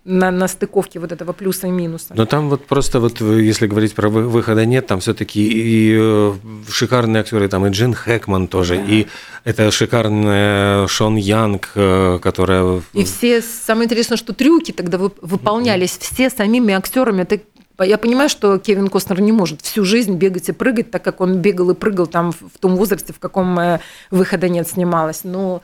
на, 0.04 0.32
на 0.32 0.48
стыковке 0.48 1.00
вот 1.00 1.12
этого 1.12 1.32
плюса 1.32 1.68
и 1.68 1.72
минуса. 1.72 2.14
Но 2.16 2.26
там 2.26 2.50
вот 2.50 2.66
просто 2.66 3.00
вот, 3.00 3.22
если 3.22 3.68
говорить 3.68 3.94
про 3.94 4.10
выхода 4.10 4.66
нет, 4.66 4.88
там 4.88 5.00
все-таки 5.00 5.42
и 5.42 5.96
э, 6.00 6.34
шикарные 6.70 7.22
актеры, 7.22 7.48
там 7.48 7.66
и 7.68 7.70
Джин 7.70 7.94
Хэкман 7.94 8.48
тоже, 8.48 8.78
да. 8.78 8.84
и 8.84 9.08
это 9.44 9.70
шикарная 9.70 10.88
Шон 10.88 11.18
Янг, 11.18 11.72
э, 11.76 12.20
которая... 12.22 12.82
И 12.94 13.04
все, 13.04 13.42
самое 13.42 13.86
интересное, 13.86 14.18
что 14.18 14.34
трюки 14.34 14.72
тогда 14.72 14.98
выполнялись 14.98 15.98
все 16.00 16.30
самими 16.30 16.74
актерами. 16.74 17.22
Это 17.22 17.40
я 17.80 17.98
понимаю, 17.98 18.30
что 18.30 18.58
Кевин 18.60 18.90
Костнер 18.90 19.22
не 19.22 19.32
может 19.32 19.62
всю 19.62 19.86
жизнь 19.86 20.16
бегать 20.16 20.50
и 20.50 20.52
прыгать, 20.52 20.92
так 20.92 21.04
как 21.04 21.22
он 21.22 21.38
бегал 21.38 21.72
и 21.72 21.76
прыгал 21.76 22.08
там 22.08 22.32
в 22.32 22.60
том 22.60 22.76
возрасте, 22.76 23.14
в 23.14 23.20
каком 23.20 23.58
э, 23.60 23.80
выхода 24.10 24.50
нет 24.50 24.68
снималось. 24.68 25.24
Но 25.24 25.62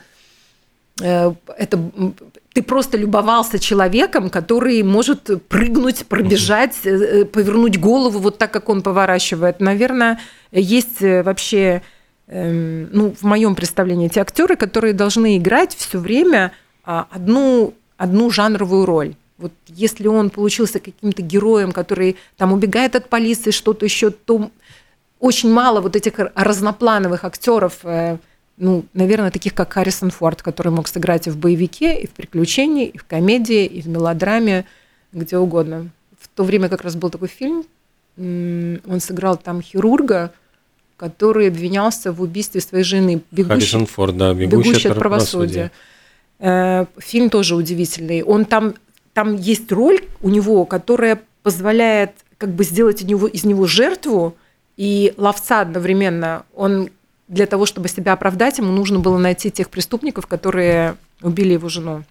это 1.00 1.78
ты 2.58 2.62
просто 2.64 2.98
любовался 2.98 3.60
человеком, 3.60 4.30
который 4.30 4.82
может 4.82 5.30
прыгнуть, 5.48 6.06
пробежать, 6.06 6.76
э, 6.82 7.24
повернуть 7.24 7.78
голову 7.78 8.18
вот 8.18 8.38
так, 8.38 8.50
как 8.50 8.68
он 8.68 8.82
поворачивает. 8.82 9.60
Наверное, 9.60 10.18
есть 10.50 11.00
э, 11.00 11.22
вообще, 11.22 11.82
эм, 12.26 12.88
ну, 12.92 13.14
в 13.16 13.22
моем 13.22 13.54
представлении, 13.54 14.08
те 14.08 14.20
актеры, 14.20 14.56
которые 14.56 14.92
должны 14.92 15.36
играть 15.36 15.76
все 15.76 15.98
время 15.98 16.50
а, 16.84 17.06
одну, 17.12 17.74
одну 17.96 18.28
жанровую 18.30 18.86
роль. 18.86 19.14
Вот 19.36 19.52
если 19.68 20.08
он 20.08 20.30
получился 20.30 20.80
каким-то 20.80 21.22
героем, 21.22 21.70
который 21.70 22.16
там 22.36 22.52
убегает 22.52 22.96
от 22.96 23.08
полиции, 23.08 23.52
что-то 23.52 23.84
еще, 23.84 24.10
то 24.10 24.50
очень 25.20 25.52
мало 25.52 25.80
вот 25.80 25.94
этих 25.94 26.14
разноплановых 26.34 27.24
актеров 27.24 27.78
э, 27.84 28.18
ну, 28.58 28.84
наверное, 28.92 29.30
таких 29.30 29.54
как 29.54 29.72
Харрисон 29.72 30.10
Форд, 30.10 30.42
который 30.42 30.72
мог 30.72 30.88
сыграть 30.88 31.26
и 31.26 31.30
в 31.30 31.36
боевике, 31.36 32.00
и 32.00 32.06
в 32.06 32.10
приключении, 32.10 32.86
и 32.86 32.98
в 32.98 33.04
комедии, 33.04 33.64
и 33.66 33.80
в 33.80 33.88
мелодраме, 33.88 34.64
где 35.12 35.38
угодно. 35.38 35.90
В 36.18 36.28
то 36.28 36.44
время 36.44 36.68
как 36.68 36.82
раз 36.82 36.96
был 36.96 37.10
такой 37.10 37.28
фильм, 37.28 37.64
он 38.16 39.00
сыграл 39.00 39.36
там 39.36 39.62
хирурга, 39.62 40.32
который 40.96 41.48
обвинялся 41.48 42.12
в 42.12 42.20
убийстве 42.20 42.60
своей 42.60 42.82
жены. 42.82 43.22
Бегущий, 43.30 43.54
Харрисон 43.54 43.86
Форд, 43.86 44.16
да, 44.16 44.34
бегущий, 44.34 44.70
бегущий 44.70 44.88
от 44.88 44.98
правосудия. 44.98 45.70
правосудия. 45.70 45.72
Э, 46.40 46.86
фильм 46.98 47.30
тоже 47.30 47.54
удивительный. 47.54 48.22
Он 48.22 48.44
там, 48.44 48.74
там 49.14 49.36
есть 49.36 49.70
роль 49.70 50.00
у 50.20 50.28
него, 50.28 50.64
которая 50.64 51.20
позволяет 51.44 52.10
как 52.36 52.50
бы 52.50 52.64
сделать 52.64 53.02
из 53.02 53.06
него, 53.06 53.28
из 53.28 53.44
него 53.44 53.66
жертву 53.66 54.36
и 54.76 55.14
ловца 55.16 55.60
одновременно. 55.60 56.44
Он 56.54 56.90
для 57.28 57.46
того, 57.46 57.66
чтобы 57.66 57.88
себя 57.88 58.14
оправдать, 58.14 58.58
ему 58.58 58.72
нужно 58.72 58.98
было 58.98 59.18
найти 59.18 59.50
тех 59.50 59.68
преступников, 59.68 60.26
которые 60.26 60.96
убили 61.22 61.52
его 61.52 61.68
жену, 61.68 62.04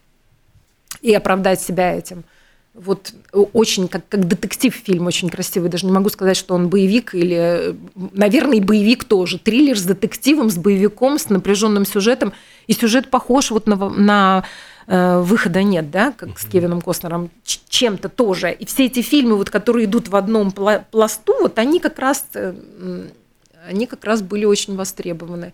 и 1.01 1.13
оправдать 1.13 1.61
себя 1.61 1.93
этим. 1.95 2.23
Вот 2.73 3.11
очень, 3.33 3.87
как, 3.87 4.07
как 4.07 4.27
детектив 4.27 4.73
фильм, 4.73 5.07
очень 5.07 5.29
красивый. 5.29 5.71
Даже 5.71 5.87
не 5.87 5.91
могу 5.91 6.09
сказать, 6.09 6.37
что 6.37 6.53
он 6.53 6.69
боевик 6.69 7.15
или, 7.15 7.75
наверное, 8.13 8.57
и 8.57 8.61
боевик 8.61 9.03
тоже. 9.03 9.39
Триллер 9.39 9.75
с 9.79 9.81
детективом, 9.81 10.51
с 10.51 10.57
боевиком, 10.57 11.17
с 11.17 11.29
напряженным 11.29 11.87
сюжетом. 11.87 12.33
И 12.67 12.73
сюжет 12.73 13.09
похож 13.09 13.49
вот 13.49 13.65
на, 13.65 13.75
на 13.75 14.43
э, 14.85 15.19
выхода 15.21 15.63
нет, 15.63 15.89
да, 15.89 16.11
как 16.11 16.37
с 16.37 16.45
Кевином 16.45 16.81
Костнером, 16.81 17.31
чем-то 17.43 18.09
тоже. 18.09 18.51
И 18.51 18.67
все 18.67 18.85
эти 18.85 19.01
фильмы, 19.01 19.37
вот, 19.37 19.49
которые 19.49 19.85
идут 19.85 20.07
в 20.09 20.15
одном 20.15 20.51
пласту, 20.51 21.33
вот 21.41 21.57
они 21.57 21.79
как 21.79 21.97
раз 21.97 22.27
э, 22.35 22.53
они 23.67 23.87
как 23.87 24.03
раз 24.05 24.21
были 24.21 24.45
очень 24.45 24.75
востребованы. 24.75 25.53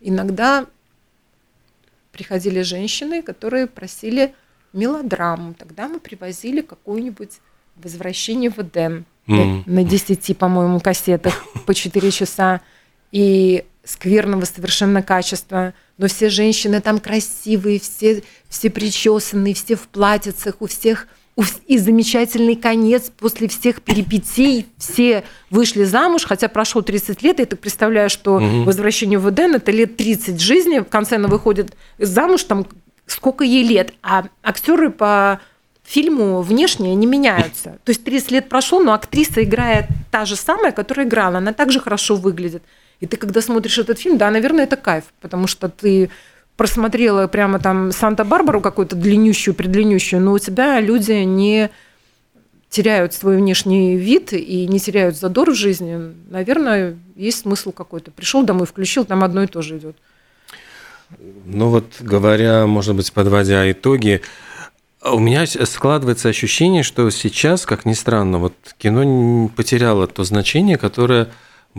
Иногда 0.00 0.66
приходили 2.12 2.62
женщины, 2.62 3.22
которые 3.22 3.66
просили 3.66 4.34
мелодраму. 4.72 5.54
Тогда 5.54 5.88
мы 5.88 6.00
привозили 6.00 6.60
какое-нибудь 6.60 7.40
возвращение 7.76 8.50
в 8.50 8.58
Эдем 8.58 9.04
mm. 9.26 9.62
на 9.66 9.84
10, 9.84 10.36
по-моему, 10.38 10.80
кассетах 10.80 11.44
по 11.66 11.74
4 11.74 12.10
часа. 12.10 12.60
И 13.10 13.64
скверного 13.88 14.44
совершенно 14.44 15.02
качества. 15.02 15.72
Но 15.96 16.06
все 16.08 16.28
женщины 16.28 16.80
там 16.80 17.00
красивые, 17.00 17.80
все, 17.80 18.22
все 18.48 18.70
причесанные, 18.70 19.54
все 19.54 19.76
в 19.76 19.88
платьицах, 19.88 20.56
у 20.60 20.66
всех 20.66 21.08
и 21.66 21.78
замечательный 21.78 22.56
конец 22.56 23.10
после 23.16 23.48
всех 23.48 23.82
перипетий. 23.82 24.66
Все 24.76 25.24
вышли 25.50 25.84
замуж, 25.84 26.24
хотя 26.24 26.48
прошло 26.48 26.82
30 26.82 27.22
лет, 27.22 27.40
и 27.40 27.44
ты 27.44 27.56
представляешь, 27.56 28.12
что 28.12 28.36
угу. 28.36 28.64
возвращение 28.64 29.18
в 29.18 29.30
Эден– 29.30 29.54
это 29.56 29.70
лет 29.70 29.96
30 29.96 30.40
жизни. 30.40 30.80
В 30.80 30.86
конце 30.86 31.16
она 31.16 31.28
выходит 31.28 31.76
замуж, 31.98 32.44
там 32.44 32.66
сколько 33.06 33.44
ей 33.44 33.62
лет. 33.62 33.94
А 34.02 34.24
актеры 34.42 34.90
по 34.90 35.40
фильму 35.84 36.42
внешне 36.42 36.94
не 36.94 37.06
меняются. 37.06 37.78
То 37.84 37.90
есть 37.90 38.04
30 38.04 38.30
лет 38.32 38.48
прошло, 38.48 38.80
но 38.82 38.92
актриса 38.92 39.42
играет 39.42 39.86
та 40.10 40.24
же 40.24 40.36
самая, 40.36 40.72
которая 40.72 41.06
играла. 41.06 41.38
Она 41.38 41.52
также 41.52 41.80
хорошо 41.80 42.16
выглядит. 42.16 42.62
И 43.00 43.06
ты, 43.06 43.16
когда 43.16 43.40
смотришь 43.40 43.78
этот 43.78 43.98
фильм, 43.98 44.18
да, 44.18 44.30
наверное, 44.30 44.64
это 44.64 44.76
кайф, 44.76 45.04
потому 45.20 45.46
что 45.46 45.68
ты 45.68 46.10
просмотрела 46.58 47.28
прямо 47.28 47.60
там 47.60 47.92
Санта-Барбару 47.92 48.60
какую-то 48.60 48.96
длиннющую, 48.96 49.54
предлиннющую, 49.54 50.20
но 50.20 50.32
у 50.32 50.38
тебя 50.40 50.80
люди 50.80 51.12
не 51.12 51.70
теряют 52.68 53.14
свой 53.14 53.36
внешний 53.36 53.96
вид 53.96 54.32
и 54.32 54.66
не 54.66 54.80
теряют 54.80 55.16
задор 55.16 55.52
в 55.52 55.54
жизни, 55.54 56.12
наверное, 56.28 56.98
есть 57.14 57.42
смысл 57.42 57.70
какой-то. 57.70 58.10
Пришел 58.10 58.42
домой, 58.42 58.66
включил, 58.66 59.04
там 59.04 59.22
одно 59.22 59.44
и 59.44 59.46
то 59.46 59.62
же 59.62 59.78
идет. 59.78 59.96
Ну 61.46 61.68
вот, 61.68 61.92
говоря, 62.00 62.66
может 62.66 62.96
быть, 62.96 63.12
подводя 63.12 63.70
итоги, 63.70 64.20
у 65.00 65.20
меня 65.20 65.46
складывается 65.46 66.28
ощущение, 66.28 66.82
что 66.82 67.08
сейчас, 67.10 67.66
как 67.66 67.86
ни 67.86 67.92
странно, 67.92 68.38
вот 68.38 68.54
кино 68.78 69.48
потеряло 69.56 70.08
то 70.08 70.24
значение, 70.24 70.76
которое 70.76 71.28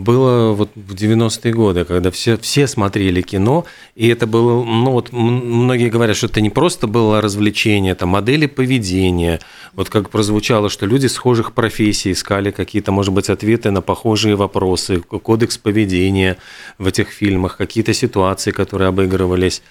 было 0.00 0.52
вот 0.52 0.70
в 0.74 0.94
90-е 0.94 1.52
годы, 1.52 1.84
когда 1.84 2.10
все, 2.10 2.36
все 2.36 2.66
смотрели 2.66 3.22
кино, 3.22 3.64
и 3.94 4.08
это 4.08 4.26
было, 4.26 4.64
ну 4.64 4.90
вот 4.92 5.12
многие 5.12 5.90
говорят, 5.90 6.16
что 6.16 6.26
это 6.26 6.40
не 6.40 6.50
просто 6.50 6.86
было 6.86 7.20
развлечение, 7.20 7.92
это 7.92 8.06
модели 8.06 8.46
поведения, 8.46 9.40
вот 9.74 9.88
как 9.88 10.10
прозвучало, 10.10 10.68
что 10.68 10.86
люди 10.86 11.06
схожих 11.06 11.52
профессий 11.52 12.12
искали 12.12 12.50
какие-то, 12.50 12.92
может 12.92 13.12
быть, 13.14 13.30
ответы 13.30 13.70
на 13.70 13.82
похожие 13.82 14.36
вопросы, 14.36 15.00
кодекс 15.00 15.58
поведения 15.58 16.36
в 16.78 16.86
этих 16.86 17.08
фильмах, 17.08 17.56
какие-то 17.56 17.92
ситуации, 17.92 18.50
которые 18.50 18.88
обыгрывались. 18.88 19.62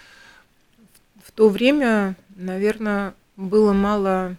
В 1.23 1.31
то 1.31 1.49
время, 1.49 2.15
наверное, 2.35 3.13
было 3.37 3.73
мало 3.73 4.35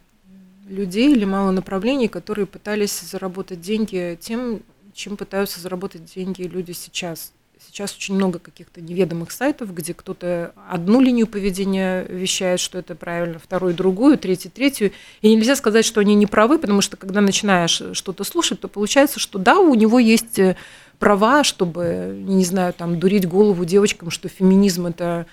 людей 0.68 1.12
или 1.12 1.24
мало 1.24 1.50
направлений, 1.50 2.08
которые 2.08 2.46
пытались 2.46 3.00
заработать 3.00 3.60
деньги 3.60 4.16
тем, 4.20 4.60
чем 4.94 5.16
пытаются 5.16 5.60
заработать 5.60 6.04
деньги 6.14 6.42
люди 6.42 6.72
сейчас. 6.72 7.32
Сейчас 7.66 7.94
очень 7.94 8.14
много 8.14 8.38
каких-то 8.38 8.80
неведомых 8.80 9.30
сайтов, 9.30 9.74
где 9.74 9.92
кто-то 9.92 10.54
одну 10.68 10.98
линию 10.98 11.26
поведения 11.26 12.04
вещает, 12.04 12.58
что 12.58 12.78
это 12.78 12.94
правильно, 12.94 13.38
вторую 13.38 13.74
другую, 13.74 14.16
третью 14.16 14.50
третью. 14.50 14.92
И 15.20 15.34
нельзя 15.34 15.56
сказать, 15.56 15.84
что 15.84 16.00
они 16.00 16.14
не 16.14 16.24
правы, 16.24 16.58
потому 16.58 16.80
что 16.80 16.96
когда 16.96 17.20
начинаешь 17.20 17.82
что-то 17.92 18.24
слушать, 18.24 18.60
то 18.60 18.68
получается, 18.68 19.20
что 19.20 19.38
да, 19.38 19.58
у 19.58 19.74
него 19.74 19.98
есть 19.98 20.38
э, 20.38 20.56
права, 20.98 21.44
чтобы, 21.44 22.16
не 22.18 22.46
знаю, 22.46 22.72
там, 22.72 22.98
дурить 22.98 23.28
голову 23.28 23.66
девочкам, 23.66 24.10
что 24.10 24.28
феминизм– 24.28 24.86
это 24.88 25.26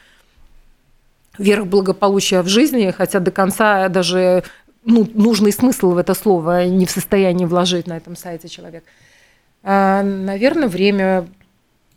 верх 1.37 1.65
благополучия 1.65 2.41
в 2.41 2.49
жизни, 2.49 2.91
хотя 2.91 3.21
до 3.21 3.31
конца 3.31 3.87
даже 3.87 4.43
ну, 4.83 5.09
нужный 5.13 5.53
смысл 5.53 5.91
в 5.91 5.97
это 5.97 6.13
слово 6.13 6.65
не 6.67 6.85
в 6.85 6.91
состоянии 6.91 7.45
вложить 7.45 7.87
на 7.87 7.95
этом 7.95 8.17
сайте 8.17 8.49
человек– 8.49 8.83
наверное, 9.67 10.67
время 10.67 11.27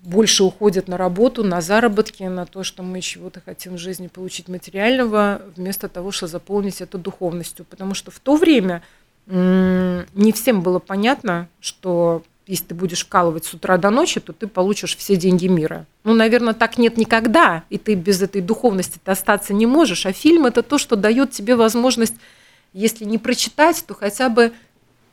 больше 0.03 0.45
уходит 0.45 0.89
на 0.89 0.97
работу, 0.97 1.45
на 1.45 1.61
заработки, 1.61 2.23
на 2.23 2.47
то, 2.47 2.65
что 2.65 2.83
мы 2.83 3.01
чего-то 3.01 3.41
хотим 3.45 3.75
в 3.75 3.79
жизни 3.79 4.09
получить 4.09 4.49
материального, 4.49 5.43
вместо 5.57 5.89
того, 5.89 6.11
чтобы 6.11 6.33
заполнить 6.33 6.81
это 6.81 6.99
духовностью. 6.99 7.65
Потому 7.69 7.95
что 7.95 8.11
в 8.11 8.19
то 8.19 8.37
время 8.37 8.83
не 9.27 10.33
всем 10.33 10.63
было 10.63 10.79
понятно, 10.79 11.49
что 11.61 12.23
если 12.47 12.65
ты 12.65 12.75
будешь 12.75 13.05
вкалывать 13.05 13.45
с 13.45 13.55
утра 13.55 13.77
до 13.77 13.91
ночи, 13.91 14.19
то 14.19 14.33
ты 14.33 14.49
получишь 14.49 14.97
все 14.97 15.15
деньги 15.15 15.47
мира. 15.47 15.87
Ну, 16.03 16.15
наверное, 16.15 16.55
так 16.55 16.79
нет 16.79 16.97
никогда, 16.97 17.63
и 17.71 17.79
ты 17.79 17.95
без 17.95 18.21
этой 18.23 18.41
духовности 18.41 18.99
-то 19.05 19.13
остаться 19.13 19.55
не 19.55 19.67
можешь. 19.67 20.05
А 20.07 20.13
фильм– 20.13 20.47
это 20.47 20.63
то, 20.63 20.79
что 20.79 20.97
дает 20.97 21.31
тебе 21.31 21.55
возможность, 21.55 22.15
если 22.73 23.05
не 23.05 23.19
прочитать, 23.19 23.85
то 23.87 23.95
хотя 23.95 24.29
бы 24.29 24.53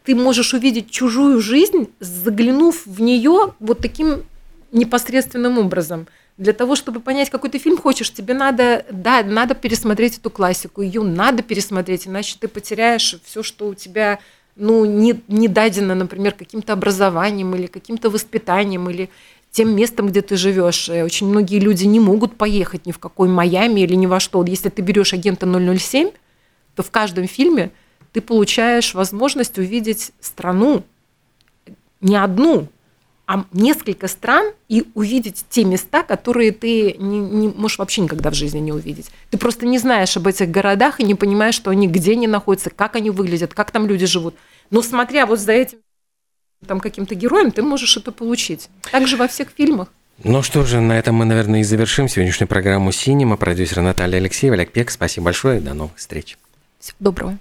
ты 0.07 0.15
можешь 0.15 0.53
увидеть 0.53 0.89
чужую 0.89 1.41
жизнь, 1.41 1.89
заглянув 1.99 2.85
в 2.85 3.01
нее 3.01 3.53
вот 3.59 3.79
таким 3.79 4.23
непосредственным 4.71 5.57
образом. 5.57 6.07
Для 6.37 6.53
того, 6.53 6.77
чтобы 6.77 7.01
понять, 7.01 7.29
какой 7.29 7.49
ты 7.49 7.57
фильм 7.57 7.77
хочешь, 7.77 8.13
тебе 8.13 8.33
надо, 8.33 8.85
да, 8.89 9.21
надо 9.21 9.53
пересмотреть 9.53 10.19
эту 10.19 10.29
классику, 10.29 10.81
ее 10.81 11.03
надо 11.03 11.43
пересмотреть, 11.43 12.07
иначе 12.07 12.37
ты 12.39 12.47
потеряешь 12.47 13.17
все, 13.25 13.43
что 13.43 13.67
у 13.67 13.73
тебя 13.73 14.19
ну, 14.55 14.85
не, 14.85 15.21
не 15.27 15.49
дадено, 15.49 15.93
например, 15.93 16.35
каким-то 16.35 16.71
образованием 16.71 17.53
или 17.55 17.67
каким-то 17.67 18.09
воспитанием 18.09 18.89
или 18.89 19.09
тем 19.51 19.75
местом, 19.75 20.07
где 20.07 20.21
ты 20.21 20.37
живешь. 20.37 20.87
Э, 20.87 21.03
очень 21.03 21.27
многие 21.27 21.59
люди 21.59 21.83
не 21.83 21.99
могут 21.99 22.37
поехать 22.37 22.85
ни 22.85 22.93
в 22.93 22.99
какой 22.99 23.27
Майами 23.27 23.81
или 23.81 23.95
ни 23.95 24.05
во 24.05 24.21
что. 24.21 24.41
Если 24.45 24.69
ты 24.69 24.81
берешь 24.81 25.13
агента 25.13 25.45
007, 25.45 26.11
то 26.75 26.83
в 26.83 26.91
каждом 26.91 27.27
фильме– 27.27 27.71
ты 28.17 28.21
получаешь 28.21 28.95
возможность 28.95 29.59
увидеть 29.59 30.11
страну, 30.19 30.83
не 32.01 32.15
одну, 32.15 32.67
а 33.27 33.45
несколько 33.51 34.07
стран 34.07 34.53
и 34.67 34.87
увидеть 34.95 35.45
те 35.51 35.63
места, 35.63 36.01
которые 36.01 36.51
ты 36.51 36.93
не, 36.97 37.19
не 37.19 37.47
можешь 37.49 37.77
вообще 37.77 38.01
никогда 38.01 38.31
в 38.31 38.33
жизни 38.33 38.57
не 38.57 38.71
увидеть. 38.71 39.11
Ты 39.29 39.37
просто 39.37 39.67
не 39.67 39.77
знаешь 39.77 40.17
об 40.17 40.25
этих 40.25 40.49
городах 40.49 40.99
и 40.99 41.03
не 41.03 41.13
понимаешь, 41.13 41.53
что 41.53 41.69
они 41.69 41.87
где 41.87 42.13
они 42.13 42.25
находятся, 42.25 42.71
как 42.71 42.95
они 42.95 43.11
выглядят, 43.11 43.53
как 43.53 43.69
там 43.69 43.85
люди 43.85 44.07
живут. 44.07 44.33
Но 44.71 44.81
смотря 44.81 45.27
вот 45.27 45.39
за 45.39 45.51
этим 45.51 45.77
там 46.65 46.79
каким-то 46.79 47.13
героем, 47.13 47.51
ты 47.51 47.61
можешь 47.61 47.97
это 47.97 48.11
получить. 48.11 48.67
Также 48.91 49.15
во 49.15 49.27
всех 49.27 49.49
фильмах. 49.55 49.89
Ну 50.23 50.41
что 50.41 50.63
же, 50.63 50.81
на 50.81 50.97
этом 50.97 51.13
мы, 51.13 51.25
наверное, 51.25 51.59
и 51.59 51.63
завершим 51.63 52.07
сегодняшнюю 52.07 52.47
программу 52.47 52.91
«Синема». 52.91 53.37
Продюсер 53.37 53.83
Наталья 53.83 54.17
Алексеева, 54.17 54.55
Олег 54.55 54.71
Пек. 54.71 54.89
Спасибо 54.89 55.25
большое. 55.25 55.61
До 55.61 55.75
новых 55.75 55.97
встреч. 55.97 56.35
Всего 56.79 56.95
доброго. 56.99 57.37